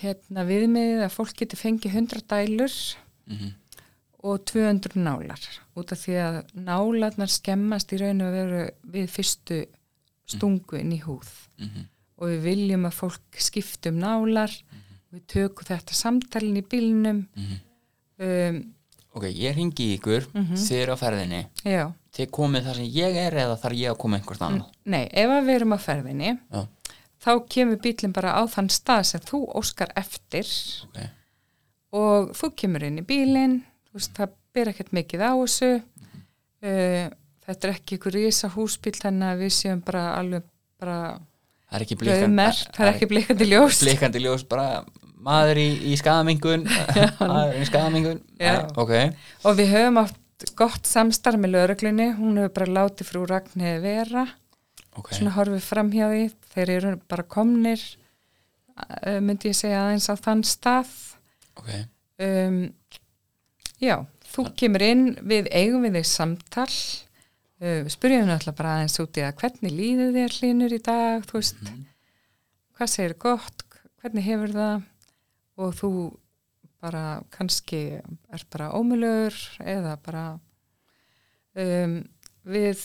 hérna 0.00 0.42
viðmiðið 0.48 1.04
að 1.04 1.12
fólk 1.14 1.36
getur 1.38 1.60
fengið 1.60 1.94
100 1.94 2.24
dælur 2.28 2.74
mhm, 3.30 3.52
og 4.26 4.42
200 4.50 4.98
nálar 4.98 5.44
út 5.78 5.94
af 5.94 6.02
því 6.02 6.16
að 6.18 6.38
nálarnar 6.66 7.30
skemmast 7.30 7.94
í 7.94 8.00
raun 8.02 8.24
og 8.26 8.34
veru 8.34 8.64
við 8.96 9.06
fyrstu 9.14 9.60
stungu 10.30 10.80
inn 10.80 10.92
í 10.96 11.00
húð. 11.04 11.30
Mhm, 11.62 11.86
og 12.20 12.32
við 12.34 12.44
viljum 12.44 12.86
að 12.90 12.98
fólk 12.98 13.40
skiptum 13.40 14.02
nálar 14.02 14.52
við 15.14 15.24
tökum 15.26 15.66
þetta 15.66 15.96
samtalin 15.96 16.56
í 16.60 16.62
bílnum. 16.66 17.24
Mhm. 17.36 17.60
Um, 18.20 18.58
ok, 19.16 19.24
ég 19.32 19.54
ringi 19.56 19.86
ykkur 19.96 20.26
Mhm. 20.34 20.54
þið 20.60 20.82
eru 20.82 20.92
á 20.92 20.98
ferðinni. 21.00 21.40
Já, 21.64 21.92
þið 22.14 22.30
komið 22.30 22.66
þar 22.68 22.74
sem 22.80 22.90
ég 22.94 23.16
er 23.26 23.32
eða 23.32 23.56
þar 23.62 23.72
ég 23.78 23.90
að 23.94 23.98
koma 23.98 24.18
einhvert 24.18 24.40
annað 24.44 24.66
nei, 24.84 25.06
ef 25.12 25.30
við 25.30 25.54
erum 25.54 25.72
á 25.72 25.78
ferðinni 25.80 26.28
já, 26.52 26.66
þá 27.24 27.30
kemur 27.48 27.80
bílinn 27.80 28.12
bara 28.12 28.34
á 28.36 28.42
þann 28.46 28.68
stað 28.68 29.04
sem 29.06 29.20
þú 29.20 29.40
óskar 29.56 29.90
eftir. 29.96 30.44
Ok, 30.84 31.00
og 31.92 32.30
þú 32.36 32.52
kemur 32.56 32.82
inn 32.86 32.98
í 33.00 33.06
bílinn 33.06 33.62
þú 33.90 33.94
veist, 33.98 34.12
það 34.14 34.28
ber 34.54 34.70
ekkert 34.72 34.92
mikið 34.92 35.20
á 35.26 35.32
þessu. 35.40 35.82
Uh, 36.60 37.08
þetta 37.46 37.64
er 37.68 37.72
ekki 37.74 37.96
ykkur 37.98 38.12
rísa 38.18 38.50
húsbíl 38.52 38.92
þannig 39.00 39.32
að 39.32 39.38
við 39.46 39.52
séum 39.56 39.80
bara 39.82 40.02
alveg 40.20 40.42
bara 40.78 40.98
það 41.70 41.78
er 41.78 41.84
ekki 41.86 41.96
blikandi 41.96 42.26
rauðmer, 42.26 42.60
það 42.76 42.86
er 42.86 42.92
ekki 42.94 43.48
ljós. 43.48 43.80
blikandi 43.86 44.20
ljós 44.26 44.44
bara 44.48 44.84
maður 45.24 45.60
í, 45.60 45.68
í 45.92 45.98
skadamingun 46.00 46.66
maður 47.20 47.60
í 47.60 47.68
skadamingun 47.68 48.20
Já. 48.40 48.54
ok, 48.74 48.94
og 49.44 49.58
við 49.58 49.72
höfum 49.74 50.02
átt 50.04 50.18
gott 50.56 50.88
samstarf 50.88 51.40
með 51.40 51.54
lögreglunni, 51.56 52.10
hún 52.16 52.38
hefur 52.40 52.54
bara 52.56 52.74
látið 52.78 53.10
frú 53.10 53.24
Ragnhildi 53.28 53.82
vera. 53.84 54.26
Ok. 54.98 55.12
Svona 55.16 55.34
horfið 55.36 55.64
fram 55.64 55.90
hjá 55.92 56.06
því. 56.10 56.24
Þeir 56.54 56.72
eru 56.76 56.92
bara 57.10 57.26
komnir 57.30 57.82
uh, 58.80 59.20
myndi 59.22 59.52
ég 59.52 59.58
segja 59.58 59.84
aðeins 59.84 60.08
á 60.10 60.14
þann 60.18 60.42
stað. 60.48 60.90
Ok, 61.60 61.70
um, 62.24 62.60
já, 63.82 63.96
þú 64.32 64.46
kemur 64.58 64.86
inn 64.86 65.06
við 65.20 65.50
eigum 65.52 65.86
við 65.86 66.00
þig 66.00 66.10
samtal. 66.10 66.68
Uh, 67.60 67.82
við 67.84 67.92
spyrjum 67.96 68.28
náttúrulega 68.30 68.60
bara 68.62 68.76
aðeins 68.78 69.00
út 69.02 69.20
í 69.20 69.26
að 69.26 69.36
hvernig 69.42 69.76
líður 69.76 70.14
þér 70.16 70.38
hlínur 70.38 70.76
í 70.76 70.80
dag? 70.86 71.26
Þú 71.28 71.40
veist, 71.42 71.66
hvað 72.78 72.94
segir 72.94 73.18
gott? 73.20 73.66
Hvernig 74.00 74.24
hefur 74.24 74.56
það 74.56 74.86
og 75.60 75.74
þú 75.76 75.92
bara 76.80 77.20
kannski 77.34 77.82
er 78.00 78.44
bara 78.52 78.70
ómulur 78.72 79.36
eða 79.60 79.96
bara 80.00 80.24
um, 81.54 81.98
við 82.48 82.80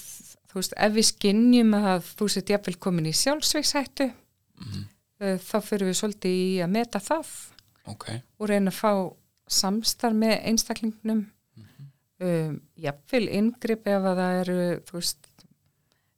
þú 0.50 0.60
veist, 0.60 0.76
ef 0.76 0.96
við 0.96 1.08
skinnjum 1.10 1.76
að 1.80 2.10
þú 2.20 2.30
sett 2.32 2.52
jafnvel 2.52 2.76
komin 2.84 3.12
í 3.12 3.16
sjálfsveikshættu 3.16 4.10
mhm, 4.10 4.88
uh, 5.24 5.38
þá 5.40 5.58
fyrir 5.64 5.90
við 5.92 6.00
svolítið 6.02 6.42
í 6.42 6.50
að 6.66 6.74
meta 6.76 7.04
það 7.04 7.32
ok. 7.92 8.10
og 8.40 8.52
reyna 8.52 8.74
að 8.74 8.82
fá 8.82 8.92
samstarf 9.46 10.18
með 10.18 10.38
einstaklingnum. 10.50 11.26
Um, 12.16 12.62
jafnvel 12.80 13.26
inngrip 13.28 13.88
ef 13.92 14.06
að 14.08 14.20
það 14.22 14.38
eru 14.42 14.60
þú 14.88 14.96
veist 14.96 15.26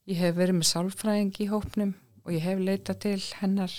ég 0.07 0.19
hef 0.21 0.35
verið 0.37 0.59
með 0.59 0.67
sálfræðing 0.69 1.39
í 1.41 1.47
hópnum 1.49 1.95
og 2.23 2.35
ég 2.35 2.45
hef 2.45 2.61
leitað 2.61 2.99
til 3.07 3.17
hennar. 3.39 3.73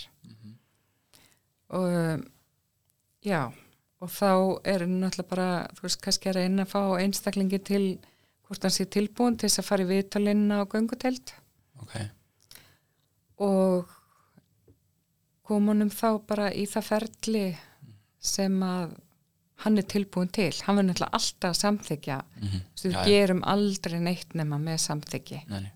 Og 1.78 1.86
um, 1.86 2.24
já 3.24 3.52
og 4.00 4.08
þá 4.14 4.28
er 4.64 4.84
náttúrulega 4.86 5.28
bara 5.28 5.48
þú 5.74 5.82
veist 5.88 6.00
kannski 6.04 6.28
að 6.30 6.36
reyna 6.38 6.62
að 6.64 6.70
fá 6.74 6.82
einstaklingi 7.02 7.58
til 7.66 7.84
hvort 8.46 8.62
hann 8.62 8.70
sé 8.76 8.84
tilbúin 8.86 9.36
til 9.36 9.48
þess 9.48 9.58
að 9.62 9.66
fara 9.68 9.82
í 9.84 9.88
viðtalinna 9.90 10.60
og 10.62 10.68
gönguteld 10.76 11.32
ok, 11.82 11.96
og 13.38 13.90
komunum 15.48 15.90
þá 15.92 16.08
bara 16.28 16.48
í 16.52 16.64
það 16.68 16.86
ferli 16.92 17.44
sem 18.20 18.58
að 18.62 18.96
hann 19.64 19.78
er 19.80 19.86
tilbúin 19.90 20.28
til. 20.30 20.52
Hann 20.66 20.76
verður 20.78 20.88
náttúrulega 20.92 21.18
alltaf 21.18 21.50
að 21.50 21.56
samþykja 21.62 22.18
Mhm. 22.38 22.60
Þú 22.78 22.90
Já, 22.92 22.98
já. 22.98 23.04
gerum 23.04 23.40
aldrei 23.44 23.98
neitt 24.00 24.34
nema 24.34 24.58
með 24.58 24.76
samþykki. 24.84 25.40
Nei, 25.48 25.72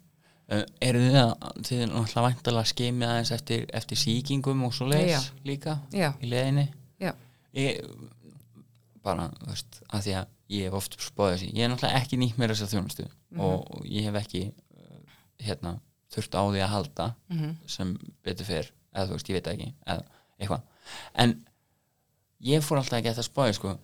eru 0.80 0.99
þið 1.01 1.16
að 1.18 1.32
þið 1.66 1.80
er 1.82 1.88
náttúrulega 1.88 2.26
væntalega 2.28 2.64
skemið 2.72 3.09
aðeins 3.09 3.32
eftir, 3.32 3.66
eftir 3.74 3.97
síkingum 3.99 4.62
og 4.66 4.72
svo 4.74 4.86
leiðis 4.86 5.30
líka 5.45 5.80
Já, 5.93 6.12
í 6.22 6.28
leiðinni? 6.30 6.68
já, 6.68 6.82
ég, 7.55 7.80
bara, 9.03 9.28
þú 9.40 9.48
veist, 9.50 9.80
að 9.92 10.05
því 10.07 10.14
að 10.20 10.26
ég 10.53 10.66
hef 10.68 10.74
oft 10.78 10.96
spáðið 11.00 11.34
þessi, 11.38 11.48
ég 11.57 11.64
er 11.64 11.70
náttúrulega 11.72 12.00
ekki 12.03 12.18
nýtt 12.20 12.36
mér 12.38 12.53
þessa 12.55 12.68
þjónustu 12.72 13.07
Mhm. 13.32 13.40
og 13.40 13.86
ég 13.88 14.05
hef 14.09 14.18
ekki 14.20 14.42
uh, 14.53 15.16
hérna, 15.40 15.72
þurft 16.12 16.34
á 16.36 16.42
því 16.44 16.61
að 16.62 16.72
halda 16.74 17.07
mm 17.32 17.55
sem 17.66 17.94
betur 18.22 18.44
fyrr 18.46 18.68
eða 18.94 19.07
þú 19.09 19.16
veist, 19.16 19.28
ég 19.32 19.38
veit 19.38 19.46
það 19.48 19.55
ekki 19.57 19.70
eða 19.86 20.03
eitthvað, 20.38 20.62
en 21.24 21.34
ég 22.53 22.62
fór 22.66 22.78
alltaf 22.82 22.98
ekki 22.98 23.09
að 23.09 23.14
þetta 23.16 23.28
spáði 23.30 23.55
sko, 23.57 23.74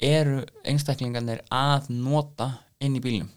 eru 0.00 0.38
einstaklingarnir 0.64 1.40
að 1.52 1.90
nota 1.90 2.50
inn 2.80 2.96
í 2.96 3.00
bílnum? 3.04 3.28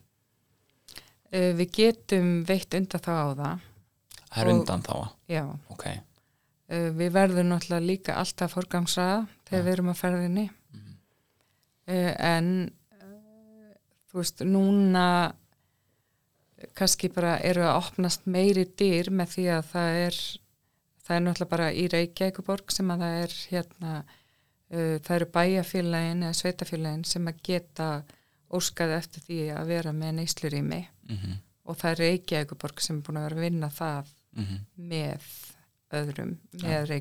Uh, 1.33 1.51
við 1.59 1.71
getum 1.77 2.29
veitt 2.47 2.73
undan 2.73 3.01
þá 3.05 3.11
á 3.13 3.27
það. 3.37 3.65
Það 4.29 4.39
er 4.43 4.49
undan 4.53 4.81
þá, 4.85 4.95
já, 5.29 5.43
ok 5.73 5.85
við 6.69 7.11
verðum 7.15 7.49
náttúrulega 7.49 7.85
líka 7.85 8.15
alltaf 8.21 8.53
forgangsraða 8.53 9.27
þegar 9.49 9.63
við 9.65 9.73
erum 9.73 9.89
að 9.93 10.01
ferðinni 10.03 10.49
Mhm. 10.73 10.91
uh, 11.87 12.13
en 12.19 12.49
uh, 13.01 13.73
þú 14.11 14.19
veist, 14.21 14.43
núna 14.45 15.05
kannski 16.75 17.09
bara 17.13 17.37
eru 17.45 17.63
að 17.63 17.77
opnast 17.79 18.25
meiri 18.27 18.65
dyr 18.77 19.09
með 19.15 19.35
því 19.35 19.45
að 19.55 19.67
það 19.71 19.97
er 20.05 20.15
það 21.07 21.15
er 21.15 21.21
náttúrulega 21.25 21.49
bara 21.55 21.67
í 21.73 21.87
Reykjavíkuborg 21.89 22.71
sem 22.75 22.91
að 22.93 23.03
það 23.05 23.17
er 23.23 23.35
hérna 23.49 23.93
uh, 24.03 24.95
það 24.99 25.13
eru 25.15 25.29
bæjafélagin 25.37 26.23
eða 26.27 26.39
sveitafélagin 26.41 27.05
sem 27.05 27.27
að 27.31 27.39
geta 27.49 27.89
óskaði 28.49 28.97
eftir 28.97 29.21
því 29.27 29.39
að 29.55 29.71
vera 29.73 29.93
með 29.93 30.17
neyslurími 30.21 30.81
mm 31.09 31.37
og 31.69 31.77
það 31.77 31.91
er 31.91 31.99
Reykjavíkuborg 32.03 32.79
sem 32.81 32.97
er 32.97 33.03
búin 33.05 33.17
að 33.19 33.25
vera 33.27 33.35
að 33.37 33.43
vinna 33.45 33.67
það 33.69 34.07
-hmm. 34.35 34.61
með 34.75 35.25
öðrum, 35.93 36.37
með 36.61 36.91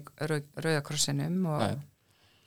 Rauðakrossinum 0.65 1.47
og. 1.47 1.79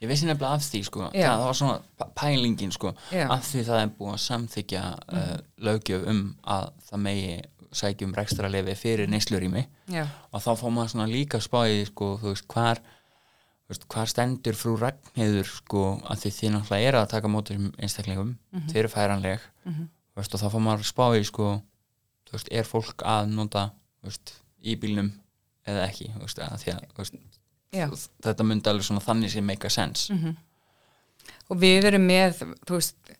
Ég 0.02 0.10
vissi 0.10 0.26
nefnilega 0.26 0.56
af 0.58 0.64
því 0.66 0.80
sko, 0.88 1.04
Já. 1.14 1.28
það 1.30 1.44
var 1.46 1.54
svona 1.54 2.06
pælingin 2.18 2.72
sko, 2.74 2.90
Já. 3.14 3.28
af 3.30 3.44
því 3.46 3.60
það 3.68 3.82
er 3.84 3.90
búið 4.00 4.14
að 4.16 4.22
samþykja 4.24 4.80
uh, 5.14 5.36
lögjöf 5.62 6.06
um 6.10 6.22
að 6.42 6.64
það 6.88 7.02
megi 7.04 7.36
sækjum 7.72 8.16
rekstralefi 8.18 8.74
fyrir 8.76 9.08
neyslurími 9.08 9.62
já, 9.94 10.02
og 10.34 10.42
þá 10.42 10.50
fór 10.58 10.74
maður 10.74 10.90
svona 10.92 11.06
líka 11.08 11.38
spáið 11.40 11.86
sko, 11.92 12.08
þú 12.20 12.32
veist, 12.34 12.48
hvar 12.50 12.82
veist, 13.70 13.86
hvar 13.94 14.10
stendur 14.10 14.58
frú 14.58 14.74
Ragnheiður 14.82 15.46
sko, 15.48 15.84
að 16.10 16.20
því 16.24 16.34
þið 16.40 16.52
náttúrulega 16.56 16.88
er 16.90 16.98
að 16.98 17.08
taka 17.14 17.30
mótur 17.32 17.62
einstaklingum, 17.78 18.34
þið 18.66 18.82
eru 18.82 18.88
færanleg 18.92 19.40
Mhm. 19.64 19.86
þú 19.86 20.20
veist, 20.20 20.34
og 20.34 20.40
þá 20.42 20.48
fór 20.56 20.66
maður 20.66 20.90
spáið 20.90 21.24
sko, 21.30 21.48
veist, 22.34 22.48
er 22.50 22.64
fólk 22.68 23.06
að 23.06 23.30
nota 23.38 23.68
veist, 24.02 24.34
í 24.66 24.74
bílnum 24.76 25.12
eða 25.68 25.84
ekki, 25.88 26.10
veist, 26.20 26.38
að 26.38 26.56
að 26.56 26.64
veist, 27.90 28.10
þetta 28.24 28.46
myndi 28.46 28.72
alveg 28.72 28.88
svona 28.88 29.04
þannig 29.04 29.32
sem 29.32 29.46
make 29.46 29.66
a 29.66 29.72
sense. 29.72 30.12
Mm 30.12 30.34
og 31.52 31.58
við 31.60 31.88
erum 31.90 32.06
með 32.08 32.38
þú 32.66 32.78
veist, 32.78 33.12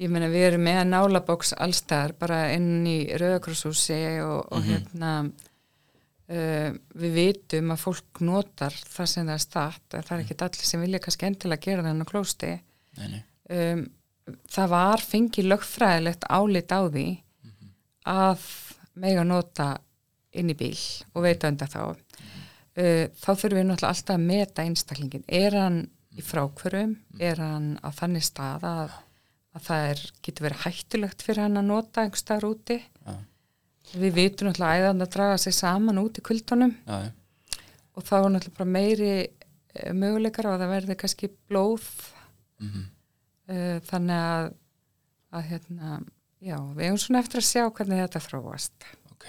ég 0.00 0.12
meina 0.12 0.30
við 0.32 0.46
erum 0.50 0.66
með 0.66 0.80
nálabóks 0.90 1.54
allstar 1.60 2.14
bara 2.18 2.42
inn 2.54 2.86
í 2.88 2.98
Rauðakrosshúsi 3.20 4.00
og, 4.24 4.50
og 4.52 4.66
hérna 4.66 5.12
uh, 5.24 6.70
við 7.00 7.16
vitum 7.16 7.72
að 7.74 7.82
fólk 7.84 8.22
notar 8.26 8.76
það 8.76 9.12
sem 9.12 9.28
það 9.28 9.36
er 9.36 9.44
statt 9.44 9.96
en 9.96 10.06
það 10.08 10.16
er 10.16 10.24
ekki 10.24 10.38
allir 10.46 10.70
sem 10.70 10.84
vilja 10.84 11.02
kannski 11.04 11.30
endilega 11.30 11.66
gera 11.66 11.94
á 11.94 12.10
klósti. 12.10 12.52
Nei, 13.00 13.08
nei. 13.08 13.22
um, 13.56 13.84
það 14.50 14.72
var 14.74 15.04
fengið 15.04 15.52
lögfræðilegt 15.52 16.26
álit 16.28 16.74
á 16.74 16.80
því 16.88 17.08
að 18.10 18.48
mega 19.00 19.24
nota 19.24 19.72
inn 20.32 20.50
í 20.52 20.56
bíl 20.58 20.78
og 21.14 21.24
veita 21.26 21.48
undan 21.50 21.70
þá 21.72 21.80
uh, 21.90 23.06
þá 23.14 23.30
þurfum 23.34 23.56
við 23.58 23.66
náttúrulega 23.70 23.92
alltaf 23.94 24.14
að 24.16 24.26
meta 24.28 24.64
einstaklingin 24.66 25.24
er 25.26 25.56
hann 25.58 25.80
í 26.18 26.22
frákvörum 26.26 26.96
er 27.22 27.40
hann 27.42 27.72
á 27.82 27.88
þannig 27.94 28.24
stað 28.26 28.64
að, 28.66 28.94
að 29.54 29.64
það 29.68 29.88
er, 29.92 30.04
getur 30.26 30.46
verið 30.48 30.64
hættulegt 30.66 31.22
fyrir 31.26 31.42
hann 31.46 31.60
að 31.60 31.68
nota 31.70 32.04
einhver 32.04 32.22
staðar 32.22 32.48
úti 32.50 32.78
Já. 33.06 33.14
við 33.94 34.14
vitum 34.18 34.50
náttúrulega 34.50 34.70
að 34.78 34.84
æðan 34.86 35.04
að 35.06 35.12
draga 35.16 35.38
sig 35.46 35.54
saman 35.58 36.00
út 36.02 36.18
í 36.18 36.24
kvöldunum 36.26 36.74
Já, 36.86 36.96
já. 37.06 37.12
og 37.94 38.06
þá 38.06 38.14
er 38.20 38.30
náttúrulega 38.36 38.58
bara 38.58 38.74
meiri 38.76 39.12
eh, 39.20 39.92
möguleikar 39.94 40.50
á 40.50 40.54
að 40.54 40.64
það 40.64 40.74
verði 40.76 40.98
kannski 41.04 41.32
blóð 41.50 41.90
Mhm. 42.60 42.80
uh, 43.48 43.78
þannig 43.88 44.18
að, 44.20 44.46
að 45.32 45.46
hérna, 45.48 45.92
já, 46.44 46.56
við 46.76 46.82
hefum 46.84 46.98
svona 47.00 47.22
eftir 47.24 47.40
að 47.40 47.46
sjá 47.48 47.62
hvernig 47.72 48.02
þetta 48.02 48.20
þróast. 48.26 48.84
ok 49.14 49.24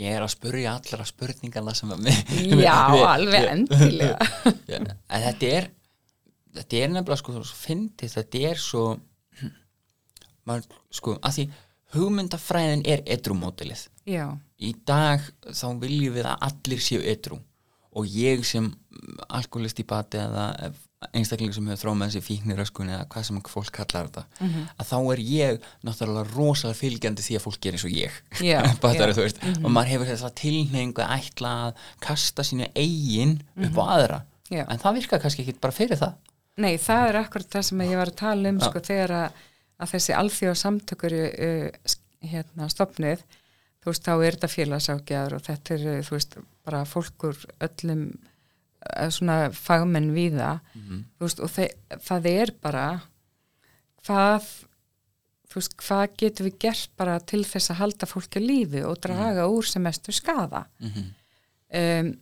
ég 0.00 0.16
er 0.16 0.24
að 0.24 0.32
spurja 0.32 0.76
allra 0.78 1.06
spurningana 1.08 1.74
sem 1.76 1.92
að 1.92 2.06
mig 2.06 2.32
Já, 2.62 2.78
alveg 3.12 3.50
endilega. 3.52 4.30
en 4.74 5.24
þetta 5.26 5.52
er 5.58 5.70
þetta 6.56 6.80
er 6.80 6.92
nefnilega 6.94 7.20
sko 7.20 7.42
fyndið, 7.62 8.14
þetta 8.16 8.44
er 8.50 8.60
svo 8.60 8.84
maður, 10.48 10.66
sko, 10.94 11.16
að 11.22 11.36
því 11.36 11.46
hugmyndafræðin 11.94 12.84
er 12.88 13.02
edrumótilið 13.10 13.86
í 14.62 14.74
dag 14.86 15.24
þá 15.46 15.66
viljum 15.82 16.16
við 16.16 16.28
að 16.30 16.44
allir 16.48 16.82
séu 16.84 17.00
edru 17.12 17.40
og 17.90 18.06
ég 18.14 18.44
sem 18.46 18.68
alkoholist 19.28 19.82
í 19.82 19.86
bati 19.88 20.20
eða 20.22 20.72
einstaklingur 21.16 21.54
sem 21.56 21.68
hefur 21.70 21.80
þróð 21.80 21.94
með 21.96 22.10
þessi 22.12 22.20
fíkniröskun 22.26 22.90
eða 22.92 23.04
hvað 23.08 23.24
sem 23.24 23.38
fólk 23.48 23.70
kallar 23.72 24.08
þetta 24.10 24.24
Mhm. 24.40 24.64
að 24.76 24.88
þá 24.90 24.96
er 25.12 25.20
ég 25.24 25.60
náttúrulega 25.88 26.34
rosalega 26.36 26.76
fylgjandi 26.80 27.24
því 27.24 27.36
að 27.38 27.44
fólk 27.46 27.60
gerir 27.60 27.78
eins 27.78 27.84
og 27.88 27.94
ég 27.96 28.10
Fattarðu, 28.30 28.44
já. 28.44 29.06
Mhm. 29.08 29.16
þú 29.16 29.24
veist, 29.24 29.38
og 29.64 29.70
maður 29.70 29.88
hefur 29.94 30.10
þess 30.10 30.26
að 30.28 30.34
tilhengu 30.42 31.00
að 31.00 31.14
ætla 31.16 31.52
að 31.70 31.74
kasta 32.04 32.42
sínu 32.44 32.68
eigin 32.76 33.40
upp 33.56 33.78
á 33.80 33.84
aðra 33.96 34.20
Mhm. 34.50 34.58
Já. 34.58 34.64
en 34.68 34.78
það 34.78 34.94
virkar 35.00 35.20
kannski 35.22 35.42
ekki 35.46 35.60
bara 35.60 35.72
fyrir 35.72 35.96
það 35.96 36.14
nei, 36.58 36.76
það 36.76 37.08
er 37.08 37.16
akkurat 37.24 37.48
það 37.50 37.62
sem 37.64 37.78
ég 37.80 37.96
var 37.96 38.06
að 38.12 38.16
tala 38.16 38.48
um, 38.50 38.58
Já. 38.60 38.64
sko, 38.68 38.80
þegar 38.80 39.10
að, 39.10 39.32
að 39.80 39.90
þessi 39.94 40.14
alþjóða 40.20 40.56
samtökur 40.60 41.12
uh, 41.16 41.70
hérna 42.28 42.68
stopnið, 42.68 43.22
þú 43.80 43.86
veist, 43.88 44.04
þá 44.04 44.12
er 44.20 44.36
þetta 44.36 44.48
félagsákjaður 44.52 45.32
og 45.38 45.42
þetta 45.48 45.70
er, 45.78 46.02
þú 46.04 46.10
veist, 46.10 46.36
bara 46.66 46.84
fólkur 46.84 47.36
öllum 47.64 48.02
svona 49.10 49.50
fagmenn 49.52 50.12
víða, 50.14 50.60
Mhm. 50.74 51.04
þú 51.18 51.26
veist, 51.26 51.40
og 51.40 51.50
það 52.00 52.26
er 52.26 52.52
bara 52.62 53.00
hvað 54.06 54.46
veist, 55.54 55.76
hvað 55.76 56.16
getum 56.16 56.46
við 56.46 56.58
gert 56.62 56.90
bara 56.96 57.18
til 57.20 57.42
þess 57.44 57.70
að 57.72 57.80
halda 57.82 58.06
fólki 58.06 58.38
á 58.40 58.42
lífi 58.44 58.84
og 58.86 59.00
draga 59.02 59.48
úr 59.50 59.66
sem 59.66 59.82
mestu 59.82 60.12
skada 60.12 60.66
mm 60.80 61.08
um, 61.72 62.14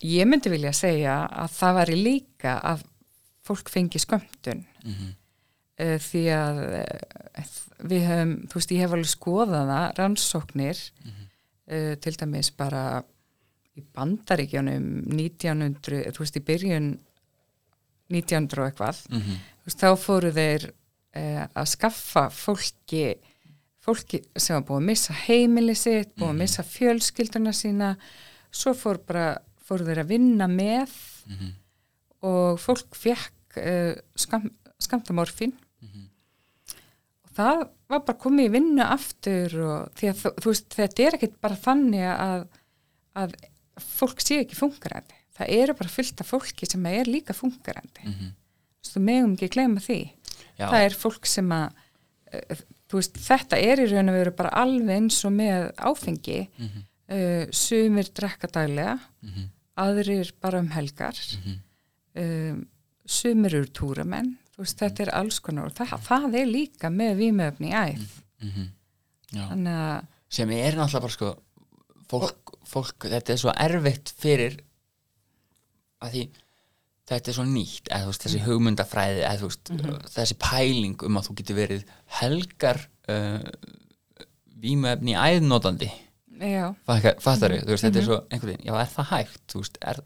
ég 0.00 0.24
myndi 0.30 0.48
vilja 0.48 0.70
segja 0.72 1.14
að 1.26 1.50
það 1.58 1.74
væri 1.80 1.96
líka 2.04 2.52
að 2.62 2.84
fólk 3.42 3.68
fengi 3.68 3.98
skömmtun. 3.98 4.64
-hmm. 4.84 5.10
uh, 5.80 5.98
því 5.98 6.22
að 6.32 6.56
uh, 6.78 7.44
við 7.88 8.06
höfum, 8.06 8.32
þú 8.48 8.54
veist, 8.54 8.70
ég 8.70 8.78
hef 8.80 8.92
alveg 8.92 9.10
skoðað 9.10 9.66
það 9.72 9.96
rannsóknir 9.98 10.78
uh, 11.72 11.94
til 11.96 12.12
dæmis 12.16 12.50
bara 12.56 13.02
í 13.78 13.82
bandaríkjónum 13.94 14.88
1900, 15.14 16.10
þú 16.14 16.24
veist, 16.24 16.36
í 16.40 16.44
byrjun 16.48 16.88
1900 18.10 18.62
og 18.62 18.68
eitthvað 18.70 19.00
Mhm. 19.12 19.34
þú 19.62 19.66
veist, 19.68 19.82
þá 19.82 19.88
fóru 20.00 20.30
þeir 20.32 20.68
uh, 21.16 21.46
að 21.56 21.66
skaffa 21.74 22.28
fólki 22.30 23.02
fólki 23.88 24.20
sem 24.36 24.54
var 24.58 24.64
búið 24.68 24.80
að 24.82 24.86
missa 24.90 25.14
heimili 25.26 25.74
sitt, 25.76 26.14
búið 26.16 26.28
að 26.34 26.40
missa 26.42 26.62
fjölskylduna 26.62 27.52
sína 27.56 27.96
svo 28.52 28.74
fór 28.76 28.98
bara, 29.06 29.38
fóru 29.64 29.84
þeir 29.88 30.02
að 30.04 30.08
vinna 30.12 30.46
með 30.48 30.90
Mhm. 31.28 31.52
og 32.22 32.58
fólk 32.60 32.94
fekk 32.96 33.56
uh, 33.58 33.94
skam, 34.16 34.50
skamtamorfin 34.80 35.52
Mhm. 35.82 36.08
og 37.24 37.30
það 37.36 37.68
var 37.88 38.00
bara 38.00 38.18
komið 38.18 38.46
í 38.48 38.52
vinnu 38.52 38.82
aftur 38.84 39.54
og 39.64 39.92
því 39.94 40.08
að 40.12 40.22
þú 40.40 40.44
veist, 40.52 40.68
þetta 40.76 41.06
er 41.06 41.16
ekkit 41.18 41.40
bara 41.40 41.56
þannig 41.56 42.08
að, 42.18 42.46
að 43.16 43.34
fólk 43.82 44.20
sé 44.24 44.40
ekki 44.44 44.56
funkarandi 44.58 45.14
það 45.38 45.48
eru 45.62 45.74
bara 45.74 45.88
fullt 45.88 46.20
af 46.20 46.26
fólki 46.32 46.66
sem 46.70 46.86
er 46.86 47.04
líka 47.06 47.32
funkarandi 47.36 48.04
Mhm. 48.04 48.32
þú 48.88 49.00
megum 49.04 49.34
ekki 49.36 49.48
gleyma 49.54 49.80
því 49.80 49.98
Já. 50.58 50.66
það 50.70 50.84
er 50.84 50.94
fólk 50.96 51.26
sem 51.26 51.48
að 51.48 51.70
þú 52.88 52.96
veist, 52.98 53.14
þetta 53.20 53.56
er 53.60 53.78
í 53.84 53.86
raun 53.90 54.08
og 54.08 54.14
veru 54.16 54.30
bara 54.36 54.50
alveg 54.62 54.96
eins 54.96 55.24
og 55.24 55.32
með 55.32 55.72
áfengi 55.76 56.48
Mhm. 56.58 56.82
uh, 57.10 57.46
sumir 57.52 58.08
drekka 58.14 58.48
daglega 58.52 58.98
Mhm. 59.22 59.48
aðrir 59.78 60.32
bara 60.40 60.58
um 60.58 60.68
helgar 60.68 61.14
Mhm. 61.14 61.58
um, 62.16 62.66
sumir 63.06 63.54
eru 63.54 63.66
túramenn 63.66 64.36
veist, 64.58 64.78
þetta 64.78 65.00
er 65.06 65.14
alls 65.14 65.38
konar 65.40 65.66
og 65.66 65.74
það, 65.74 66.00
það 66.02 66.34
er 66.34 66.46
líka 66.46 66.88
með 66.90 67.16
vímöfni 67.22 67.70
í 67.70 67.74
æð 67.74 68.08
Mhm. 68.42 68.68
Þannig 69.32 69.76
að 69.76 70.06
sem 70.30 70.50
er 70.50 70.72
náttúrulega 70.72 71.00
bara 71.00 71.08
sko 71.12 71.36
fólk, 72.08 72.54
fólk, 72.68 73.08
þetta 73.12 73.34
er 73.34 73.40
svo 73.42 73.54
erfitt 73.54 74.12
fyrir 74.18 74.58
að 76.04 76.14
því 76.14 76.22
þetta 77.08 77.30
er 77.32 77.36
svo 77.38 77.46
nýtt 77.48 77.88
eða, 77.88 78.02
þú 78.04 78.10
veist, 78.12 78.26
þessi 78.26 78.42
hugmyndafræði 78.44 79.22
eða, 79.22 79.38
þú 79.40 79.48
veist, 79.48 79.72
þessi 80.16 80.36
pæling 80.44 81.06
um 81.08 81.20
að 81.20 81.28
þú 81.28 81.36
getur 81.40 81.58
verið 81.58 81.86
helgar 82.18 82.82
uh, 83.08 83.48
vímuefni 84.58 85.16
æðnótandi 85.16 85.88
fattar 87.18 87.54
þau, 87.56 87.64
þú 87.64 87.72
veist, 87.72 87.86
þetta 87.86 87.98
er 88.02 88.06
svo 88.06 88.18
einhvern 88.28 88.52
veginn, 88.52 88.68
já, 88.68 88.74
er 88.78 88.92
það 88.92 89.08
hægt, 89.14 89.40
þú 89.50 89.62
veist, 89.64 89.80
er, 89.90 90.00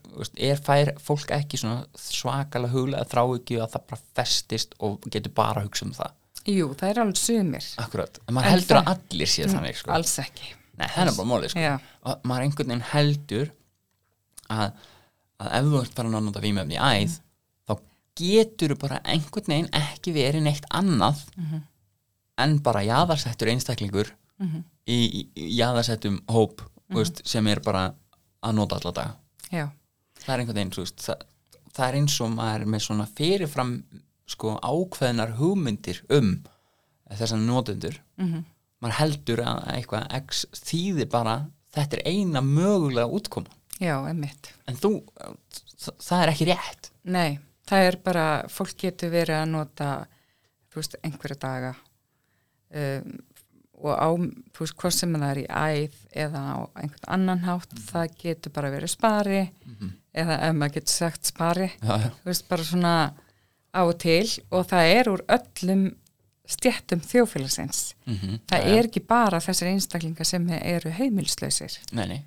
er 0.48 0.62
fær 0.68 0.92
fólk 1.10 1.34
ekki 1.36 1.60
svona 1.60 1.82
svakalega 1.98 2.72
huglega 2.72 3.10
þrá 3.10 3.22
ekki 3.36 3.60
að 3.60 3.74
það 3.74 3.86
bara 3.92 4.02
festist 4.20 4.78
og 4.80 5.10
getur 5.12 5.34
bara 5.36 5.60
að 5.60 5.68
hugsa 5.68 5.88
um 5.88 5.94
það, 5.98 6.16
jú, 6.48 6.70
það 6.78 6.88
er 6.88 7.02
alveg 7.04 7.20
sumir. 7.20 7.68
Akkurat. 7.82 8.22
En 8.24 8.38
maður 8.38 8.54
heldur 8.54 8.78
það- 8.78 8.88
að 8.94 9.04
allir 9.12 9.32
séð 9.34 9.52
þannig, 9.56 9.78
sko. 9.82 9.92
alls 9.98 10.18
ekki 10.22 10.54
nei, 10.78 10.88
það 10.88 11.06
er 11.08 11.16
bara 11.18 11.28
mólið, 11.32 11.50
sko. 11.52 11.60
Og 12.06 12.24
maður 12.28 12.46
einhvern 12.46 12.68
veginn 12.72 12.86
heldur 12.92 13.50
að, 14.52 14.72
að 15.42 15.52
ef 15.58 15.68
þú 15.72 15.80
ert 15.82 15.94
bara 15.98 16.08
að 16.12 16.24
nota 16.28 16.42
vímefni 16.44 16.76
í 16.78 16.82
æð 16.82 17.18
þá 17.68 17.74
getur 18.22 18.74
þú 18.74 18.78
bara 18.84 19.00
einhvern 19.04 19.52
veginn 19.52 19.70
ekki 19.82 20.14
verið 20.16 20.42
neitt 20.46 20.66
annað 20.70 21.22
en 22.42 22.58
bara 22.64 22.82
jaðarsettur 22.86 23.48
einstaklingur 23.52 24.12
í, 24.86 24.96
í, 24.96 25.20
í 25.38 25.50
jaðarsettum 25.58 26.20
hóp 26.28 26.62
mm 26.62 26.68
veist, 26.92 27.22
sem 27.24 27.46
er 27.48 27.60
bara 27.64 27.94
að 28.44 28.52
nota 28.58 28.76
alla 28.76 28.90
daga. 28.92 29.12
Já, 29.50 29.68
það 30.20 30.32
er 30.34 30.40
einhvern 30.42 30.58
veginn, 30.58 30.72
veist, 30.76 30.98
það, 31.00 31.22
það 31.72 31.86
er 31.88 31.96
eins 32.00 32.16
og 32.20 32.30
maður 32.34 32.60
er 32.66 32.66
með 32.74 32.82
svona 32.84 33.06
fyrirfram 33.16 33.70
sko 34.28 34.52
ákveðnar 34.60 35.32
hugmyndir 35.38 36.02
um 36.10 36.34
þessan 37.12 37.46
notendur 37.48 37.96
Mhm. 38.20 38.44
Maður 38.82 38.98
heldur 38.98 39.42
að 39.46 39.64
eitthvað 39.76 40.16
x 40.18 40.44
þýðir 40.58 41.10
bara 41.12 41.36
þetta 41.72 41.98
er 41.98 42.12
eina 42.12 42.42
mögulega 42.44 43.08
útkoma. 43.08 43.58
Já, 43.82 43.96
emmitt 44.10 44.52
en 44.68 44.78
þú, 44.78 44.92
það, 45.80 46.18
er 46.20 46.32
ekki 46.32 46.48
rétt. 46.50 46.90
Nei, 47.02 47.38
það 47.68 47.88
er 47.88 47.98
bara, 48.04 48.26
fólk 48.52 48.76
getur 48.84 49.12
verið 49.12 49.40
að 49.40 49.50
nota, 49.56 49.90
þú 50.70 50.82
veist, 50.82 50.98
einhverja 51.02 51.38
daga. 51.42 51.72
Um, 52.72 53.16
og 53.82 53.96
á, 53.98 54.08
þú 54.54 54.62
veist, 54.62 54.76
hvort 54.78 54.94
sem 54.94 55.16
það 55.16 55.30
er 55.32 55.40
í 55.42 55.46
æð 55.48 55.96
eða 56.24 56.42
á 56.54 56.58
einhvern 56.78 57.08
annan 57.16 57.42
hátt, 57.48 57.74
það 57.88 58.14
getur 58.20 58.54
bara 58.54 58.70
verið 58.72 58.92
spari 58.92 59.40
eða 60.12 60.38
ef 60.46 60.54
maður 60.54 60.76
getur 60.76 60.94
sagt 60.94 61.28
spari, 61.32 61.68
já, 61.80 61.94
já. 62.04 62.08
þú 62.20 62.30
veist, 62.30 62.46
bara 62.52 62.68
svona 62.68 62.94
á 63.72 63.80
og 63.82 63.96
til. 63.98 64.28
Og 64.52 64.68
það 64.70 64.92
er 64.94 65.10
úr 65.10 65.24
öllum 65.36 65.84
stjættum 66.48 67.00
þjófélagsins. 67.00 67.94
Mm 68.06 68.38
Það 68.50 68.66
er 68.76 68.88
ekki 68.88 69.00
bara 69.06 69.38
þessir 69.40 69.70
einstaklingar 69.72 70.26
sem 70.26 70.48
eru 70.50 70.90
heimilslausir. 70.90 71.78
nei, 71.92 72.06
nei. 72.06 72.24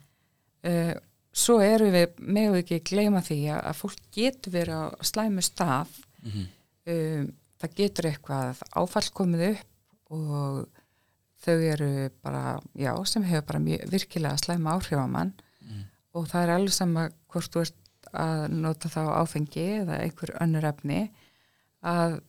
uh, 0.65 0.93
svo 1.35 1.59
eru 1.61 1.91
við 1.91 2.15
með 2.19 2.55
ekki 2.61 2.79
gleyma 2.79 3.21
því 3.21 3.39
að, 3.51 3.73
fólk 3.75 3.99
getur 4.15 4.51
verið 4.51 4.75
á 4.79 4.83
slæmu 5.03 5.41
stað 5.43 5.87
Mhm. 6.25 6.45
um, 6.87 7.33
það 7.61 7.75
getur 7.75 8.05
eitthvað 8.09 8.61
áfall 8.75 9.09
komið 9.13 9.49
upp 9.51 10.11
og 10.11 10.67
þau 11.45 11.59
eru 11.73 12.09
bara, 12.23 12.59
já, 12.75 13.05
sem 13.05 13.23
hefur 13.23 13.45
bara 13.45 13.59
mjög, 13.59 13.89
virkilega 13.91 14.37
slæma 14.37 14.73
áhrif 14.79 14.97
á 14.97 15.07
mann 15.07 15.33
og 16.15 16.27
það 16.31 16.43
er 16.43 16.49
alveg 16.55 16.73
sama 16.73 17.09
hvort 17.29 17.51
þú 17.51 17.61
ert 17.61 17.75
að 18.13 18.47
nota 18.49 18.87
þá 18.89 19.01
áfengi 19.21 19.65
eða 19.83 19.99
einhver 20.01 20.31
önnur 20.41 20.63
efni 20.63 21.11
að 21.83 22.21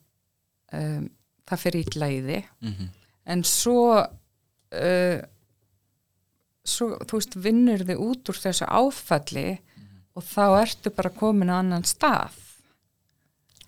um, 0.73 1.09
það 1.47 1.61
fer 1.63 1.75
ítla 1.83 2.09
í 2.13 2.21
því 2.27 2.39
Mm 2.61 2.89
en 3.27 3.41
svo 3.43 3.81
uh, 3.99 5.19
svo, 6.67 6.87
þú 7.07 7.17
veist, 7.19 7.35
vinnur 7.43 7.81
þið 7.87 7.99
út 8.03 8.29
úr 8.31 8.37
þessu 8.39 8.67
áfalli 8.67 9.43
og 10.17 10.23
þá 10.23 10.43
ertu 10.61 10.91
bara 10.95 11.11
komin 11.13 11.51
á 11.51 11.59
annan 11.59 11.83
stað. 11.87 12.35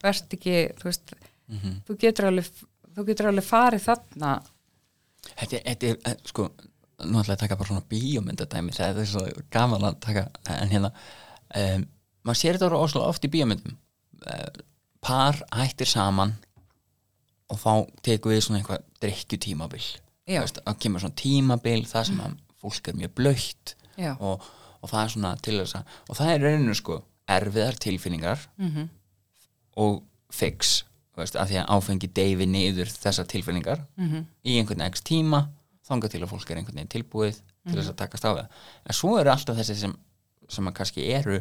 Verðt 0.04 0.36
ekki, 0.38 0.56
þú 0.80 0.88
veist 0.90 1.14
Mhm. 1.50 1.76
þú 1.88 1.98
getur 2.00 2.28
alveg 2.30 2.50
þú 2.96 3.06
getur 3.08 3.28
alveg 3.30 3.44
farið 3.48 3.84
þarna. 3.88 4.32
Þetta, 5.36 5.56
er- 5.56 5.64
þetta 5.76 5.88
er, 5.90 5.98
eh, 6.06 6.16
sko, 6.26 6.50
nú 7.06 7.20
ætla 7.20 7.34
ég 7.34 7.38
að 7.38 7.44
taka 7.44 7.56
bara 7.56 7.70
svona 7.70 7.90
bíómyndadæmi, 7.90 8.72
það 8.76 8.98
er 9.00 9.06
svo 9.06 9.24
gaman 9.52 9.82
að 9.82 10.00
taka, 10.00 10.30
en 10.48 10.70
hérna, 10.70 10.92
um, 11.56 11.88
maður 12.26 12.40
sér 12.42 12.54
þetta 12.58 12.70
orða 12.72 12.84
óslega 12.86 13.08
oft 13.08 13.24
í 13.26 13.30
bíómyndum, 13.30 13.76
uh, 14.28 14.50
par 15.02 15.34
hættir 15.52 15.88
saman 15.88 16.36
og 17.50 17.58
þá 17.60 17.72
tekur 18.06 18.32
við 18.36 18.43
svona 18.45 18.60
eitthvað 18.62 18.84
drikkjutímabil, 19.02 19.86
Já. 20.30 20.41
veist, 20.43 20.60
að 20.66 20.80
kemur 20.84 21.02
svona 21.04 21.16
tímabil, 21.18 21.82
það 21.89 22.08
sem 22.12 22.20
að 22.26 22.36
fólk 22.62 22.88
er 22.91 22.97
mjög 23.00 23.14
blöytt 23.18 23.76
og, 24.20 24.43
og 24.82 24.89
það 24.91 25.02
er 25.04 25.14
svona 25.16 25.32
til 25.41 25.58
þess 25.62 25.76
að, 25.80 25.95
og 26.10 26.18
það 26.20 26.34
er 26.34 26.43
rauninu 26.45 26.76
sko 26.78 27.00
erfiðar 27.30 27.78
tilfinningar 27.84 28.47
mm 28.58 28.88
og 29.80 30.02
fix, 30.34 30.84
veist, 31.16 31.38
að 31.39 31.52
því 31.54 31.58
að 31.62 31.70
áfengi 31.78 32.08
deyfi 32.18 32.45
niður 32.50 32.89
þessar 32.91 33.28
tilfinningar 33.32 33.84
Mhm. 33.97 34.26
í 34.43 34.58
einhvern 34.60 34.82
ekst 34.84 35.06
tíma 35.08 35.45
þangað 35.88 36.12
til 36.12 36.22
að 36.26 36.30
fólk 36.34 36.50
er 36.52 36.58
einhvern 36.60 36.76
veginn 36.76 36.91
tilbúið 36.91 37.39
til 37.70 37.76
þess 37.78 37.89
að 37.93 37.95
takast 38.02 38.26
á 38.28 38.32
það 38.34 38.47
en 38.89 38.93
svo 38.97 39.14
eru 39.20 39.32
alltaf 39.32 39.56
þessi 39.58 39.76
sem, 39.80 39.93
sem 40.50 40.68
að 40.68 40.74
kannski 40.82 41.06
eru 41.14 41.39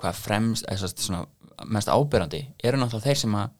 hvað 0.00 0.14
fremst 0.22 0.64
eða 0.68 0.78
svo 0.78 0.88
svona 0.96 1.26
mest 1.66 1.88
ábyrrandi 1.92 2.40
eru 2.64 2.78
náttúrulega 2.80 3.06
þeir 3.10 3.20
sem 3.22 3.34
að 3.34 3.50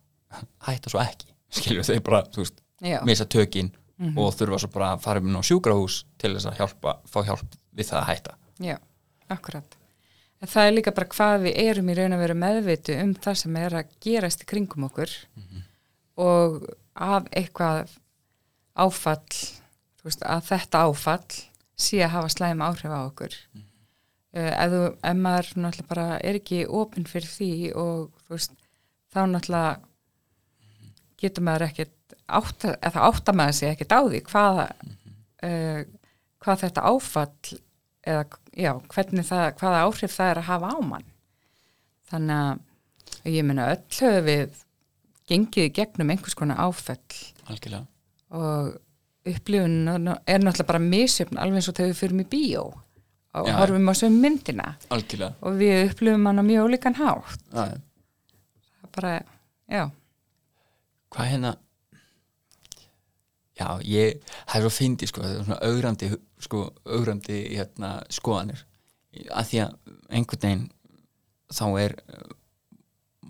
hætta 0.66 0.90
svo 0.90 1.00
ekki 1.04 1.31
skilju 1.52 1.86
þeir 1.88 2.02
bara, 2.06 2.22
þú 2.32 2.44
veist, 2.44 2.62
já, 2.82 2.98
missa 3.08 3.28
tökin 3.28 3.72
og 4.18 4.32
þurfa 4.34 4.58
svo 4.62 4.70
bara 4.72 4.92
að 4.96 5.04
fara 5.04 5.22
um 5.22 5.36
á 5.38 5.42
sjúkrahús 5.46 6.02
til 6.18 6.32
þess 6.34 6.48
að 6.50 6.58
hjálpa, 6.58 6.96
fá 7.06 7.20
hjálp 7.22 7.56
við 7.72 7.88
það 7.92 8.00
að 8.00 8.08
hætta. 8.08 8.36
Já, 8.62 8.76
akkurat. 9.30 9.78
En 10.42 10.50
það 10.50 10.66
er 10.66 10.74
líka 10.74 10.94
bara 10.96 11.12
hvað 11.12 11.44
við 11.44 11.58
erum 11.62 11.90
í 11.92 11.94
raun 11.94 12.16
að 12.16 12.22
vera 12.24 12.38
meðvitu 12.38 12.96
um 12.98 13.12
það 13.14 13.36
sem 13.44 13.58
er 13.60 13.76
að 13.78 13.92
gerast 14.02 14.42
í 14.42 14.48
kringum 14.50 14.88
okkur. 14.88 15.12
Og 16.22 16.56
að 16.98 17.28
eitthvað 17.30 17.92
áfall 18.74 19.20
þú 20.02 20.08
veist, 20.08 20.24
að 20.26 20.48
þetta 20.48 20.82
áfall 20.88 21.38
sé 21.78 22.02
að 22.02 22.14
hafa 22.16 22.32
slæm 22.34 22.64
áhrif 22.64 22.90
á 22.90 23.00
okkur. 23.06 23.36
Mm. 23.54 23.68
ef, 24.32 24.72
þú, 24.72 24.82
ef 24.98 25.16
maður 25.22 25.48
náttúrulega 25.62 25.88
bara 25.92 26.06
er 26.18 26.38
ekki 26.40 26.64
opinn 26.66 27.06
fyrir 27.06 27.30
því 27.30 27.52
og 27.78 28.10
þú 28.24 28.34
veist, 28.34 28.54
þá 29.12 29.20
náttúrulega 29.30 29.91
getur 31.22 31.46
maður 31.46 31.66
ekkert 31.68 32.16
átta, 32.26 32.74
eða 32.82 33.06
átta 33.08 33.34
maður 33.36 33.58
sig 33.58 33.72
ekkert 33.72 33.94
á 33.96 34.00
því 34.02 34.22
hvað 34.28 34.62
uh, 34.62 35.82
hvað 36.42 36.64
þetta 36.66 36.84
áfall 36.90 37.58
eða 38.02 38.24
já, 38.58 38.72
hvernig 38.90 39.26
það, 39.28 39.46
hvaða 39.60 39.82
áhrif 39.86 40.16
það 40.16 40.30
er 40.32 40.40
að 40.40 40.48
hafa 40.50 40.70
á 40.74 40.78
mann. 40.82 41.08
Þannig 42.10 42.40
að 43.22 43.36
ég 43.36 43.46
meina 43.46 43.68
öll 43.72 43.82
höfum 43.98 44.26
við 44.26 44.62
gengið 45.30 45.68
gegnum 45.78 46.10
einhvers 46.12 46.36
konar 46.38 46.60
áfell 46.60 46.98
algjörlega. 47.46 47.86
Og 48.32 48.72
upplifun 49.28 49.76
er 49.86 50.42
náttúrulega 50.42 50.66
bara 50.66 50.82
misjöfn 50.82 51.38
alveg 51.38 51.60
eins 51.60 51.70
og 51.70 51.78
þegar 51.78 51.92
við 51.92 52.00
fyrum 52.00 52.24
í 52.24 52.28
bíó 52.32 52.64
og 53.32 53.48
Já. 53.48 53.54
horfum 53.60 53.88
á 53.88 53.94
sömu 53.96 54.20
myndina. 54.20 54.74
Algjörlega. 54.92 55.38
Og 55.40 55.56
við 55.60 55.92
upplifum 55.92 56.26
hana 56.28 56.44
mjög 56.44 56.68
ólíkan 56.68 56.98
hátt. 56.98 57.44
Já, 57.52 57.62
það 57.62 58.82
er 58.82 58.92
bara, 58.98 59.12
já, 59.72 59.84
hvað 61.12 61.30
hérna? 61.32 61.52
Já, 63.58 63.66
ég, 63.84 64.22
það 64.48 64.58
er 64.58 64.64
svo 64.64 64.72
fyndi 64.72 65.08
sko, 65.08 65.22
það 65.22 65.32
er 65.34 65.42
svona 65.46 65.58
augrandi 65.68 66.08
sko, 66.42 66.60
augrandi 66.88 67.40
hérna, 67.52 67.90
skoðanir. 68.12 68.62
Að 69.28 69.50
því 69.50 69.60
að 69.66 69.74
einhvern 70.08 70.44
veginn 70.46 70.62
þá 71.52 71.64
er 71.82 71.94
uh, 72.00 72.30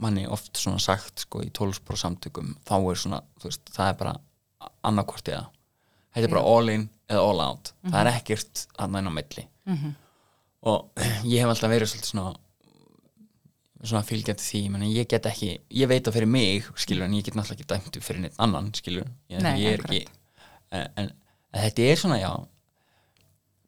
manni 0.03 0.29
oft 0.31 0.61
svona 0.61 0.79
sagt 0.83 1.25
sko 1.27 1.43
í 1.43 1.51
12 1.51 1.97
samtökum 1.99 2.55
þá 2.69 2.77
er 2.79 3.01
svona, 3.03 3.19
veist, 3.43 3.67
það 3.75 3.91
er 3.91 3.99
bara 3.99 4.15
annarkvort 4.87 5.33
eða. 5.35 5.49
Þetta 6.15 6.29
er 6.29 6.35
bara 6.37 6.47
all 6.55 6.71
in 6.71 6.87
eða 7.11 7.27
all 7.27 7.43
out. 7.43 7.73
Það 7.89 7.99
er 8.05 8.13
ekkert 8.15 8.65
annað 8.79 9.03
en 9.03 9.11
á 9.11 9.15
milli. 9.19 9.49
Mhm. 9.69 9.93
og 10.71 11.03
ég 11.33 11.43
hef 11.43 11.51
alltaf 11.51 11.71
verið 11.71 11.91
svolítið 11.91 12.13
svona 12.13 12.33
svona 13.91 14.05
fylgjandi 14.07 14.45
því, 14.47 14.61
meni, 14.75 14.91
ég 14.95 15.09
get 15.11 15.27
ekki 15.27 15.51
ég 15.75 15.91
veit 15.91 16.05
það 16.07 16.17
fyrir 16.19 16.31
mig, 16.31 16.69
skilur, 16.79 17.07
en 17.09 17.17
ég 17.19 17.27
get 17.27 17.37
náttúrulega 17.39 17.59
ekki 17.59 17.91
dæmt 17.91 18.05
fyrir 18.07 18.23
neitt 18.23 18.39
annan, 18.43 18.71
skilur 18.79 19.09
ég, 19.33 19.43
Nei, 19.43 19.57
ég 19.63 19.79
er 19.79 19.83
ekki 19.87 20.03
en, 20.73 20.87
en, 21.03 21.09
en 21.53 21.65
þetta 21.65 21.89
er 21.89 22.03
svona, 22.03 22.21
já 22.23 22.31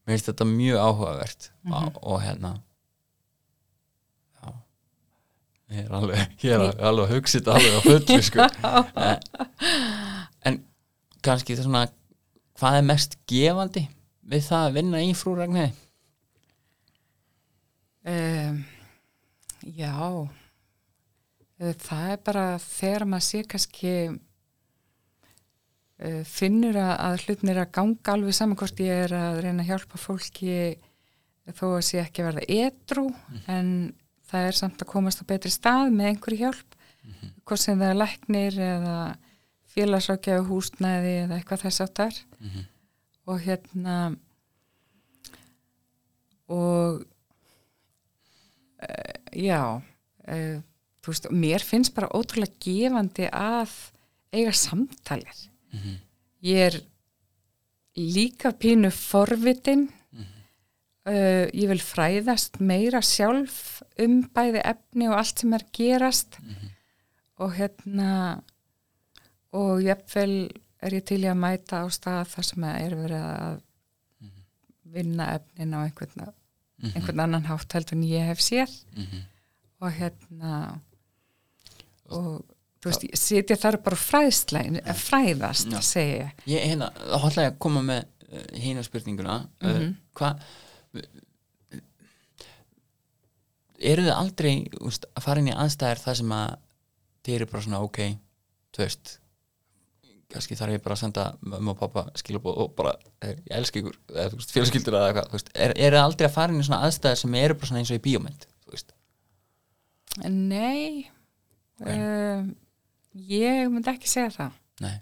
mér 0.05 0.15
finnst 0.15 0.31
þetta 0.31 0.47
mjög 0.53 0.85
áhugavert 0.85 1.51
og, 1.67 1.99
og 2.03 2.23
hérna 2.23 2.53
já 4.39 4.55
ég 5.75 5.83
er 5.83 5.99
alveg, 5.99 6.39
ég 6.45 6.55
er 6.55 6.63
alveg, 6.63 6.85
alveg 6.93 7.05
að 7.09 7.17
hugsa 7.17 7.41
þetta 7.41 7.59
alveg 7.59 7.75
á 7.75 7.81
fullu, 7.89 8.21
sko. 8.31 8.49
En, 9.05 9.17
en 10.51 10.61
kannski 11.25 11.57
það 11.59 11.67
svona 11.67 11.87
hvað 12.61 12.79
er 12.79 12.87
mest 12.93 13.19
gefandi 13.27 13.89
við 14.31 14.47
það 14.47 14.69
að 14.69 14.77
vinna 14.79 15.03
í 15.03 15.11
frú 15.19 15.35
Ragnhæði? 15.39 15.75
um, 18.05 18.63
já. 19.65 20.29
Eh, 21.61 21.75
það 21.79 22.11
er 22.13 22.23
bara 22.27 22.45
þegar 22.59 23.05
maður 23.09 23.27
sé 23.29 23.43
kannski 23.49 23.93
uh, 26.05 26.23
finnur 26.29 26.77
að, 26.81 26.95
að 27.07 27.19
hlutnir 27.27 27.61
að 27.63 27.71
ganga 27.79 28.15
alveg 28.17 28.35
saman 28.37 28.59
hvort 28.61 28.81
ég 28.85 29.05
er 29.07 29.15
að 29.19 29.41
reyna 29.45 29.63
að 29.65 29.71
hjálpa 29.73 30.01
fólki 30.03 30.57
þó 31.55 31.67
að 31.77 31.85
sé 31.87 32.01
ekki 32.01 32.23
að 32.25 32.29
verða 32.33 32.45
edru 32.69 33.07
en 33.53 33.69
það 34.31 34.47
er 34.49 34.57
samt 34.59 34.81
að 34.83 34.89
komast 34.95 35.21
á 35.21 35.25
betri 35.29 35.51
stað 35.53 35.91
með 35.93 36.07
einhverju 36.15 36.41
hjálp. 36.41 36.71
Hvort 37.45 37.61
sem 37.61 37.77
það 37.79 37.91
er 37.93 37.99
læknir 38.01 38.55
eða 38.65 38.95
félagsrákjafu 39.75 40.47
húsnæði 40.49 41.13
eða 41.25 41.37
eitthvað 41.39 41.65
þess 41.67 41.83
áttar 41.85 42.15
Mhm. 42.41 42.63
og 43.27 43.41
hérna 43.45 43.97
og 46.53 47.05
já 49.35 49.61
uh, 49.81 50.57
þú 51.05 51.13
veist, 51.13 51.29
mér 51.31 51.65
finnst 51.65 51.95
bara 51.97 52.13
ótrúlega 52.17 52.57
gefandi 52.65 53.29
að 53.29 53.75
eiga 54.35 54.55
samtalir. 54.57 55.45
Mhm. 55.75 56.01
ég 56.45 56.59
er 56.69 56.81
líka 57.97 58.53
pínu 58.53 58.91
forvitin. 58.93 59.89
Uh, 61.05 61.45
ég 61.53 61.69
vil 61.69 61.83
fræðast 61.85 62.61
meira 62.65 63.03
sjálf 63.05 63.83
um 64.01 64.23
bæði 64.33 64.63
efni 64.65 65.09
og 65.11 65.19
allt 65.19 65.43
sem 65.43 65.53
er 65.53 65.65
gerast. 65.77 66.39
Og 67.37 67.53
hérna 67.59 68.41
og 69.53 69.83
jafnvel 69.85 70.51
er 70.81 70.97
ég 70.97 71.05
til 71.05 71.21
að 71.29 71.37
mæta 71.37 71.85
á 71.85 71.87
stað 71.93 72.31
þar 72.33 72.47
sem 72.49 72.65
er 72.65 72.97
verið 72.97 73.27
að 73.29 73.61
vinna 74.95 75.29
efnin 75.37 75.75
á 75.77 75.85
einhvern, 75.85 76.33
einhvern 76.95 77.21
annan 77.25 77.45
hátt 77.49 77.73
heldur 77.73 77.97
en 77.97 78.03
ég 78.09 78.27
hef 78.29 78.39
séð 78.45 78.73
Mhm. 78.97 79.23
og 79.81 79.93
hérna 79.93 80.81
og 82.11 82.45
þú 82.81 82.91
veist, 82.91 83.05
ég 83.09 83.17
sitja 83.17 83.57
þar 83.57 83.79
bara 83.83 83.97
fræðsla, 83.97 84.61
fræðast, 84.95 85.71
Já. 85.73 85.81
segi 85.81 86.19
ég 86.21 86.31
Ég 86.47 86.67
hérna, 86.69 86.91
þá 86.93 87.25
ætla 87.31 87.43
ég 87.47 87.53
að 87.55 87.59
koma 87.59 87.81
með 87.83 88.05
uh, 88.33 88.59
hína 88.61 88.83
spurninguna 88.85 89.37
uh, 89.63 89.69
Mhm. 89.69 89.97
hvað 90.15 90.39
eru 93.85 94.03
þið 94.07 94.15
aldrei 94.15 94.53
úst, 94.87 95.05
að 95.17 95.23
fara 95.27 95.41
inn 95.43 95.49
í 95.51 95.57
aðstæðar 95.57 96.01
þar 96.05 96.17
sem 96.21 96.33
að 96.37 96.57
þið 97.25 97.35
eru 97.39 97.47
bara 97.51 97.63
svona 97.67 97.81
ok 97.85 97.99
þú 98.75 98.85
veist 98.85 99.19
kannski 100.35 100.59
þarf 100.59 100.77
ég 100.77 100.83
bara 100.85 100.97
að 100.97 101.03
senda 101.05 101.25
mömmu 101.41 101.73
og 101.75 101.81
pappa 101.81 102.05
skilabóð 102.19 102.61
og 102.65 102.75
bara, 102.79 102.95
ég 103.25 103.41
elska 103.59 103.81
ykkur 103.81 103.97
eða 104.13 104.27
þú 104.33 104.41
veist, 104.41 104.55
fjölskyldur 104.57 104.99
eða 104.99 105.13
eitthvað, 105.13 105.49
er, 105.55 105.75
eru 105.77 105.97
þið 105.97 106.03
aldrei 106.03 106.29
að 106.29 106.37
fara 106.37 106.55
inn 106.55 106.61
í 106.61 106.67
svona 106.67 106.83
aðstæðar 106.89 107.21
sem 107.23 107.39
eru 107.41 107.57
bara 107.59 107.71
svona 107.71 107.83
eins 107.83 107.95
og 107.95 108.01
í 108.01 108.05
bíómynd, 108.09 108.47
Nei 110.31 111.09
uh, 111.83 112.45
ég 113.19 113.73
myndi 113.73 113.91
ekki 113.91 114.11
segja 114.11 114.31
það. 114.37 114.61
Nei, 114.85 114.95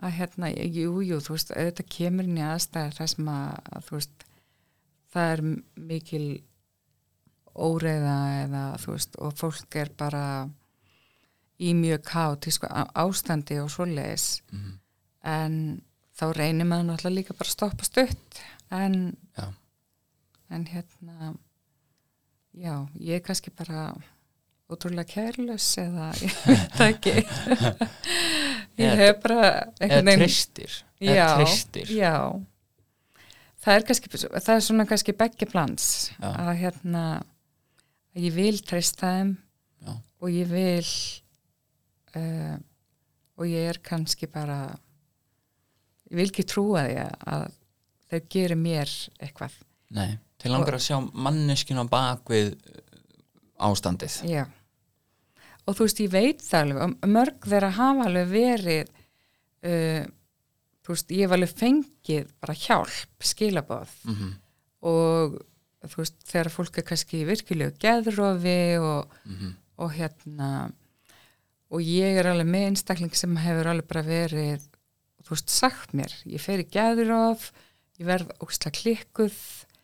að 0.00 0.14
hérna, 0.18 0.50
jú, 0.54 1.00
jú, 1.02 1.18
þú 1.22 1.34
veist 1.34 1.50
auðvitað 1.54 1.90
kemur 1.96 2.28
inn 2.28 2.38
í 2.38 2.46
aðstæðar 2.46 2.96
þar 2.98 3.10
sem 3.14 3.32
að, 3.32 3.72
þú 3.88 3.96
veist, 3.96 4.24
það 5.10 5.32
er 5.34 5.42
mikil 5.90 6.24
óreiða 7.60 8.16
eða 8.44 8.64
þú 8.80 8.94
veist 8.94 9.18
og 9.20 9.36
fólk 9.38 9.76
er 9.80 9.90
bara 9.98 10.24
í 11.60 11.74
mjög 11.76 12.02
kátísku 12.08 12.68
ástandi 12.96 13.58
og 13.62 13.70
svoleiðis. 13.72 14.40
Mhm. 14.52 14.76
en 15.22 15.82
þá 16.16 16.24
reynir 16.36 16.64
maður 16.64 16.86
náttúrulega 16.88 17.14
líka 17.18 17.34
bara 17.36 17.48
að 17.48 17.52
stoppa 17.56 17.84
stutt. 17.84 18.38
En, 18.70 19.16
já, 19.36 19.46
en 20.50 20.64
hérna 20.64 21.34
já, 22.56 22.88
ég 23.00 23.14
er 23.18 23.20
kannski 23.20 23.50
bara 23.50 23.94
ótrúlega 24.70 25.04
kærlös 25.10 25.66
eða 25.82 26.10
ég 26.24 26.36
veit 26.46 26.80
ekki. 26.86 27.14
Ég 28.80 28.96
hef 28.96 29.18
bara 29.20 29.48
eða 29.82 30.14
tristir 30.16 30.72
eða 31.02 31.26
tristir 31.36 31.90
já. 31.92 32.14
Það 33.60 33.74
er 33.74 33.84
kannski 33.90 34.12
það 34.22 34.54
er 34.54 34.62
svona 34.64 34.86
kannski 34.88 35.12
begge 35.12 35.48
plans 35.50 35.88
að 36.22 36.54
hérna 36.62 37.02
að 38.14 38.24
ég 38.24 38.32
vil 38.38 38.60
treysta 38.64 39.10
þeim 39.10 39.34
Já. 39.84 39.92
og 40.22 40.32
ég 40.32 40.48
vil 40.48 40.86
uh, 42.16 42.56
og 43.40 43.46
ég 43.48 43.70
er 43.70 43.80
kannski 43.84 44.28
bara 44.30 44.60
ég 46.10 46.18
vil 46.18 46.28
ekki 46.30 46.46
trúa 46.48 46.86
því 46.88 46.96
að- 47.06 47.58
þau 48.10 48.20
gerir 48.28 48.58
mér 48.58 48.90
eitthvað. 49.22 49.52
Nei, 49.94 50.18
til 50.38 50.50
langar 50.50 50.74
að 50.74 50.86
sjá 50.88 50.96
manneskinu 51.14 51.84
á 51.86 51.92
bakvið 51.92 52.56
ástandið. 53.60 54.16
Já. 54.26 54.46
Og 55.66 55.76
þú 55.76 55.86
veist 55.86 56.00
ég 56.02 56.10
veit 56.10 56.42
það 56.42 56.64
alveg 56.64 56.82
og 56.82 57.10
mörg 57.14 57.46
þeirra 57.46 57.70
hafa 57.76 58.06
alveg 58.08 58.32
verið 58.32 58.90
uh, 59.62 60.04
þú 60.82 60.94
veist 60.94 61.12
ég 61.14 61.26
hef 61.26 61.36
alveg 61.36 61.54
fengið 61.54 62.30
bara 62.40 62.56
hjálp 62.66 63.26
skilabóð 63.32 63.98
mm 64.08 64.30
og 64.80 65.34
þú 65.84 65.98
veist 66.00 66.22
þegar 66.24 66.48
fólk 66.54 66.78
er 66.80 66.84
kannski 66.88 67.18
virkilegu 67.28 67.74
geðrofi 67.80 68.78
og, 68.80 69.10
-hmm. 69.28 69.50
og 69.76 69.92
hérna 69.92 70.72
og 71.70 71.80
ég 71.86 72.18
er 72.18 72.26
alveg 72.32 72.48
með 72.50 72.66
einstakling 72.70 73.14
sem 73.14 73.36
hefur 73.36 73.70
alveg 73.70 73.86
bara 73.90 74.02
verið 74.06 74.62
þú 75.22 75.34
veist 75.36 75.50
sagt 75.54 75.92
mér, 75.94 76.12
ég 76.26 76.40
fer 76.42 76.62
í 76.64 76.68
geðrof 76.72 77.50
ég 78.00 78.06
verð 78.08 78.32
ógstlega 78.42 78.78
klikkuð 78.80 79.40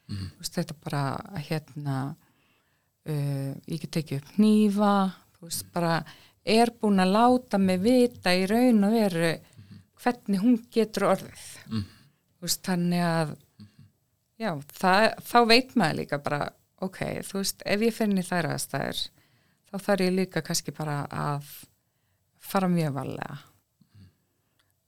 Mhm. 0.06 0.26
þú 0.36 0.38
veist 0.38 0.54
þetta 0.54 0.74
bara 0.84 1.00
hérna 1.48 1.94
uh, 3.08 3.52
ég 3.66 3.80
get 3.82 3.90
tekið 3.96 4.20
upp 4.22 4.36
hnífa 4.36 4.92
þú 5.36 5.48
veist 5.48 5.66
bara 5.74 5.96
er 6.46 6.70
búin 6.80 7.02
að 7.02 7.10
láta 7.16 7.58
mig 7.58 7.80
vita 7.82 8.30
í 8.38 8.44
raun 8.46 8.84
og 8.86 8.92
veru 8.94 9.32
hvernig 10.02 10.42
hún 10.44 10.60
getur 10.70 11.08
orðið 11.10 11.46
Mhm. 11.66 11.82
þú 12.38 12.46
veist 12.46 12.62
þannig 12.62 13.02
að 13.02 13.36
já, 14.38 14.50
það, 14.78 15.04
þá 15.26 15.38
veit 15.48 15.74
maður 15.74 15.98
líka 16.02 16.18
bara 16.22 16.50
ok, 16.84 16.98
þú 17.26 17.38
veist, 17.40 17.62
ef 17.66 17.80
ég 17.80 17.94
finn 17.96 18.18
í 18.18 18.22
þær 18.22 18.50
aðstæður 18.52 18.98
þá 19.66 19.76
þarf 19.80 20.00
ég 20.06 20.14
líka 20.20 20.42
kannski 20.44 20.70
bara 20.76 21.06
að 21.10 21.44
fara 22.46 22.70
mjög 22.72 22.96
valega 22.96 23.38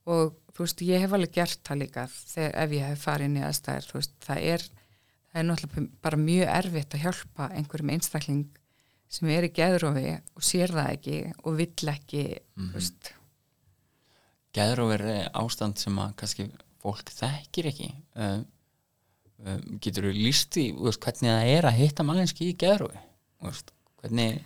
og 0.09 0.37
þú 0.55 0.65
veist, 0.65 0.83
ég 0.87 1.03
hef 1.03 1.15
alveg 1.15 1.35
gert 1.35 1.61
það 1.67 1.81
líka 1.83 2.05
þegar 2.09 2.55
ef 2.63 2.75
ég 2.75 2.87
hef 2.89 3.03
farið 3.05 3.29
inn 3.29 3.39
í 3.39 3.45
aðstæður 3.47 3.89
þú 3.89 3.99
veist, 3.99 4.15
það 4.25 4.47
er, 4.53 4.65
það 5.29 5.41
er 5.41 5.47
náttúrulega 5.49 6.01
bara 6.07 6.23
mjög 6.23 6.53
erfitt 6.55 6.97
að 6.97 7.05
hjálpa 7.05 7.49
einhverjum 7.59 7.93
einstakling 7.95 8.47
sem 9.09 9.31
er 9.33 9.47
í 9.47 9.53
geðrofi 9.53 10.11
og 10.37 10.45
sér 10.45 10.73
það 10.75 10.91
ekki 10.95 11.19
og 11.43 11.57
vill 11.57 11.93
ekki 11.93 12.25
þú 12.57 12.73
veist, 12.75 13.13
Geðróf 14.55 14.95
er 14.95 15.03
ástand 15.37 15.77
sem 15.77 15.97
að 16.01 16.15
kannski 16.17 16.47
fólk 16.81 17.11
þekkir 17.13 17.67
ekki. 17.69 17.89
Uh, 18.17 18.39
uh, 19.45 19.59
getur 19.83 20.07
þú 20.09 20.13
líst 20.15 20.57
í 20.57 20.69
veist, 20.73 21.01
hvernig 21.03 21.29
það 21.29 21.51
er 21.53 21.67
að 21.69 21.77
hitta 21.83 22.05
mannenski 22.07 22.49
í 22.49 22.55
geðrófi 22.59 23.03
hvernig 23.99 24.41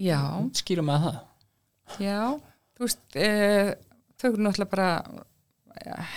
já, 0.00 0.18
skýrum 0.58 0.90
að 0.94 1.06
það 1.06 1.20
Já, 2.00 2.32
þú 2.76 2.86
veist, 2.86 3.04
e, 3.16 3.28
þau 4.16 4.28
eru 4.30 4.46
náttúrulega 4.46 4.72
bara 4.72 4.90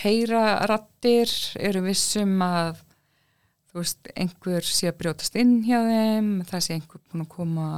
heyra 0.02 0.44
rattir, 0.70 1.32
eru 1.60 1.84
vissum 1.86 2.38
að 2.46 2.82
þú 3.70 3.82
veist, 3.82 4.10
einhver 4.16 4.68
sé 4.68 4.90
að 4.92 5.00
brjótast 5.02 5.38
inn 5.40 5.58
hjá 5.66 5.80
þeim, 5.84 6.30
það 6.48 6.66
sé 6.66 6.78
einhver 6.78 7.02
búin 7.10 7.26
að 7.26 7.32
koma 7.34 7.70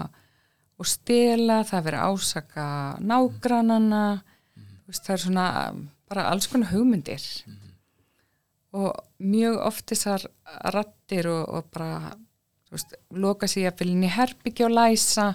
og 0.78 0.90
stela, 0.90 1.64
það 1.66 1.88
veri 1.88 2.02
ásaka 2.06 2.68
nágrannana, 3.02 4.04
þú 4.54 4.92
veist, 4.92 5.08
það 5.08 5.16
er 5.16 5.24
svona 5.24 5.48
bara 6.08 6.28
alls 6.32 6.48
konar 6.52 6.72
hugmyndir. 6.72 7.24
Og 8.78 8.92
mjög 9.24 9.58
oft 9.66 9.88
þessar 9.90 10.28
rattir 10.76 11.30
og, 11.32 11.44
og 11.50 11.72
bara 11.74 12.14
veist, 12.74 12.94
loka 13.12 13.48
sér 13.50 13.72
að 13.72 13.82
vilja 13.82 13.96
inn 13.98 14.06
í 14.08 14.12
herbyggja 14.12 14.68
og 14.68 14.76
læsa 14.76 15.28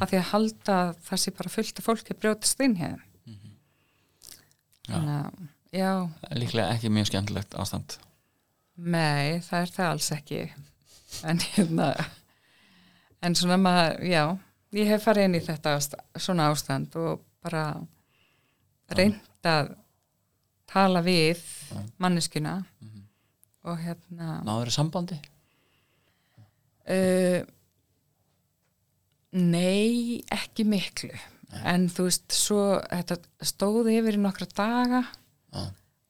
að 0.00 0.06
því 0.10 0.20
að 0.20 0.30
halda 0.32 0.78
að 0.84 0.94
það 1.08 1.22
sé 1.22 1.34
bara 1.40 1.52
fullt 1.56 1.82
af 1.82 1.88
fólki 1.88 2.14
að 2.14 2.20
brjótast 2.22 2.64
inn 2.66 2.76
hér 2.80 2.98
Já. 4.86 4.92
þannig 4.94 5.14
að 5.16 5.44
já, 5.76 5.90
líklega 6.38 6.74
ekki 6.76 6.92
mjög 6.94 7.08
skemmtilegt 7.10 7.56
ástand. 7.58 7.96
Nei, 8.76 9.40
það 9.42 9.64
er 9.64 9.72
það 9.74 9.88
alls 9.90 10.10
ekki. 10.14 10.42
En 11.26 11.40
hérna 11.42 11.88
en 13.24 13.34
svona 13.34 13.56
maður, 13.58 14.04
já 14.06 14.22
ég 14.76 14.90
hef 14.90 15.06
farið 15.06 15.28
inn 15.28 15.38
í 15.38 15.42
þetta 15.44 15.74
ásta, 15.78 16.00
svona 16.20 16.50
ástand 16.52 16.94
og 17.00 17.24
bara 17.44 17.64
reynd 18.94 19.46
að 19.46 19.72
tala 20.70 21.02
við 21.06 21.42
manneskuna 22.02 22.58
og 23.66 23.80
hérna 23.82 24.40
náður 24.46 24.70
það 24.70 24.76
sambandi 24.76 25.18
Uh, 26.86 27.42
nei, 29.36 30.22
ekki 30.32 30.66
miklu. 30.68 31.14
En 31.66 31.86
þú 31.92 32.08
veist, 32.08 32.26
svo 32.34 32.62
þetta 32.84 33.16
stóði 33.46 33.96
yfir 34.00 34.18
í 34.18 34.22
nokkra 34.22 34.48
daga 34.50 35.02
Já. 35.06 35.62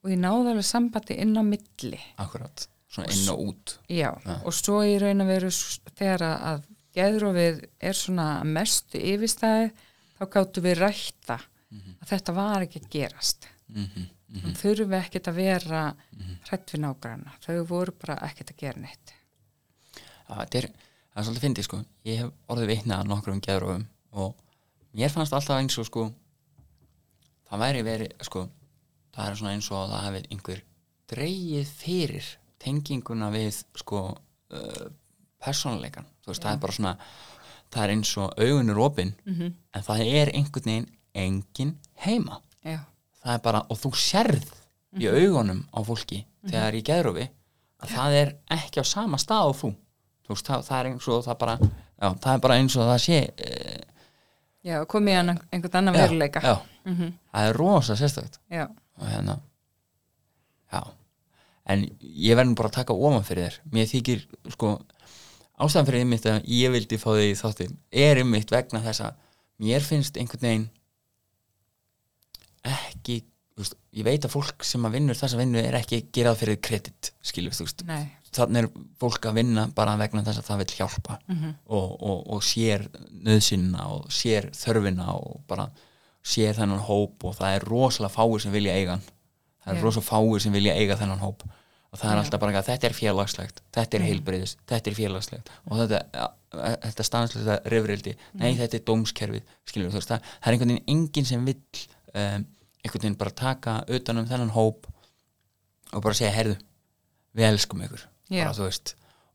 og 0.03 0.11
ég 0.11 0.19
náði 0.21 0.53
alveg 0.53 0.67
sambandi 0.67 1.19
inn 1.23 1.37
á 1.37 1.45
milli. 1.47 2.01
Akkurat, 2.23 2.67
svona 2.91 3.13
inn 3.13 3.29
og 3.33 3.43
út. 3.51 3.77
Já, 3.89 4.11
Já. 4.25 4.37
og 4.43 4.57
svo 4.57 4.81
í 4.87 4.97
raun 5.03 5.25
að 5.25 5.33
veru 5.35 5.53
þegar 5.93 6.27
að- 6.35 6.73
geðrofið 6.97 7.59
er 7.85 7.93
svona 7.93 8.29
mestu 8.49 8.97
yfirstæði 8.99 9.69
þá 10.17 10.25
gáttu 10.33 10.63
við 10.65 10.79
rætta 10.81 11.37
að 12.01 12.09
þetta 12.09 12.33
var 12.33 12.65
ekki 12.65 12.81
að 12.81 12.91
gerast. 12.95 13.49
Mm 13.69 13.85
-hmm. 13.85 14.07
mm 14.33 14.55
þurfi 14.57 14.97
ekkert 14.97 15.29
að 15.29 15.37
vera 15.37 15.83
hrætt 16.49 16.73
við 16.73 16.81
nágranna, 16.81 17.33
þau 17.45 17.65
voru 17.69 17.93
bara 17.93 18.17
ekkert 18.27 18.51
að 18.51 18.57
gera 18.63 18.81
neitt 18.81 19.13
það 20.29 20.57
er, 20.61 20.67
það 21.13 21.21
er 21.21 21.27
svolítið 21.27 21.45
fyndið 21.47 21.67
sko. 21.69 21.81
Ég 22.07 22.21
hef 22.23 22.33
orðið 22.53 22.71
vitnað 22.73 23.01
að 23.03 23.11
nokkrum 23.13 23.41
geðrófum 23.47 23.87
og 24.13 24.35
mér 24.97 25.13
fannst 25.13 25.33
alltaf 25.37 25.61
eins 25.61 25.79
og 25.79 25.87
sko 25.89 26.07
það 27.51 27.63
væri 27.63 27.83
verið 27.87 28.25
sko 28.27 28.47
það 29.17 29.29
er 29.31 29.39
svona 29.39 29.55
eins 29.57 29.71
og 29.73 29.87
það 29.93 30.05
hefði 30.09 30.23
einhver 30.35 30.63
dreigið 31.13 31.71
fyrir 31.79 32.31
tenginguna 32.67 33.29
við 33.35 33.61
sko 33.79 34.01
uh, 34.17 34.87
persónuleikan, 35.43 36.07
þú 36.25 36.33
veist, 36.33 36.43
það 36.43 36.53
er 36.57 36.61
bara 36.65 36.75
svona 36.77 36.95
það 37.71 37.83
er 37.85 37.93
eins 37.95 38.13
og 38.23 38.41
augunur 38.43 38.81
opinn 38.87 39.13
Mhm. 39.27 39.53
en 39.75 39.83
það 39.87 40.01
er 40.07 40.31
einhvern 40.35 40.65
veginn 40.71 40.89
engin 41.17 41.75
heima. 42.05 42.41
Já, 42.65 42.81
það 43.23 43.35
er 43.35 43.39
bara, 43.45 43.61
og 43.71 43.79
þú 43.79 43.91
sérð 43.95 44.51
í 45.01 45.07
augunum 45.09 45.63
á 45.73 45.79
fólki 45.85 46.25
þegar 46.47 46.75
í 46.75 46.83
geðrófi 46.83 47.29
að 47.83 47.89
það 47.95 48.13
er 48.23 48.35
ekki 48.57 48.81
á 48.83 48.85
sama 48.87 49.17
stað 49.21 49.51
og 49.53 49.57
þú 49.61 49.71
veist, 50.35 50.47
það, 50.49 50.65
það 50.69 50.79
er 50.81 50.89
eins 50.91 51.09
og 51.09 51.25
það 51.27 51.39
bara 51.43 51.57
já, 51.61 52.09
það 52.25 52.33
er 52.35 52.41
bara 52.47 52.57
eins 52.61 52.77
og 52.77 52.89
það 52.91 53.01
sé 53.07 53.19
e, 53.37 53.81
já 54.67 54.77
komið 54.91 55.13
í 55.15 55.19
einhvern 55.53 55.79
annan 55.83 55.95
veruleika. 55.95 56.41
já, 56.43 56.57
Mhm. 56.87 57.13
það 57.35 57.49
er 57.51 57.57
rosa 57.57 57.95
sérstakt. 57.99 58.39
Já, 58.51 58.69
og 58.99 59.07
hérna 59.11 59.41
já, 60.73 60.83
en 61.67 61.83
ég 62.01 62.37
verð 62.37 62.49
nú 62.51 62.55
bara 62.55 62.69
að 62.69 62.79
taka 62.81 62.93
ofan 62.95 63.25
fyrir 63.25 63.49
þér. 63.51 63.59
Mér 63.73 63.87
þykir, 63.91 64.27
sko 64.55 64.73
ástæðan 65.59 65.87
fyrir 65.87 66.01
einmitt 66.05 66.27
að 66.27 66.45
ég 66.47 66.71
vildi 66.71 66.99
fá 66.99 67.11
þig 67.17 67.31
í 67.33 67.39
þáttin 67.41 67.77
er 67.93 68.17
einmitt 68.23 68.51
vegna 68.51 68.81
þess 68.85 69.01
að 69.01 69.15
mér 69.65 69.81
finnst 69.81 70.17
einhvern 70.21 70.43
veginn 70.47 70.69
ekki 72.67 73.23
veist, 73.57 73.77
ég 73.97 74.05
veit 74.07 74.27
að 74.27 74.35
fólk 74.35 74.65
sem 74.67 74.85
að 74.87 74.97
vinnur 74.99 75.17
þessa 75.19 75.39
vinnu 75.41 75.61
er 75.63 75.79
ekki 75.79 76.03
gerað 76.13 76.41
fyrir 76.43 76.59
kredit 76.61 77.13
skilur, 77.25 77.55
þú 77.57 77.65
veist, 77.69 77.85
nei 77.89 78.05
þannig 78.37 78.63
er 78.65 78.69
fólk 79.01 79.27
að 79.31 79.35
vinna 79.41 79.67
bara 79.75 79.97
vegna 80.01 80.23
þess 80.27 80.39
að 80.43 80.49
það 80.51 80.59
vil 80.63 80.77
hjálpa 80.79 81.19
Mhm. 81.29 81.55
og, 81.67 82.03
og, 82.03 82.23
og 82.37 82.43
sér 82.43 82.87
nöðsynna 83.27 83.87
og 83.91 84.09
sér 84.11 84.51
þörfina 84.53 85.09
og 85.15 85.41
bara 85.49 85.69
sér 86.27 86.55
þennan 86.59 86.83
hóp 86.89 87.25
og 87.25 87.37
það 87.39 87.57
er 87.57 87.65
rosalega 87.71 88.15
fáir 88.15 88.41
sem 88.43 88.53
vilja 88.53 88.73
eiga 88.75 88.99
það 89.65 89.73
er 89.73 89.79
Já. 89.79 89.83
rosalega 89.83 90.11
fáir 90.11 90.41
sem 90.43 90.53
vilja 90.53 90.75
eiga 90.75 90.97
þennan 90.97 91.21
hóp 91.23 91.43
og 91.93 91.99
það 92.01 92.11
er 92.11 92.17
Já. 92.17 92.23
alltaf 92.25 92.41
bara 92.41 92.59
að 92.61 92.67
þetta 92.71 92.89
er 92.91 92.97
félagslegt 92.99 93.61
þetta 93.73 93.95
er 93.95 94.01
Mhm. 94.01 94.09
heilbreyðis, 94.11 94.57
þetta 94.67 94.91
er 94.91 94.95
félagslegt 94.95 95.49
og 95.71 95.79
þetta, 95.79 96.01
ja, 96.15 96.29
þetta 96.83 97.05
stanslega 97.05 97.61
rifrildi, 97.71 98.17
nei 98.35 98.53
Mhm. 98.53 98.59
þetta 98.61 98.75
er 98.75 98.85
dómskerfið 98.91 99.43
skilur 99.67 99.91
þú 99.91 100.01
veist, 100.01 100.09
það, 100.11 100.21
það 100.43 100.47
er 100.47 100.53
einhvern 100.53 100.69
veginn 100.75 100.89
enginn 100.89 101.25
sem 101.27 101.45
vill 101.45 101.63
um, 102.15 102.47
einhvern 102.85 103.03
veginn 103.03 103.17
bara 103.19 103.31
taka 103.31 103.85
utan 103.89 104.19
um 104.19 104.27
þennan 104.27 104.51
hóp 104.51 104.87
og 105.93 106.03
bara 106.03 106.15
segja, 106.15 106.33
herðu 106.33 106.57
við 107.37 107.45
elskum 107.53 107.83
ykkur. 107.83 108.03
Bara, 108.31 108.53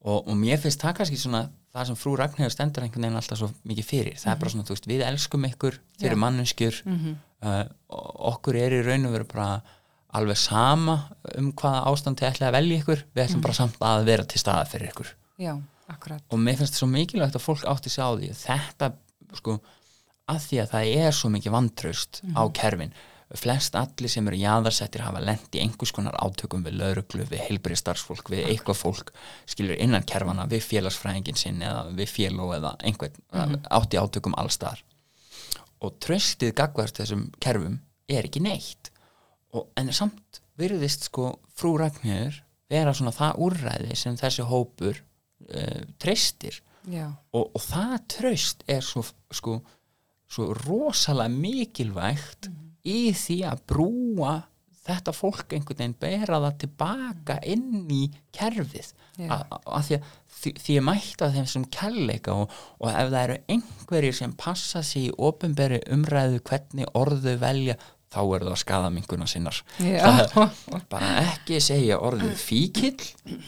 og, 0.04 0.28
og 0.28 0.36
mér 0.38 0.58
finnst 0.62 0.82
það 0.82 0.96
kannski 1.00 1.18
svona 1.22 1.50
það 1.72 1.86
sem 1.88 1.96
frú 1.96 2.16
Ragnhjóður 2.20 2.52
stendur 2.52 2.84
einhvern 2.84 3.06
veginn 3.06 3.16
alltaf 3.22 3.38
svo 3.40 3.48
mikið 3.70 3.86
fyrir, 3.88 4.16
það 4.20 4.32
er 4.34 4.40
bara 4.42 4.50
svona, 4.52 4.66
þú 4.68 4.74
veist, 4.76 4.88
við 4.92 5.04
elskum 5.08 5.46
ykkur 5.48 5.78
þeir 6.00 6.10
eru 6.12 6.20
manneskjur 6.26 6.82
Mhm. 6.86 7.14
uh, 7.44 7.64
og 7.90 8.26
okkur 8.34 8.56
er 8.60 8.72
í 8.76 8.82
raun 8.86 9.06
og 9.08 9.14
veru 9.16 9.28
bara 9.32 9.62
alveg 10.14 10.36
sama 10.38 10.98
um 11.38 11.54
hvaða 11.54 11.86
ástand 11.88 12.20
þið 12.20 12.28
ætlaði 12.34 12.50
að 12.50 12.58
velja 12.58 12.80
ykkur. 12.82 13.04
Við 13.16 13.24
ætlum 13.24 13.42
bara 13.42 13.54
samt 13.54 13.78
að 13.80 14.04
vera 14.06 14.24
til 14.28 14.40
staða 14.42 14.66
fyrir 14.68 14.90
ykkur. 14.92 15.14
Já, 15.40 15.54
og 16.30 16.40
mér 16.40 16.58
finnst 16.60 16.74
það 16.76 16.82
svo 16.84 16.88
mikilvægt 16.92 17.36
að 17.40 17.46
fólk 17.46 17.64
átti 17.72 17.90
sig 17.90 18.04
á 18.04 18.10
því. 18.12 18.30
Þetta, 18.36 18.92
sko 19.40 19.56
að 20.28 20.40
því 20.50 20.60
að 20.62 20.70
það 20.74 20.92
er 21.06 21.12
svo 21.16 21.30
mikið 21.32 21.52
vantraust 21.56 22.22
á 22.36 22.44
kerfin 22.52 22.92
flest 23.40 23.76
allir 23.80 24.12
sem 24.12 24.28
eru 24.28 24.40
jaðarsettir 24.40 25.04
hafa 25.06 25.22
lent 25.24 25.56
í 25.56 25.62
einhvers 25.64 25.94
konar 25.96 26.18
átökum 26.20 26.64
við 26.66 26.78
lauruglu, 26.82 27.26
við 27.30 27.44
heilbrið 27.48 27.80
starfsfólk 27.80 28.32
við 28.34 28.48
eitthvað 28.50 28.80
fólk, 28.80 29.12
skilur 29.50 29.80
innan 29.80 30.06
kerfana 30.08 30.48
við 30.52 30.66
félagsfræðingin 30.68 31.40
sinn 31.40 31.62
eða 31.64 31.86
við 31.96 32.12
féló 32.12 32.50
eða 32.58 32.76
einhvern 32.84 33.60
átti 33.72 34.02
átökum 34.02 34.36
allstar 34.42 34.84
og 35.82 35.98
tröstið 36.04 36.54
gagvart 36.58 37.00
þessum 37.02 37.30
kerfum 37.42 37.80
er 38.12 38.28
ekki 38.28 38.44
neitt. 38.44 38.92
Og, 39.56 39.68
en 39.80 39.90
samt 39.96 40.42
virðist 40.60 41.08
sko 41.10 41.34
frú 41.58 41.74
Ragnhjöður 41.82 42.42
vera 42.72 42.94
svona 42.96 43.14
það 43.16 43.40
úrræði 43.48 43.98
sem 44.00 44.18
þessi 44.20 44.46
hópur 44.48 45.00
uh, 45.00 45.82
treystir. 46.02 46.62
Já, 46.90 47.08
og, 47.34 47.52
og 47.54 47.62
það 47.62 47.96
tröst 48.16 48.64
er 48.70 48.86
svo 48.86 49.04
sko 49.34 49.60
svo 50.32 50.54
rosalega 50.56 51.34
mikilvægt 51.34 52.48
í 52.86 53.12
því 53.14 53.38
að 53.52 53.62
brúa 53.70 54.34
þetta 54.82 55.14
fólk 55.14 55.54
einhvern 55.54 55.78
veginn 55.78 55.98
bera 56.02 56.40
það 56.42 56.56
tilbaka 56.64 57.36
inn 57.46 57.86
í 57.94 58.08
kerfið 58.34 58.90
Já. 59.22 59.28
A- 59.30 59.46
a- 59.54 59.60
að 59.78 59.84
því 59.86 59.96
að 60.00 60.06
því, 60.42 60.52
því 60.64 60.76
að 61.28 61.36
þeim 61.36 61.48
sem 61.52 61.66
kærleika 61.76 62.34
og, 62.34 62.56
og 62.80 62.90
ef 62.90 63.12
það 63.12 63.24
eru 63.28 63.36
einhverjir 63.56 64.16
sem 64.18 64.34
passa 64.34 64.82
sig 64.84 65.10
í 65.12 65.14
ofinberi 65.22 65.82
umræðu 65.94 66.40
hvernig 66.50 66.90
orðu 66.98 67.36
velja 67.44 67.76
þá 68.12 68.20
er 68.36 68.46
það 68.48 68.58
skadaminguna 68.64 69.28
sinnar 69.30 69.62
Já. 69.78 70.26
Það- 70.34 70.58
bara 70.90 71.12
ekki 71.28 71.62
segja 71.62 72.00
orðið 72.02 72.34
fíkill 72.42 72.98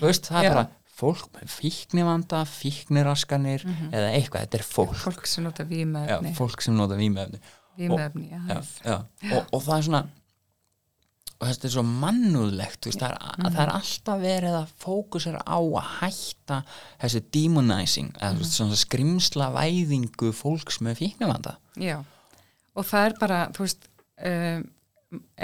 veist, 0.04 0.30
það 0.30 0.38
er 0.44 0.50
Já. 0.52 0.54
bara 0.54 0.70
fólk 0.94 1.26
með 1.34 1.50
fíknivanda, 1.50 2.44
fíkniraskanir 2.46 3.64
eða 3.66 4.12
eitthvað, 4.14 4.46
þetta 4.46 4.60
er 4.60 4.68
fólk 4.68 4.94
fólk 6.38 6.62
sem 6.62 6.78
nota 6.78 6.96
já, 6.96 7.40
vímefni 7.78 8.28
Vímöfni, 8.30 8.30
já, 8.32 8.42
já, 8.86 8.98
já. 9.22 9.38
Og, 9.38 9.48
og 9.52 9.64
það 9.64 9.78
er 9.78 9.88
svona 9.90 10.04
og 11.44 11.50
þetta 11.50 11.68
er 11.68 11.74
svo 11.74 11.84
mannúðlegt 11.88 12.88
veist, 12.88 13.02
það, 13.02 13.16
er, 13.18 13.48
það 13.52 13.62
er 13.66 13.72
alltaf 13.74 14.22
verið 14.22 14.58
að 14.58 14.74
fókusera 14.84 15.42
á 15.44 15.60
að 15.60 15.90
hætta 15.98 16.60
þessu 17.02 17.22
demonizing 17.36 18.12
eða 18.16 18.38
mm. 18.38 18.46
svona 18.48 18.80
skrimsla 18.80 19.50
væðingu 19.58 20.32
fólks 20.38 20.80
með 20.86 21.02
fíknivanda. 21.02 21.58
Já, 21.82 21.98
og 22.74 22.88
það 22.88 23.08
er 23.10 23.18
bara, 23.20 23.40
þú 23.56 23.66
veist, 23.66 23.90
um, 24.30 24.68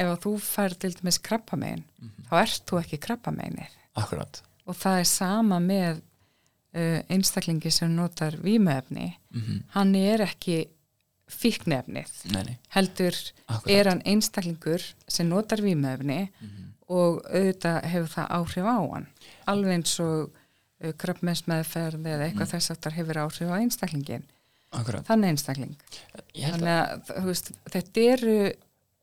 ef 0.04 0.14
þú 0.24 0.36
fær 0.46 0.78
til 0.80 0.94
dæmis 0.96 1.20
krabbamegin, 1.26 1.84
þá 2.30 2.36
ert 2.46 2.64
þú 2.70 2.84
ekki 2.84 3.02
krabbameinir. 3.10 3.76
akkurat. 4.00 4.44
Og 4.70 4.78
það 4.78 5.02
er 5.02 5.10
sama 5.10 5.60
með 5.64 6.00
uh, 6.00 7.00
einstaklingi 7.12 7.74
sem 7.74 7.92
notar 7.96 8.40
vímöfni, 8.40 9.12
mm 9.36 9.64
hann 9.76 9.96
er 10.00 10.24
ekki 10.30 10.64
fíknefnið. 11.30 12.12
nei, 12.34 12.44
nei, 12.48 12.58
Heldur 12.76 13.16
akkurat 13.48 13.72
er 13.76 13.90
hann 13.92 14.02
einstaklingur 14.06 14.84
sem 15.08 15.30
notar 15.30 15.62
vímöfni 15.64 16.30
og 16.90 17.20
auðvitað 17.30 17.84
hefur 17.92 18.10
það 18.16 18.32
áhrif 18.40 18.66
á 18.66 18.78
hann. 18.82 19.08
Alveg 19.52 19.76
eins 19.78 19.94
og 20.02 20.32
uh, 20.32 20.94
krabbmeinsmeðferð 20.98 22.08
eða 22.10 22.26
eitthvað 22.30 22.54
þess 22.56 22.72
aftar 22.74 22.98
hefur 22.98 23.22
áhrif 23.26 23.52
á 23.54 23.56
einstaklingin. 23.62 24.26
akkurat 24.72 25.06
Þannig 25.06 25.30
einstakling. 25.36 25.76
að, 26.16 26.24
Þannig 26.34 26.74
að 26.74 27.28
veist, 27.28 27.52
þetta 27.74 28.08
eru 28.16 28.36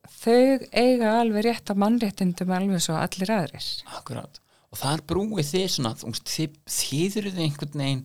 þau 0.07 0.66
eiga 0.72 1.14
alveg 1.20 1.47
rétt 1.49 1.70
á 1.70 1.74
mannréttindum 1.79 2.53
alveg 2.55 2.83
svo 2.83 2.95
allir 2.99 3.33
aðrir. 3.35 3.70
akkurat 3.99 4.41
og 4.70 4.79
það 4.79 4.93
er 4.97 5.03
brúið 5.11 5.49
þið 5.53 5.66
svona 5.72 5.95
þýður 5.97 7.29
þið 7.31 7.43
einhvern 7.47 7.81
veginn 7.81 8.05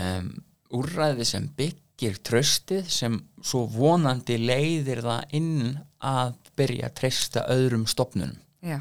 um, 0.00 0.28
úrræði 0.80 1.26
sem 1.28 1.48
byggir 1.94 2.16
tröstið 2.26 2.88
sem 2.90 3.18
svo 3.44 3.66
vonandi 3.70 4.36
leiðir 4.40 5.02
það 5.04 5.34
inn 5.38 5.76
að 6.04 6.32
byrja 6.58 6.88
að 6.88 6.94
treysta 7.00 7.44
öðrum 7.54 7.84
stopnunum 7.86 8.36
Já, 8.64 8.80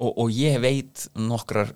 og, 0.00 0.18
og 0.24 0.30
ég 0.32 0.56
veit 0.62 1.04
nokkrar 1.14 1.70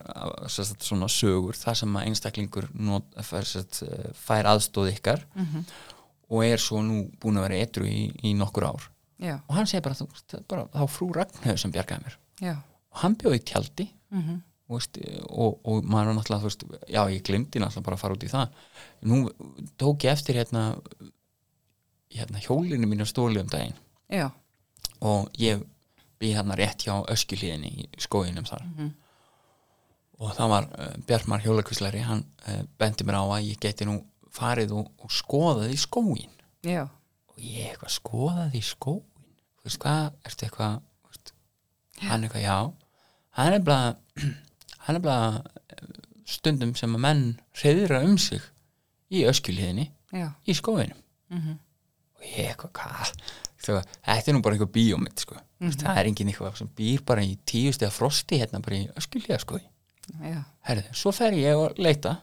sem 0.48 0.64
sagt, 0.64 0.82
svona 0.82 1.06
sögur 1.12 1.54
það 1.58 1.74
sem 1.82 1.96
að 2.00 2.06
einstaklingur 2.08 2.68
not, 2.74 3.04
fær, 3.22 3.44
sem 3.46 3.62
sagt, 3.62 3.82
uh, 3.86 4.10
fær 4.16 4.48
aðstóð 4.54 4.90
ykkar 4.94 5.24
Mhm. 5.36 5.64
og 6.30 6.44
er 6.44 6.56
svo 6.58 6.80
nú 6.82 7.04
búin 7.20 7.36
að 7.38 7.42
vera 7.48 7.60
etru 7.62 7.84
í, 7.86 8.08
í 8.24 8.32
nokkur 8.34 8.64
ár. 8.64 8.88
Já, 9.20 9.36
og 9.46 9.54
hann 9.54 9.66
segir 9.66 9.82
bara, 9.82 9.94
bara 10.48 10.64
þá 10.72 10.88
frú 10.90 11.12
Ragnhauð 11.14 11.58
sem 11.60 11.70
bjargaði 11.70 12.02
mér. 12.08 12.16
Já. 12.40 12.54
og 12.90 12.98
hann 13.04 13.14
bjóði 13.16 13.44
tjaldi. 13.44 13.88
Mm 14.10 14.22
og, 14.22 14.40
veist, 14.70 14.96
og, 15.28 15.58
og 15.68 15.84
maður 15.84 16.10
var 16.10 16.16
náttúrulega 16.18 16.46
veist, 16.48 16.64
já 16.88 17.02
ég 17.12 17.24
glimti 17.26 17.60
náttúrulega 17.60 17.86
bara 17.88 17.98
að 17.98 18.02
fara 18.04 18.16
út 18.16 18.24
í 18.24 18.30
það. 18.32 18.54
Nú 19.10 19.18
tók 19.80 20.06
ég 20.06 20.14
eftir 20.16 20.38
hérna, 20.40 20.64
hérna 22.14 22.40
hjólinu 22.44 22.88
mínu 22.88 23.06
stóli 23.08 23.42
um 23.42 23.50
daginn. 23.52 23.76
Já, 24.08 24.30
og 25.04 25.28
ég 25.40 25.64
býð 26.22 26.38
hérna 26.38 26.56
rétt 26.58 26.86
hjá 26.86 26.94
öskjuhlíðinni 27.12 27.72
í 27.84 27.88
skóginum 28.00 28.48
þar. 28.48 28.64
Mhm. 28.74 28.92
og 30.22 30.30
það 30.36 30.50
var 30.52 30.66
uh, 30.78 30.92
Bjartmar 31.08 31.40
hjólakvíslari 31.42 32.00
hann 32.06 32.20
uh, 32.46 32.60
bendi 32.78 33.04
mér 33.04 33.16
á 33.18 33.24
að 33.34 33.48
ég 33.48 33.58
geti 33.60 33.84
nú 33.84 33.96
farið 34.32 34.70
og, 34.78 34.92
og 35.02 35.10
skoðað 35.10 35.72
í 35.74 35.78
skógin 35.82 36.30
já, 36.62 36.84
og 36.86 37.40
ég 37.42 37.72
eitthvað 37.72 37.90
skoðað 37.96 38.54
í 38.54 38.62
skógin 38.62 39.02
þú 39.58 39.66
veist 39.66 39.80
hvað, 39.82 40.06
ertu 40.30 40.46
eitthvað 40.46 40.78
hann 42.04 42.24
eitthvað 42.26 42.44
já. 42.46 42.58
Hann 43.34 43.56
er 43.58 43.62
bara 43.66 43.96
hann 44.86 44.96
er 44.98 45.04
bara 45.04 45.42
stundum 46.28 46.74
sem 46.78 46.94
að 46.96 47.02
menn 47.04 47.22
reyðra 47.62 48.02
um 48.06 48.16
sig 48.20 48.40
í 49.14 49.24
öskjuliðinni 49.28 49.90
í 50.48 50.54
skóginum 50.56 51.00
Mm 51.34 51.56
og 52.14 52.24
ég 52.30 52.46
eitthvað, 52.54 52.70
hvað 52.72 53.10
þetta 54.04 54.30
er 54.30 54.34
nú 54.36 54.40
bara 54.44 54.54
eitthvað 54.56 54.72
bíómynd 54.76 55.18
sko. 55.20 55.34
mm 55.34 55.66
Mhm. 55.68 55.78
það 55.80 55.98
er 55.98 56.06
enginn 56.08 56.28
eitthvað 56.30 56.56
sem 56.58 56.68
býr 56.76 57.02
bara 57.04 57.22
í 57.24 57.34
tíu 57.46 57.72
stega 57.72 57.90
frosti 57.92 58.38
hérna 58.40 58.60
bara 58.64 58.76
í 58.76 58.88
öskjuliða 58.96 59.38
sko. 59.40 59.58
Já, 60.20 60.44
herðu, 60.68 60.94
svo 60.94 61.12
fer 61.12 61.32
ég 61.32 61.56
og 61.56 61.76
leita 61.78 62.18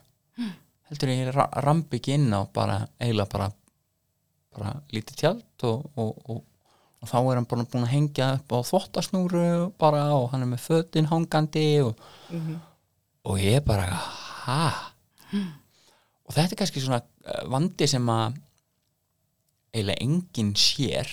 heldur 0.90 1.10
ég 1.10 1.32
ra 1.34 1.48
rambi 1.64 1.98
ekki 2.00 2.14
inn 2.14 2.30
á 2.34 2.46
bara 2.54 2.88
eiginlega 3.00 3.30
bara, 3.30 3.52
bara 4.54 4.74
lítið 4.94 5.16
tjald 5.22 5.44
og, 5.64 5.92
og, 5.98 6.18
og, 6.30 6.44
og 7.02 7.10
þá 7.10 7.18
er 7.20 7.40
hann 7.40 7.48
bara 7.50 7.66
búin 7.66 7.86
að 7.88 7.94
hengja 7.96 8.28
upp 8.38 8.54
á 8.54 8.58
þvottasnúru 8.70 9.46
bara 9.82 10.04
og 10.14 10.30
hann 10.34 10.46
er 10.46 10.52
með 10.52 10.66
fötin 10.68 11.10
hangandi 11.10 11.82
og, 11.82 11.98
og 13.26 13.40
ég 13.42 13.58
er 13.58 13.66
bara 13.66 13.88
ha? 14.46 14.66
Og 16.28 16.36
þetta 16.36 16.54
er 16.54 16.60
kannski 16.62 16.84
svona 16.84 17.02
eh, 17.02 17.44
vandi 17.50 17.88
sem 17.90 18.06
að 18.14 18.38
eiginlega 19.74 20.04
enginn 20.04 20.54
sér 20.60 21.10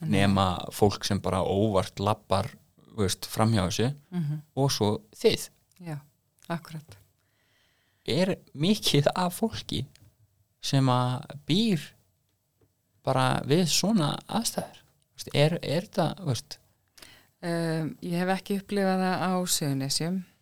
nema 0.00 0.48
fólk 0.72 1.04
sem 1.04 1.20
bara 1.20 1.42
óvart 1.42 1.98
lappar 2.00 2.50
framhjá 3.28 3.64
þessu 3.68 3.88
og 4.58 4.70
svo 4.74 4.88
þið. 5.14 5.48
Já, 5.86 5.98
akkurat. 6.48 6.96
Er 8.08 8.36
mikið 8.54 9.06
af 9.14 9.36
fólki 9.38 9.84
sem 10.60 10.88
að 10.88 11.26
býr 11.46 11.84
bara 13.04 13.42
við 13.46 13.66
svona 13.70 14.16
aðstæður 14.26 14.77
Veist, 15.28 15.36
er, 15.36 15.58
er 15.62 15.86
þetta 15.88 16.08
veist, 16.26 16.58
um, 17.42 17.92
ég 18.02 18.18
hef 18.22 18.32
ekki 18.38 18.58
upplifað 18.62 19.04
það 19.04 19.24
á 19.28 19.32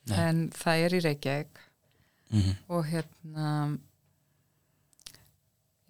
Nei. 0.07 0.19
en 0.23 0.43
það 0.55 0.85
er 0.87 0.95
í 0.95 1.01
Reykjavík 1.09 1.63
mm 2.31 2.53
og 2.69 2.87
hérna 2.91 3.51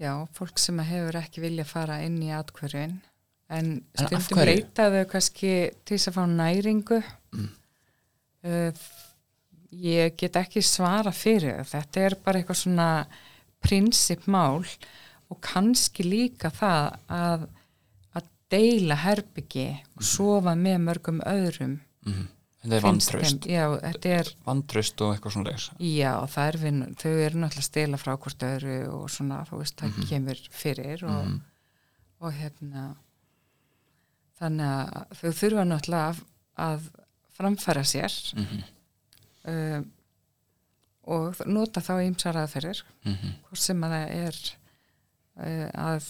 já, 0.01 0.13
fólk 0.37 0.59
sem 0.61 0.79
hefur 0.85 1.17
ekki 1.21 1.41
vilja 1.45 1.65
fara 1.69 2.01
inn 2.05 2.19
í 2.25 2.29
atkverfin 2.37 2.99
en 3.49 3.71
stundum 3.97 4.43
leitaðu 4.45 5.05
kannski 5.09 5.53
til 5.87 5.97
þess 5.97 6.11
að 6.11 6.19
fá 6.19 6.25
næringu 6.33 7.03
Mm. 7.37 7.49
uh, 8.47 8.73
ég 9.73 10.15
get 10.17 10.37
ekki 10.41 10.63
svara 10.65 11.13
fyrir 11.13 11.59
það. 11.65 11.71
þetta 11.73 12.01
er 12.07 12.15
bara 12.25 12.39
eitthvað 12.41 12.61
svona 12.63 13.07
prinsipmál 13.61 14.65
og 15.29 15.41
kannski 15.43 16.05
líka 16.07 16.51
það 16.55 16.99
að 17.09 17.43
að 17.43 17.47
deila 18.51 18.95
herbyggi 18.95 19.69
og 19.97 20.03
sofa 20.07 20.55
með 20.55 20.77
mörgum 20.87 21.21
öðrum. 21.27 21.81
Mm, 22.07 22.29
þetta 22.63 22.77
er 22.77 22.83
vantraust. 22.87 23.47
já, 23.51 23.65
þetta 23.83 24.13
er 24.21 24.31
vantraust 24.47 25.01
og 25.03 25.15
eitthvað 25.17 25.33
svona 25.35 25.51
legs 25.51 25.71
Já, 25.81 26.13
það 26.31 26.49
er 26.53 26.59
vinn, 26.63 26.83
þau 26.95 27.11
eru 27.11 27.39
náttúrulega 27.43 27.65
að 27.65 27.71
stela 27.71 27.97
frá 27.97 28.13
hvort 28.17 28.47
öðru 28.51 28.77
og 28.95 29.11
svona, 29.11 29.41
þú 29.51 29.59
veist, 29.59 29.77
það 29.81 29.91
Mhm. 29.97 30.07
kemur 30.13 30.41
fyrir 30.51 31.05
og, 31.05 31.41
og 32.21 32.33
hérna 32.33 32.85
þannig 34.39 34.67
að 34.67 35.19
þau 35.21 35.33
þurfa 35.41 35.65
náttúrulega 35.67 36.09
að, 36.09 36.23
að 36.57 36.89
framfæra 37.37 37.85
sér. 37.85 38.17
Mm 38.37 38.65
um, 39.47 39.85
og 41.07 41.39
nota 41.47 41.79
þá 41.81 41.93
ýmsar 42.03 42.35
aðferðir, 42.41 42.81
-hmm. 43.05 43.35
hvort 43.47 43.61
sem 43.63 43.85
að 43.87 43.93
það 43.95 44.09
er 44.27 44.39
uh, 45.39 45.69
að 45.93 46.09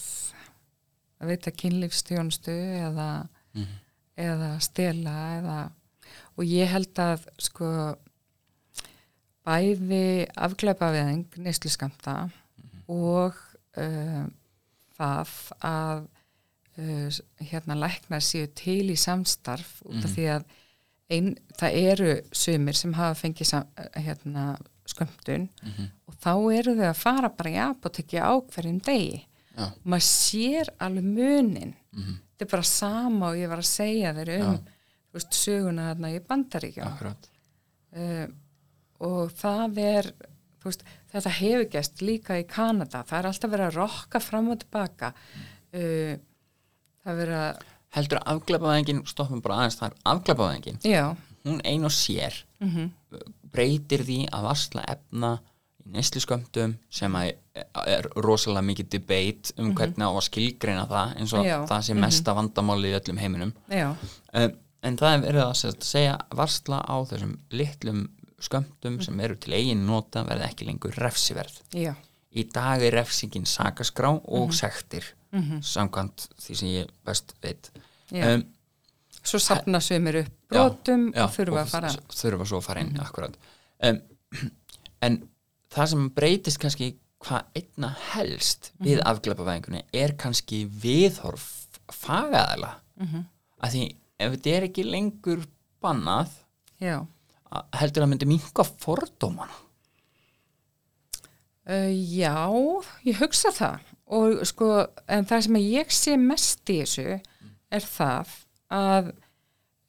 að 1.21 1.31
veita 1.33 1.51
kynlífstjónustu 1.51 2.53
eða, 2.83 3.27
Mhm. 3.57 3.77
eða 4.17 4.49
stela 4.61 5.15
eða 5.39 5.57
og 6.37 6.43
ég 6.45 6.67
held 6.69 6.93
að 7.01 7.23
sko 7.41 7.69
bæði 9.47 10.27
afglæpaveðing 10.35 11.37
neysluskamta 11.45 12.15
og 12.91 13.37
uh, 13.79 14.25
það 14.97 15.33
að 15.67 16.03
uh, 16.77 17.19
hérna 17.49 17.77
læknar 17.79 18.23
séu 18.25 18.49
til 18.57 18.91
í 18.93 18.97
samstarf 18.99 19.77
út 19.87 20.03
af 20.03 20.13
því 20.17 20.27
að 20.35 20.47
ein, 21.09 21.29
það 21.57 21.77
eru 21.93 22.11
sumir 22.35 22.75
sem 22.75 22.93
hafa 22.97 23.15
fengið 23.21 23.47
sam, 23.53 23.69
hérna, 23.95 24.57
skömmtun 24.87 25.47
og 26.07 26.15
þá 26.23 26.31
eru 26.59 26.75
þau 26.75 26.89
að 26.91 26.99
fara 27.01 27.29
bara 27.29 27.49
í 27.53 27.57
apotekki 27.63 28.19
á 28.19 28.31
hverjum 28.51 28.81
degi 28.83 29.23
Já. 29.57 29.67
og 29.67 29.89
maður 29.89 30.07
sér 30.07 30.71
alveg 30.85 31.05
munin. 31.05 31.75
Mhm. 31.95 32.17
þetta 32.31 32.45
er 32.45 32.51
bara 32.51 32.69
sama 32.69 33.29
og 33.31 33.39
ég 33.39 33.49
var 33.49 33.63
að 33.63 33.69
segja 33.71 34.13
þeir 34.13 34.33
um 34.37 34.57
veist, 35.17 35.33
söguna 35.33 35.87
þarna 35.89 36.11
í 36.13 36.19
bandaríkjum 36.27 36.85
akkurat. 36.91 37.29
Uh, 37.97 38.27
og 39.01 39.31
það 39.39 39.79
er 39.81 40.11
veist, 40.63 40.83
þetta 41.13 41.33
hefur 41.39 41.69
gæst 41.73 42.03
líka 42.05 42.37
í 42.37 42.45
Kanada, 42.45 43.01
það 43.07 43.19
er 43.19 43.29
alltaf 43.31 43.53
verið 43.53 43.69
að 43.71 43.79
rokka 43.79 44.21
fram 44.21 44.51
og 44.53 44.61
tilbaka. 44.61 45.13
Uh, 45.73 46.19
það 47.01 47.13
er 47.13 47.19
verið 47.23 47.41
að 47.41 47.65
heldur 47.97 48.19
að 48.19 48.29
afglæpaðingin, 48.35 49.01
stoppum 49.09 49.41
bara 49.41 49.63
aðeins 49.63 49.79
þar 49.79 49.95
afglæpaðingin, 50.11 50.79
já, 50.85 51.15
hún 51.47 51.61
ein 51.65 51.87
og 51.87 51.93
sér 51.95 52.43
mm 52.59 52.91
breytir 53.57 54.03
því 54.05 54.17
að 54.35 54.43
varsla 54.43 54.83
efna 54.91 55.29
í 55.87 55.93
neysluskömmtum 55.95 56.75
sem 56.89 57.15
er 57.15 58.07
rosalega 58.15 58.65
mikið 58.67 58.89
debate 58.89 59.53
um 59.57 59.73
hvernig 59.75 60.03
á 60.05 60.11
að 60.11 60.25
skilgreina 60.27 60.87
það 60.87 61.15
eins 61.17 61.33
og 61.33 61.39
Mhm. 61.45 61.47
Já. 61.47 61.65
það 61.67 61.81
sé 61.87 61.95
mesta 61.95 62.33
vandamáli 62.35 62.91
í 62.91 62.99
öllum 62.99 63.17
heiminum. 63.19 63.53
Já, 63.69 63.95
um, 64.33 64.51
en 64.83 64.97
það 64.97 65.13
er 65.17 65.21
verið 65.33 65.43
að 65.45 65.55
sem 65.55 65.71
sagt, 65.71 65.83
segja 65.83 66.17
varsla 66.31 66.81
á 66.85 66.95
þessum 67.07 67.37
litlum 67.51 68.09
skömmtum 68.39 69.01
sem 69.03 69.19
eru 69.19 69.35
til 69.35 69.53
eigin 69.53 69.85
nota 69.87 70.23
verði 70.23 70.45
ekki 70.51 70.65
lengur 70.67 70.91
refsiverð. 70.97 71.61
Já. 71.73 71.95
Í 72.35 72.43
dag 72.53 72.81
er 72.83 72.91
refsingin 72.91 73.45
sakaskrá 73.45 74.11
Mhm. 74.13 74.21
og 74.27 74.51
sektir 74.53 75.03
samkvæmt 75.61 76.27
því 76.39 76.55
sem 76.55 76.67
ég 76.69 76.89
best 77.05 77.33
veit. 77.41 77.69
Já. 78.11 78.35
um, 78.35 78.43
svo 79.23 79.39
sapna 79.39 79.79
sömur 79.79 80.15
upp 80.23 80.31
brotum 80.49 81.11
já, 81.13 81.23
og 81.25 81.31
þurfa 81.31 81.61
að 81.63 81.67
fara. 81.67 81.87
s- 81.89 81.97
þurfa 82.21 82.45
svo 82.47 82.57
að 82.59 82.63
fara 82.63 82.79
inn, 82.79 82.95
akkurat. 82.99 83.33
Um, 83.83 84.01
en 85.01 85.27
það 85.73 85.89
sem 85.91 86.07
breytist 86.15 86.59
kannski 86.61 86.91
hvað 87.25 87.45
einna 87.57 87.89
helst 88.13 88.71
við 88.83 89.01
afglæpavæðingunni 89.09 89.83
er 89.93 90.13
kannski 90.21 90.65
viðhorf 90.69 91.47
fagaðala 91.91 92.75
Mhm. 92.97 93.23
að 93.63 93.71
því 93.73 93.83
ef 94.19 94.31
þetta 94.33 94.51
er 94.57 94.63
ekki 94.67 94.83
lengur 94.85 95.43
bannað 95.83 96.29
já, 96.81 97.05
heldur 97.77 98.03
að 98.03 98.09
myndi 98.11 98.25
minka 98.29 98.63
fordómana? 98.65 99.53
Uh, 101.67 101.91
já 101.91 102.47
ég 103.03 103.17
hugsa 103.19 103.51
það. 103.51 103.79
Og 104.07 104.45
sko, 104.47 104.67
en 105.11 105.25
það 105.27 105.41
sem 105.43 105.57
ég 105.59 105.89
sé 105.91 106.13
mest 106.17 106.69
í 106.71 106.77
þessu 106.79 107.17
er 107.75 107.83
það 107.83 108.29
að 108.71 109.09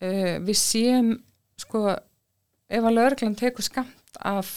uh, 0.03 0.35
við 0.43 0.59
séum 0.59 1.12
sko, 1.59 1.85
ef 2.68 2.83
að 2.89 2.97
lögreglan 2.99 3.37
tekur 3.39 3.62
skamt 3.66 4.18
af 4.26 4.51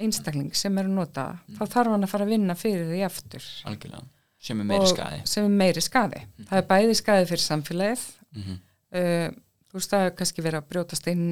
einstakling 0.00 0.54
sem 0.58 0.78
er 0.78 0.88
að 0.88 0.96
nota, 0.96 1.26
þá 1.54 1.62
þarf 1.64 1.92
hann 1.94 2.06
að 2.06 2.10
fara 2.10 2.26
að 2.26 2.32
vinna 2.34 2.56
fyrir 2.58 2.88
því 2.90 3.02
aftur. 3.06 3.44
Algjörlega, 3.70 4.06
sem 4.42 4.60
er 4.60 4.68
meiri 4.70 4.88
og 4.88 5.28
sem 5.30 5.44
er 5.46 5.54
meiri 5.62 5.84
skadi 5.84 6.24
það 6.48 6.58
er 6.60 6.66
bæði 6.72 6.96
skadi 6.98 7.28
fyrir 7.30 7.44
samfélagið. 7.44 8.04
Mhm. 8.34 8.58
uh, 8.98 9.28
þú 9.70 9.80
veist 9.80 9.94
er 9.98 10.10
kannski 10.14 10.42
verið 10.42 10.60
að 10.60 10.68
brjótast 10.70 11.06
inn 11.10 11.24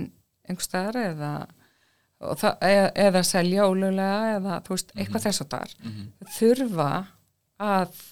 einhver 0.48 0.66
staðar 0.66 0.96
eða, 1.02 1.32
og 2.22 2.40
eða, 2.42 2.88
eða 3.04 3.22
selja 3.26 3.66
ólöglega 3.70 4.36
eða 4.38 4.56
þú 4.66 4.74
veist 4.76 4.94
eitthvað 4.96 5.26
þess 5.28 5.44
að 5.44 5.52
þar. 5.56 5.76
Mhm. 5.82 6.08
þurfa 6.38 6.90
að 7.62 8.02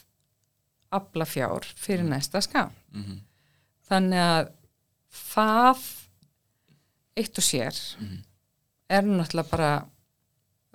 afla 0.90 1.26
fjár 1.26 1.66
fyrir 1.78 2.06
næsta 2.06 2.42
skam. 2.42 2.72
Mhm. 2.92 3.20
þannig 3.90 4.20
að 4.22 4.50
það 5.10 5.86
eitt 7.18 7.38
og 7.38 7.44
sér 7.44 7.78
er 8.90 9.02
náttúrulega 9.02 9.50
bara 9.50 9.70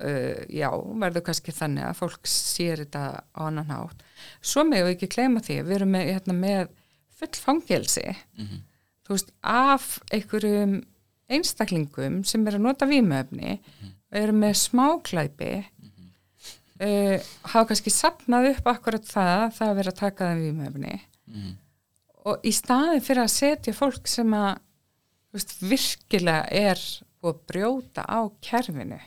uh, 0.04 0.46
já, 0.50 0.70
verður 1.02 1.24
kannski 1.30 1.52
þannig 1.56 1.86
að 1.90 2.00
fólk 2.02 2.28
sér 2.28 2.84
þetta 2.86 3.04
á 3.36 3.42
annan 3.48 3.70
hátt. 3.72 4.04
Svo 4.42 4.64
með 4.68 4.88
við 4.88 4.96
ekki 4.96 5.12
gleyma 5.16 5.44
því 5.46 5.60
við 5.68 5.76
erum 5.80 5.94
með, 5.96 6.10
hérna, 6.14 6.34
með 6.40 6.74
full 7.16 7.36
fangelsi. 7.40 8.16
Mhm. 8.38 8.64
þú 9.06 9.14
veist, 9.14 9.30
af 9.46 10.00
einhverjum 10.12 10.80
einstaklingum 11.30 12.24
sem 12.26 12.48
er 12.48 12.56
að 12.58 12.64
nota 12.66 12.86
vímöfni 12.90 13.60
og 13.86 14.18
eru 14.18 14.34
með 14.34 14.56
smáklæpi 14.64 15.52
uh, 16.82 17.20
hafa 17.52 17.66
kannski 17.70 17.94
sapnað 17.94 18.50
upp 18.56 18.68
akkurat 18.72 19.06
það, 19.08 19.44
það 19.58 19.70
að 19.72 19.78
vera 19.80 19.94
að 19.94 20.00
taka 20.02 20.32
það 20.32 20.44
vímöfni 20.48 20.96
Mhm. 21.26 21.54
og 22.30 22.44
í 22.46 22.52
staðin 22.54 23.02
fyrir 23.02 23.24
að 23.24 23.32
setja 23.34 23.74
fólk 23.74 24.08
sem 24.08 24.30
að 24.38 24.60
veist, 25.34 25.56
virkilega 25.62 26.46
er 26.52 26.82
að 27.26 27.40
brjóta 27.50 28.06
á 28.06 28.22
kerfinu 28.46 29.00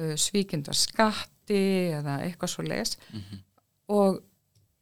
mm 0.00 0.10
-hmm. 0.10 0.22
svíkindar 0.24 0.74
skatti 0.74 1.62
eða 1.98 2.20
eitthvað 2.24 2.50
svo 2.52 2.62
les 2.62 2.96
og 3.88 4.20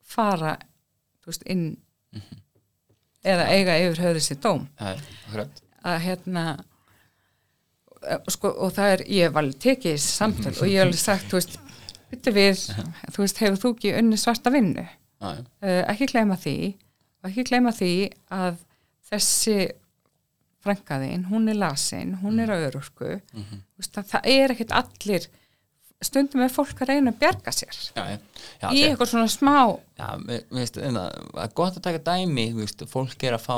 fara 0.05 0.57
veist, 1.29 1.45
inn 1.47 1.77
eða 3.25 3.49
eiga 3.53 3.79
yfir 3.83 4.03
höfðu 4.07 4.25
sér 4.25 4.41
dóm. 4.43 4.67
Að 5.89 5.99
hérna 6.05 6.45
eh, 8.03 8.21
sko, 8.33 8.49
og 8.49 8.75
það 8.77 8.93
er, 8.95 9.05
ég 9.19 9.29
alveg 9.43 9.59
tekið 9.63 9.97
þessi 9.97 10.15
samtöl 10.15 10.55
og 10.55 10.69
ég 10.69 10.79
hef 10.79 10.87
alveg 10.87 11.03
sagt, 11.03 11.29
þú 11.31 11.41
veist 11.41 11.59
við, 12.33 12.63
þú 13.13 13.25
veist, 13.25 13.43
hefur 13.43 13.61
þú 13.63 13.75
ekki 13.77 13.95
unni 13.99 14.21
svarta 14.21 14.53
vinnu? 14.55 14.87
Uh, 15.21 15.83
ekki 15.91 16.09
gleyma 16.13 16.39
því 16.39 16.57
og 17.23 17.31
ekki 17.31 17.45
gleyma 17.51 17.73
því 17.75 17.93
að 18.31 18.61
þessi 19.11 19.57
frænkaðin, 20.69 21.27
hún 21.33 21.51
er 21.51 21.59
lasin 21.59 22.15
hún 22.23 22.41
er 22.45 22.53
á 22.53 22.57
örorku 22.69 23.19
mm 23.19 23.45
-hmm. 23.45 23.93
það, 23.99 24.21
er 24.25 24.55
ekkert 24.55 24.77
allir 24.83 25.29
stundum 26.05 26.45
er 26.45 26.51
fólk 26.53 26.79
að 26.85 26.93
reyna 26.93 27.11
að 27.11 27.19
bjarga 27.19 27.53
sér. 27.55 27.79
Já, 27.97 28.03
já, 28.63 28.69
í 28.71 28.83
eitthvað 28.87 29.11
svona 29.11 29.31
smá 29.33 29.55
Já, 29.99 30.07
finnst 30.53 30.79
það 30.79 30.99
er 31.43 31.55
gott 31.59 31.79
að 31.81 31.85
taka 31.89 32.03
dæmi, 32.07 32.45
veist, 32.55 32.85
fólk 32.91 33.25
er 33.27 33.35
að 33.35 33.43
fá 33.49 33.57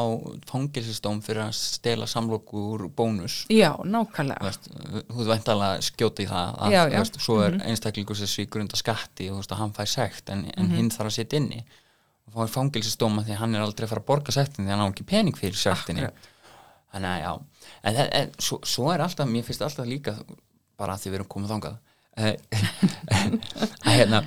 fangilsistóm 0.49 1.21
fyrir 1.25 1.43
að 1.45 1.53
stela 1.59 2.09
samloku 2.09 2.63
úr 2.73 2.87
bónus. 2.97 3.43
Já, 3.53 3.75
nákvæmlega. 3.85 4.41
Veist, 4.47 4.71
þú 4.73 5.19
veist 5.19 5.33
væntalega 5.35 5.85
skjóta 5.85 6.25
í 6.25 6.31
það 6.31 6.57
að, 6.57 6.77
Já. 6.77 6.83
Veist, 6.97 7.21
svo 7.27 7.39
er 7.45 7.61
einstaklingur 7.61 8.21
sem 8.23 8.33
svíkur 8.33 8.65
undan 8.65 8.81
skatti 8.81 9.29
og 9.35 9.45
að 9.45 9.61
hann 9.61 9.77
fær 9.77 9.93
sekt 9.99 10.33
en, 10.33 10.47
en 10.57 10.73
hinn 10.73 10.91
þarf 10.95 11.13
að 11.13 11.19
setja 11.19 11.43
inni. 11.43 11.61
Og 12.31 12.39
fá 12.39 12.57
fangilsistóma 12.57 13.27
því 13.27 13.37
að 13.37 13.43
hann 13.45 13.59
er 13.59 13.67
aldrei 13.67 13.85
að 13.85 13.93
fara 13.93 14.07
að 14.07 14.11
borga 14.15 14.33
sektin 14.33 14.65
því 14.65 14.71
að 14.73 14.79
hann 14.79 14.89
á 14.89 14.93
ekki 14.95 15.11
pening 15.13 15.37
fyrir 15.37 15.61
sektinni. 15.61 16.09
Akkurat. 16.09 16.37
Þannig 16.91 17.13
að 17.13 17.23
já. 17.23 17.33
En, 17.83 18.01
en, 18.07 18.35
svo, 18.39 18.61
svo 18.67 18.91
er 18.93 19.05
alltaf, 19.05 19.31
mér 19.31 19.47
finnst 19.47 19.65
alltaf 19.67 19.89
líka 19.89 20.17
bara 20.81 20.97
að 20.97 21.05
því 21.05 21.13
við 21.13 21.19
erum 21.21 21.31
komið 21.35 21.55
þangað 21.55 21.79
eh, 22.17 22.37
að 23.87 23.97
hérna 23.97 24.23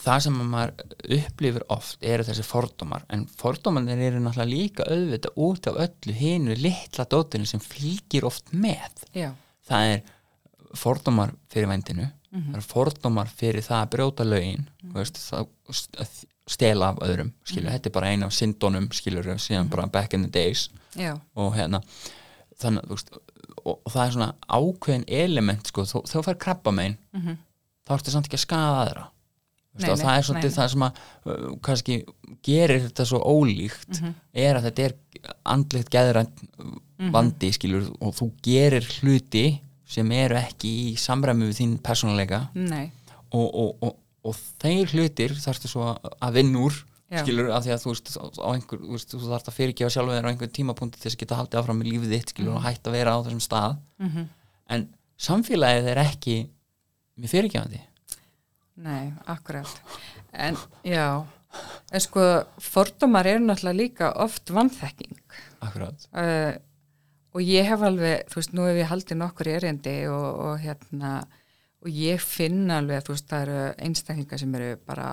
það 0.00 0.22
sem 0.24 0.38
að 0.40 0.48
maður 0.54 0.94
upplifir 1.18 1.66
oft 1.74 2.06
eru 2.12 2.24
þessi 2.24 2.46
fordómar. 2.46 3.04
En 3.12 3.26
fordómanir 3.40 4.00
eru 4.06 4.22
náttúrulega 4.22 4.48
líka 4.52 4.86
auðvitað 4.88 5.42
út 5.44 5.68
af 5.68 5.82
öllu 5.86 6.16
hinu 6.16 6.56
litla 6.56 7.04
dótinu 7.10 7.48
sem 7.48 7.60
fylgir 7.60 8.24
oft 8.28 8.54
með. 8.56 9.04
Já, 9.12 9.34
það 9.68 9.92
er 9.92 10.16
fordómar 10.78 11.34
fyrir 11.50 11.70
vendinu 11.70 12.08
það 12.30 12.58
er 12.60 12.66
fordómar 12.66 13.30
fyrir 13.30 13.64
það 13.66 13.80
að 13.80 13.92
brjóta 13.94 14.26
lögin 14.26 14.66
mm 14.68 14.94
veist, 14.94 15.18
það, 15.18 15.48
að 16.02 16.12
stela 16.50 16.88
af 16.92 16.98
öðrum 17.06 17.30
skilur, 17.46 17.70
þetta 17.70 17.90
er 17.90 17.94
bara 17.94 18.10
eina 18.12 18.26
af 18.26 18.34
syndónum 18.36 18.88
skilur, 18.96 19.28
síðan 19.38 19.68
bara 19.70 19.86
back 19.86 20.14
in 20.16 20.24
the 20.26 20.30
days. 20.34 20.68
Já, 20.98 21.14
og 21.38 21.54
hérna 21.54 21.80
þannig, 22.60 22.84
þú 22.90 22.96
veist, 22.96 23.12
og, 23.60 23.76
og 23.86 23.92
það 23.94 24.02
er 24.06 24.16
svona 24.16 24.32
ákveðin 24.58 25.04
element, 25.20 25.70
sko, 25.70 25.84
þó, 25.88 25.96
þó 26.10 26.18
fær 26.26 26.38
krabba 26.42 26.72
megin, 26.74 26.98
Mhm. 27.14 27.36
þá 27.86 27.94
ertu 27.96 28.10
samt 28.14 28.26
ekki 28.28 28.38
að 28.40 28.46
skaða 28.46 28.76
aðra. 28.84 29.06
Þú 29.70 29.82
Nei, 29.84 29.90
og 29.92 29.98
nei, 29.98 30.04
það 30.04 30.16
er 30.18 30.24
svolítið 30.26 30.54
það 30.58 30.68
sem 30.70 30.82
að 30.82 30.92
uh, 31.30 31.56
kannski 31.62 31.96
gerir 32.42 32.80
þetta 32.88 33.04
svo 33.06 33.20
ólíkt 33.22 34.00
Mhm. 34.00 34.14
er 34.34 34.54
að 34.58 34.64
þetta 34.66 34.84
er 34.88 34.94
andlegt 35.46 35.90
geðrænt 35.94 36.42
Mhm. 36.98 37.12
vandi 37.14 37.52
skilur 37.54 37.86
og 38.00 38.14
þú 38.18 38.32
gerir 38.42 38.82
hluti 39.00 39.60
sem 39.86 40.10
eru 40.12 40.34
ekki 40.36 40.72
í 40.90 40.96
samræmi 40.98 41.46
við 41.48 41.60
þín 41.60 41.78
persónuleika. 41.82 42.48
Nei. 42.54 42.90
Og, 43.32 43.54
og, 43.54 43.76
og, 43.82 43.96
og 44.24 44.36
þeir 44.62 44.90
hlutir 44.94 45.34
þarfstu 45.40 45.68
svo 45.72 45.90
að 46.20 46.34
vinna 46.36 46.64
úr 46.66 46.74
Já. 47.10 47.22
skilur 47.24 47.48
af 47.50 47.64
því 47.64 47.72
að 47.74 47.80
þú 47.82 47.90
veist, 47.94 48.10
á 48.20 48.48
einhver, 48.54 48.78
þú, 48.84 48.90
veist 48.94 49.14
þú 49.16 49.20
þarft 49.32 49.48
að 49.50 49.56
fyrirgefa 49.56 49.90
sjálfur 49.96 50.14
þér 50.18 50.26
á 50.26 50.30
einhver 50.30 50.50
tímapunkti 50.54 51.00
til 51.00 51.08
þess 51.08 51.16
að 51.18 51.22
geta 51.24 51.38
haldið 51.40 51.60
áfram 51.60 51.80
með 51.80 51.88
lífið 51.90 52.12
þitt 52.14 52.32
skilur 52.34 52.54
og 52.58 52.64
hætt 52.68 52.86
að 52.86 52.96
vera 52.98 53.14
á 53.16 53.22
þessum 53.26 53.42
stað 53.42 53.76
Mhm. 53.98 54.28
en 54.70 54.84
samfélagið 55.18 55.88
er 55.94 56.02
ekki 56.04 56.36
með 57.18 57.32
fyrirgefandi 57.34 57.80
Nei, 58.80 59.12
akkurat. 59.28 59.68
En 60.32 60.56
já, 60.86 61.26
en 61.92 62.00
sko 62.00 62.22
fordómar 62.62 63.26
eru 63.26 63.42
náttúrulega 63.44 63.76
líka 63.76 64.12
oft 64.22 64.48
vannþekking 64.54 65.18
akkurat 65.60 66.06
uh, 66.14 66.54
og 67.34 67.42
ég 67.44 67.66
hef 67.68 67.82
alveg, 67.82 68.22
þú 68.30 68.38
veist, 68.40 68.54
nú 68.56 68.64
hef 68.70 68.78
ég 68.80 68.88
haldið 68.90 69.18
nokkur 69.20 69.50
erindi 69.52 69.96
og, 70.08 70.28
og 70.46 70.62
hérna 70.62 71.10
og 71.80 71.88
ég 71.88 72.20
finn 72.20 72.70
alveg, 72.72 73.04
þú 73.06 73.14
veist, 73.14 73.28
það 73.30 73.44
eru 73.46 73.60
einstaklingar 73.86 74.40
sem 74.42 74.56
eru 74.58 74.72
bara 74.86 75.10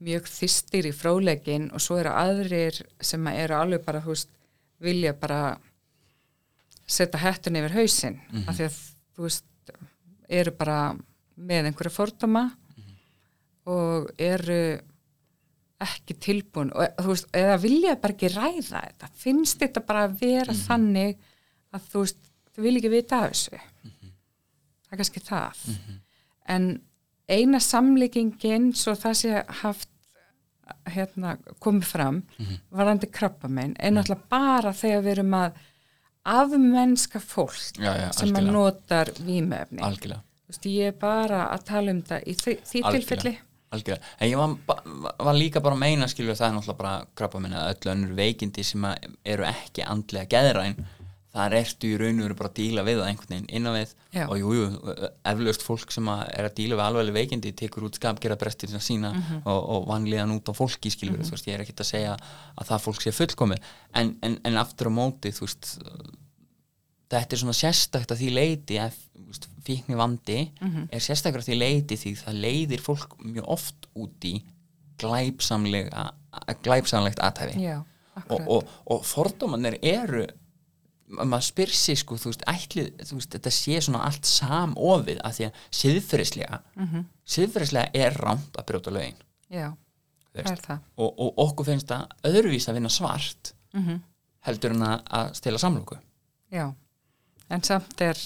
mjög 0.00 0.28
þystir 0.30 0.88
í 0.88 0.92
fráleikin 0.96 1.70
og 1.74 1.82
svo 1.82 1.98
eru 2.00 2.12
aðrir 2.16 2.78
sem 3.04 3.26
eru 3.32 3.56
alveg 3.58 3.82
bara, 3.84 4.02
veist, 4.06 4.30
vilja 4.80 5.12
bara 5.18 5.58
setja 6.90 7.20
hettun 7.22 7.58
yfir 7.60 7.74
hausinn. 7.76 8.20
Af 8.48 8.56
því 8.56 8.68
að, 8.68 8.78
þú 9.16 9.26
veist, 9.26 9.74
eru 10.30 10.54
bara 10.56 10.78
með 11.40 11.70
einhverja 11.70 11.94
fordóma 11.94 12.44
og 13.70 14.08
eru 14.18 14.78
ekki 15.80 16.14
tilbúin 16.20 16.72
og 16.76 17.06
veist, 17.08 17.28
eða 17.34 17.58
vilja 17.62 17.96
bara 18.00 18.14
ekki 18.14 18.30
ræða 18.34 18.82
þetta. 18.86 19.10
Finnst 19.16 19.60
þetta 19.60 19.80
bara 19.86 20.06
að 20.06 20.16
vera 20.22 20.54
þannig 20.54 21.18
að 21.74 21.86
þú 21.92 22.04
veist, 22.04 22.22
þú 22.54 22.62
vil 22.66 22.76
ekki 22.76 22.92
vita 22.92 23.20
af 23.24 23.34
þessu 23.34 23.60
það 24.90 24.96
er 24.96 25.02
kannski 25.04 25.22
það. 25.24 25.64
En 26.50 26.68
eina 27.30 27.60
samlíkingin 27.62 28.72
svo 28.74 28.96
það 28.98 29.18
sé 29.20 29.42
haft 29.62 29.88
hérna 30.90 31.34
komið 31.62 31.86
fram 31.88 32.22
varandi 32.70 33.08
krabbamenn 33.10 33.76
er 33.78 33.94
náttúrulega 33.94 34.30
bara 34.30 34.72
þegar 34.76 35.04
við 35.06 35.12
erum 35.16 35.36
að 35.38 35.60
afmennska 36.30 37.20
fólk 37.22 37.78
já, 37.80 37.90
já, 37.96 38.08
sem 38.14 38.30
að 38.30 38.40
algjörlega, 38.42 38.52
notar 38.52 39.12
vímöfni 39.24 39.82
algjörlega, 39.82 40.20
Þú 40.20 40.52
veist, 40.52 40.66
ég 40.70 40.90
er 40.90 40.98
bara 40.98 41.44
að 41.54 41.64
tala 41.68 41.94
um 41.94 42.02
það 42.06 42.26
í 42.26 42.34
því, 42.34 42.54
því 42.66 42.82
tilfelli. 42.86 43.32
Algjörlega. 43.70 44.14
en 44.18 44.30
ég 44.30 44.40
var, 44.40 44.80
var 45.26 45.36
líka 45.38 45.62
bara 45.62 45.78
að 45.78 45.82
meina 45.84 46.08
skilur 46.10 46.38
það 46.38 46.48
er 46.48 46.56
náttúrulega 46.56 46.80
bara 46.82 46.94
krabba 47.18 47.42
minna 47.42 47.66
öll 47.70 47.92
önnur 47.94 48.16
veikindi 48.18 48.64
sem 48.66 48.86
að 48.86 49.10
eru 49.34 49.46
ekki 49.50 49.86
andlega 49.86 50.30
geðræn 50.34 50.78
þar 51.30 51.54
ertu 51.60 51.86
í 51.92 51.98
raun 52.00 52.18
og 52.18 52.24
veru 52.26 52.34
bara 52.40 52.48
að 52.50 52.56
díla 52.58 52.82
við 52.82 52.96
það 53.00 53.08
einhvern 53.10 53.30
veginn 53.34 53.50
innan 53.54 53.74
við 53.76 53.90
Já. 54.16 54.24
og 54.26 54.36
jú, 54.40 54.48
jú, 54.56 54.64
eflaust 55.30 55.62
fólk 55.62 55.92
sem 55.94 56.08
er 56.10 56.48
að 56.48 56.54
díla 56.58 56.74
við 56.78 56.84
alveglega 56.88 57.18
veikindi 57.20 57.52
tekur 57.54 57.84
út 57.86 57.94
skapgera 58.00 58.36
brestir 58.40 58.68
sína 58.82 59.12
Mhm. 59.14 59.42
og, 59.44 59.60
og 59.76 59.86
vanlíðan 59.92 60.34
út 60.34 60.50
á 60.50 60.52
fólki 60.58 60.90
skilur 60.90 61.22
þú 61.22 61.30
veist, 61.36 61.46
ég 61.46 61.54
er 61.54 61.60
ekkert 61.62 61.84
að 61.84 61.90
segja 61.92 62.16
að 62.58 62.66
það 62.72 62.82
fólk 62.88 63.00
sé 63.04 63.12
fullkomið 63.14 63.60
en, 63.94 64.16
en, 64.22 64.38
en 64.44 64.56
aftur 64.58 64.90
á 64.90 64.92
móti 64.98 65.30
þú 65.30 65.46
veist 65.46 65.78
þetta 67.10 67.34
er 67.34 67.40
svona 67.44 67.56
sérstakt 67.58 68.10
að 68.14 68.20
því 68.24 68.32
leiti 68.34 68.78
að 68.82 68.98
fíkni 69.66 69.94
vandi 69.98 70.50
Mhm. 70.60 70.88
er 70.90 70.98
sérstaklega 71.00 71.44
að 71.44 71.48
því 71.52 71.58
leiti 71.62 71.96
því 71.96 72.16
það 72.24 72.40
leiðir 72.42 72.80
fólk 72.82 73.14
mjög 73.22 73.46
oft 73.46 73.86
út 73.94 74.24
í 74.26 74.42
glæpsamlegt 76.62 77.20
aðtæfi 77.22 77.64
og, 78.28 78.40
og, 78.48 78.68
og 78.90 79.04
fordómanir 79.06 79.78
eru 79.82 80.26
maður 81.10 81.42
spyr 81.48 81.72
sig 81.74 81.98
sko 81.98 82.16
þú 82.20 82.30
veist, 82.30 82.42
ætlið, 82.46 82.90
þú 83.08 83.16
veist, 83.18 83.30
þetta 83.34 83.50
sé 83.54 83.78
svona 83.82 84.02
allt 84.06 84.28
samofið 84.30 85.20
að 85.26 85.32
því 85.38 85.46
að 85.48 85.62
siðferðislega 85.80 86.60
Mhm. 86.76 87.04
siðferðislega 87.26 87.90
er 87.94 88.12
rámt 88.22 88.56
að 88.58 88.66
brjóta 88.70 88.90
lögin. 88.94 89.16
Já, 89.50 89.72
það 90.34 90.50
er 90.52 90.60
það. 90.66 90.78
Og, 90.96 91.18
og 91.20 91.34
okkur 91.48 91.64
finnst 91.66 91.86
það 91.90 92.06
öðruvís 92.30 92.68
að 92.70 92.74
vinna 92.78 92.88
svart 92.88 93.52
mm 93.74 94.00
heldur 94.46 94.70
en 94.72 94.82
að, 94.82 95.34
stela 95.36 95.58
samlóku 95.58 95.98
Já, 96.52 96.72
en 97.50 97.62
samt 97.62 98.00
er 98.00 98.16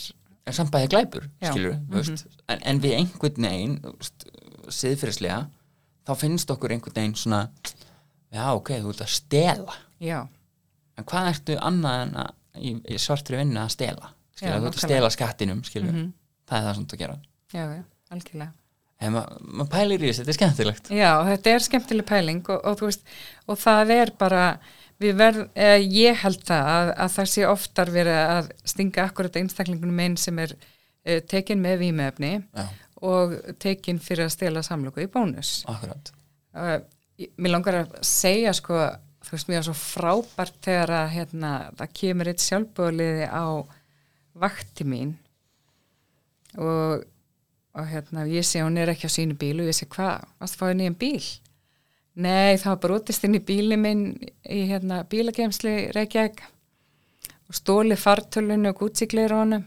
en 0.46 0.52
samt 0.52 0.70
bæði 0.70 0.88
glæpur, 0.92 1.24
Já. 1.42 1.50
skilur 1.50 1.74
mm 1.74 2.16
en, 2.48 2.60
en 2.62 2.80
við 2.80 2.94
einhvern 3.00 3.42
veginn 3.48 3.80
siðferðislega 4.68 5.46
þá 6.06 6.12
finnst 6.20 6.50
okkur 6.52 6.74
einhvern 6.74 6.94
veginn 6.98 7.16
svona 7.18 7.48
já 8.34 8.46
ok, 8.54 8.70
þú 8.82 8.92
ert 8.92 9.02
að 9.04 9.12
stela. 9.14 9.74
Já, 10.02 10.20
en 10.98 11.04
hvað 11.08 11.28
ertu 11.32 11.56
annað 11.60 12.00
en 12.06 12.14
að 12.24 12.32
í, 12.58 12.74
í 12.94 12.98
svartri 13.00 13.36
vinnu 13.40 13.60
að 13.60 13.70
stela 13.74 14.12
þú 14.40 14.50
ert 14.50 14.74
að 14.74 14.84
stela 14.88 15.10
skattinum 15.14 15.62
skilur, 15.64 15.92
Mhm. 15.94 16.12
það 16.48 16.58
er 16.58 16.64
það 16.68 16.74
sem 16.74 16.86
þú 16.86 16.98
gera. 16.98 17.16
Já, 17.54 17.64
já, 17.76 17.82
algjörlega. 18.10 18.52
En 19.00 19.12
maður 19.12 19.40
ma 19.58 19.64
pælir 19.64 20.00
í 20.02 20.08
þessu, 20.08 20.22
þetta 20.24 20.32
er 20.32 20.38
skemmtilegt. 20.38 20.88
Já, 20.90 21.10
þetta 21.28 21.46
er 21.54 21.58
skemmtileg 21.68 22.06
pæling 22.06 22.40
og, 22.48 22.60
og, 22.64 22.76
þú 22.78 22.88
veist, 22.88 23.02
og 23.48 23.58
það 23.58 23.90
er 23.90 24.10
bara 24.18 24.58
við 25.00 25.16
verð, 25.18 25.48
eh, 25.54 25.78
ég 25.82 26.16
held 26.22 26.42
það 26.46 26.70
að, 26.74 26.92
að 27.04 27.12
það 27.16 27.30
sé 27.34 27.46
oftar 27.50 27.90
verið 27.90 28.20
að 28.38 28.50
stinga 28.64 29.04
akkurat 29.08 29.36
einstaklingunum 29.36 30.00
einn 30.00 30.16
sem 30.16 30.38
er 30.38 30.54
eh, 31.04 31.20
tekin 31.20 31.60
með 31.60 31.78
vímefni 31.82 32.32
já, 32.54 32.66
og 33.02 33.34
tekin 33.60 33.98
fyrir 34.00 34.24
að 34.26 34.30
stela 34.36 34.62
samlöku 34.62 35.02
í 35.04 35.06
bónus. 35.10 35.64
Akkurat. 35.68 36.12
Uh, 36.54 36.78
ég- 37.18 37.30
mér 37.36 37.50
langar 37.58 37.74
að 37.84 37.98
segja 38.06 38.52
sko, 38.54 38.78
þú 39.34 39.38
veist, 39.40 39.48
mér 39.50 39.58
er 39.58 39.66
svo 39.66 39.74
frábært 39.74 40.58
þegar 40.62 40.90
að 40.94 41.08
hérna, 41.10 41.50
það 41.74 41.94
kemur 41.98 42.28
eitt 42.30 42.42
sjálfbúðliði 42.44 43.24
á 43.26 43.46
vakti 44.38 44.86
mín 44.86 45.16
og, 46.54 47.02
og 47.74 47.88
hérna, 47.90 48.28
ég 48.30 48.46
sé 48.46 48.62
hún 48.62 48.78
er 48.78 48.92
ekki 48.92 49.10
á 49.10 49.16
sínu 49.16 49.34
bíl 49.40 49.58
og 49.58 49.70
ég 49.72 49.74
sé 49.74 49.88
hvað, 49.90 50.22
varst 50.38 50.54
að 50.54 50.62
fá 50.62 50.78
nýjan 50.78 50.98
bíl? 51.00 51.24
Nei, 52.14 52.54
það 52.62 52.70
var 52.70 52.82
brotist 52.86 53.26
inn 53.26 53.34
í 53.34 53.42
bíli 53.42 53.78
minn 53.80 54.04
í 54.22 54.60
hérna, 54.70 55.02
bílagemsli 55.10 55.90
Reykjavík 55.96 56.44
og 57.50 57.58
stóli 57.58 57.98
fartölunni 57.98 58.70
og 58.70 58.84
gútsikleir 58.84 59.34
á 59.34 59.42
honum 59.42 59.66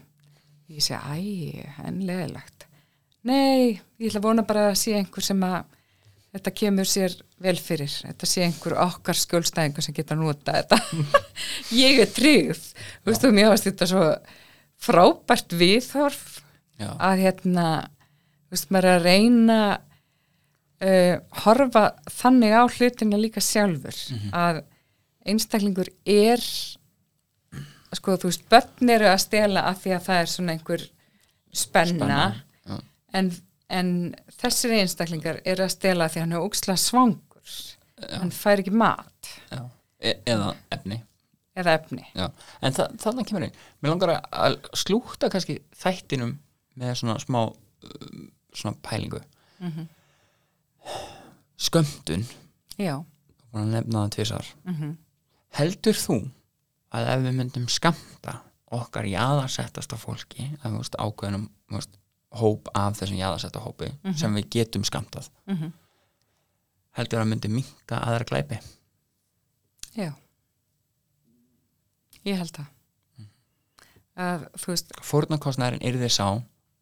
ég 0.72 0.80
sé, 0.80 0.96
æ, 0.96 1.68
en 1.84 2.00
leðilegt 2.08 2.64
nei, 3.28 3.76
ég 4.00 4.08
ætla 4.08 4.22
að 4.22 4.30
vona 4.30 4.48
bara 4.48 4.70
að 4.70 4.80
sé 4.80 4.96
einhver 4.96 5.28
sem 5.28 5.44
að 5.44 5.60
þetta 6.38 6.54
kemur 6.62 6.88
sér 6.88 7.14
vel 7.42 7.56
fyrir. 7.60 7.90
Þetta 7.90 8.28
sé 8.30 8.44
einhver 8.46 8.76
okkar 8.82 9.18
skjólstæðingur 9.18 9.84
sem 9.84 9.96
geta 9.96 10.16
nota 10.18 10.56
þetta. 10.60 10.78
Ég 11.84 12.00
er 12.04 12.10
tryggð. 12.14 12.64
Þú 13.02 13.12
veist 13.12 13.26
þú, 13.26 13.32
mér 13.36 13.52
varst 13.52 13.68
þetta 13.68 13.90
svo 13.90 14.06
frábært 14.78 15.54
viðhorf 15.58 16.24
já, 16.78 16.90
að 16.94 17.24
hérna 17.24 17.68
þú 18.48 18.54
veist 18.54 18.72
maður 18.72 18.88
er 18.88 18.98
að 18.98 19.06
reyna 19.08 19.60
uh, 20.86 21.14
horfa 21.44 21.84
þannig 22.20 22.54
á 22.54 22.62
hlutina 22.66 23.20
líka 23.20 23.42
sjálfur. 23.44 23.98
Að 24.32 24.62
einstaklingur 25.28 25.90
er 26.08 26.42
sko 27.96 28.16
þú 28.20 28.30
veist 28.30 28.46
börn 28.52 28.94
eru 28.94 29.08
að 29.10 29.22
stela 29.24 29.66
af 29.70 29.82
því 29.82 29.94
að 29.96 30.06
það 30.06 30.22
er 30.22 30.32
svona 30.32 30.54
einhver 30.54 30.84
spenna, 31.58 32.22
já, 32.68 32.80
en, 33.16 33.30
en 33.70 34.14
þessir 34.40 34.72
einstaklingar 34.78 35.40
er 35.44 35.56
að 35.64 35.70
stela 35.74 36.08
því 36.08 36.20
hann 36.24 36.32
er 36.32 36.44
óksla 36.46 36.76
svangur. 36.80 37.54
Hann 38.12 38.30
fær 38.30 38.58
ekki 38.62 38.70
mat. 38.72 39.30
Já. 39.50 39.64
E 40.00 40.14
eða 40.30 40.52
efni. 40.70 41.00
Eða 41.58 41.72
efni. 41.80 42.04
Já. 42.14 42.28
en 42.62 42.72
þa 42.72 42.84
þannig 43.02 43.26
kemur 43.26 43.42
inn. 43.48 43.56
Mér 43.82 43.90
langar 43.90 44.12
að- 44.22 44.58
slúta 44.78 45.28
kannski 45.30 45.58
þættinum 45.74 46.36
með 46.78 46.94
svona 47.00 47.18
smá 47.18 47.40
svona 48.54 48.76
pælingu. 48.82 49.20
Skömmtun. 51.58 52.24
Já, 52.78 52.94
búin 53.52 53.64
að 53.66 53.72
nefna 53.74 54.04
það 54.06 54.10
tvisar 54.14 54.46
Mhm. 54.64 54.96
heldur 55.58 55.94
þú 55.98 56.30
að 56.94 57.08
ef 57.14 57.20
við 57.24 57.34
myndum 57.34 57.66
skamta 57.68 58.40
okkar 58.70 59.04
jaðarsettasta 59.04 59.96
fólki 59.98 60.56
að 60.62 60.78
ákveðnum 60.98 61.48
veist, 61.72 61.90
hóp 62.32 62.68
af 62.74 62.98
þessum 63.00 63.16
jaðarsetta 63.18 63.60
hópi 63.64 63.88
sem 64.16 64.34
við 64.34 64.48
getum 64.50 64.84
skamtað 64.84 65.28
Mhm. 65.46 65.72
heldur 66.98 67.20
að 67.22 67.28
myndi 67.28 67.48
minka 67.48 67.96
aðra 68.02 68.24
glæpi. 68.24 68.58
Já. 69.96 70.12
Ég 72.26 72.36
held 72.36 72.52
það. 72.52 72.66
Að 74.18 74.46
þú 74.58 74.66
veist 74.72 74.92
fórnarkostnærin 75.06 75.82
er 75.86 75.92
þeir 76.00 76.10
sá 76.12 76.26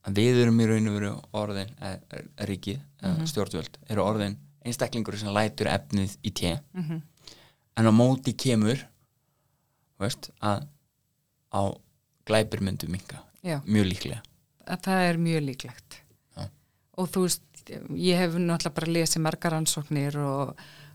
að 0.06 0.14
við 0.16 0.39
erum 0.44 0.60
í 0.60 0.66
raun 0.70 0.89
og 0.89 0.94
veru 0.97 1.10
orðin 1.36 1.73
eh, 1.85 1.98
ríkið, 2.48 2.81
mm 3.02 3.27
stjórnvöld 3.28 3.77
eru 3.93 4.02
orðin 4.02 4.36
einstaklingur 4.66 5.18
sem 5.20 5.28
lætur 5.35 5.68
efnið 5.70 6.16
í 6.27 6.32
té. 6.35 6.56
Mhm. 6.74 7.02
en 7.77 7.85
á 7.86 7.93
móti 7.93 8.32
kemur 8.35 8.81
veist, 10.01 10.31
að 10.40 10.66
á 11.52 11.62
glæpir 12.27 12.60
myndu 12.64 12.89
minka 12.89 13.20
já, 13.44 13.60
mjög 13.64 13.86
líklega 13.93 14.23
að 14.66 14.82
það 14.86 15.02
er 15.10 15.18
mjög 15.22 15.43
líklegt. 15.47 15.98
Já. 16.36 16.47
og 16.98 17.09
þú 17.14 17.22
veist 17.26 17.43
ég 17.98 18.18
hef 18.20 18.34
náttúrulega 18.38 18.74
bara 18.78 18.93
lesið 18.94 19.22
margar 19.26 19.55
ansóknir 19.56 20.16
og, 20.22 20.52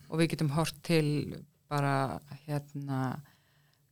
og 0.09 0.19
við 0.21 0.29
getum 0.33 0.49
hort 0.55 0.77
til 0.87 1.07
bara 1.71 2.19
hérna 2.47 3.01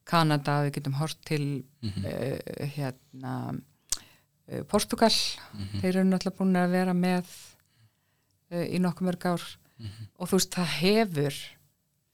Kanada, 0.10 0.64
við 0.66 0.72
getum 0.80 0.96
hort 0.98 1.20
til 1.28 1.44
uh, 1.86 2.66
hérna 2.76 3.34
uh, 3.54 4.64
Portugal. 4.72 5.12
Þeir 5.82 5.92
eru 6.00 6.08
náttúrulega 6.10 6.38
búin 6.40 6.58
að 6.58 6.72
vera 6.74 6.96
með 6.98 7.30
uh, 7.30 8.66
í 8.66 8.80
nokkuð 8.82 9.06
mörg 9.12 9.28
ár. 9.30 9.46
Og 10.20 10.28
þú 10.32 10.40
veist 10.40 10.56
það 10.58 10.72
hefur 10.80 11.38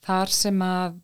þar 0.06 0.30
sem 0.36 0.60
að 0.62 1.00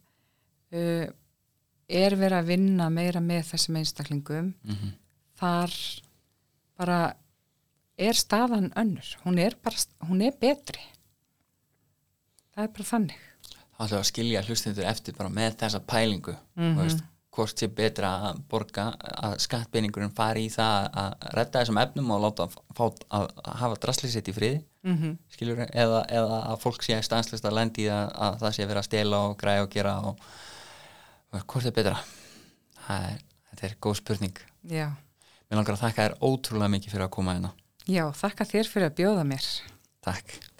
er 1.91 2.13
verið 2.15 2.37
að 2.37 2.45
vinna 2.51 2.85
meira 2.93 3.19
með 3.23 3.49
þessum 3.49 3.79
einstaklingum 3.81 4.53
Mhm. 4.63 4.91
þar 5.41 5.73
bara 6.81 7.01
er 8.01 8.17
staðan 8.17 8.71
önnur. 8.79 9.13
Hún 9.25 9.37
er 9.41 9.55
bara, 9.61 9.77
hún 10.09 10.23
er 10.25 10.33
betri. 10.41 10.81
Það 12.55 12.65
er 12.65 12.73
bara 12.75 12.89
þannig. 12.89 13.21
Ætlum 13.81 13.95
við 13.95 14.01
að 14.01 14.09
skilja 14.11 14.43
hlustindur 14.45 14.89
eftir 14.89 15.15
bara 15.17 15.33
með 15.33 15.55
þessa 15.63 15.81
pælingu 15.89 16.35
mm 16.59 16.77
veist, 16.81 17.01
hvort 17.31 17.61
sé 17.61 17.69
betra 17.71 18.09
að 18.27 18.41
borga 18.51 18.89
að 18.99 19.37
skattbeiningurinn 19.45 20.11
fari 20.13 20.43
í 20.45 20.51
það 20.51 20.87
að 21.01 21.27
redda 21.37 21.61
þessum 21.61 21.79
efnum 21.79 22.11
og 22.11 22.23
láta 22.25 22.47
fá 22.51 22.83
að 23.15 23.29
hafa 23.61 23.77
drastlið 23.85 24.13
sitt 24.13 24.27
í 24.27 24.35
friði 24.35 24.57
mm 24.83 24.97
-hmm. 24.97 25.13
skilur, 25.31 25.61
eða, 25.63 26.01
eða 26.11 26.41
að 26.51 26.59
fólk 26.65 26.83
sé 26.83 26.99
stanslist 27.01 27.47
að 27.47 27.55
lendi 27.55 27.87
að, 27.89 28.11
að 28.27 28.37
það 28.41 28.55
sé 28.55 28.65
að 28.65 28.71
vera 28.73 28.83
að 28.83 28.89
stela 28.89 29.21
og 29.29 29.37
græja 29.39 29.63
og 29.63 29.71
gera 29.71 29.95
og, 30.09 30.27
og 31.31 31.45
hvort 31.45 31.65
er 31.65 31.77
betra? 31.79 32.03
Það 32.81 33.07
er, 33.11 33.23
þetta 33.49 33.67
er 33.67 33.77
góð 33.79 33.95
spurning. 34.01 34.43
Já. 34.67 34.87
Mér 35.51 35.59
langar 35.59 35.75
að 35.75 35.83
þakka 35.83 36.05
þér 36.05 36.13
ótrúlega 36.23 36.73
mikið 36.77 36.95
fyrir 36.95 37.05
að 37.05 37.13
koma 37.17 37.35
hérna. 37.35 37.51
Já, 37.91 38.05
þakka 38.15 38.47
þér 38.47 38.71
fyrir 38.71 38.87
að 38.87 38.97
bjóða 39.01 39.27
mér. 39.27 39.51
Takk 40.01 40.31
takk 40.31 40.50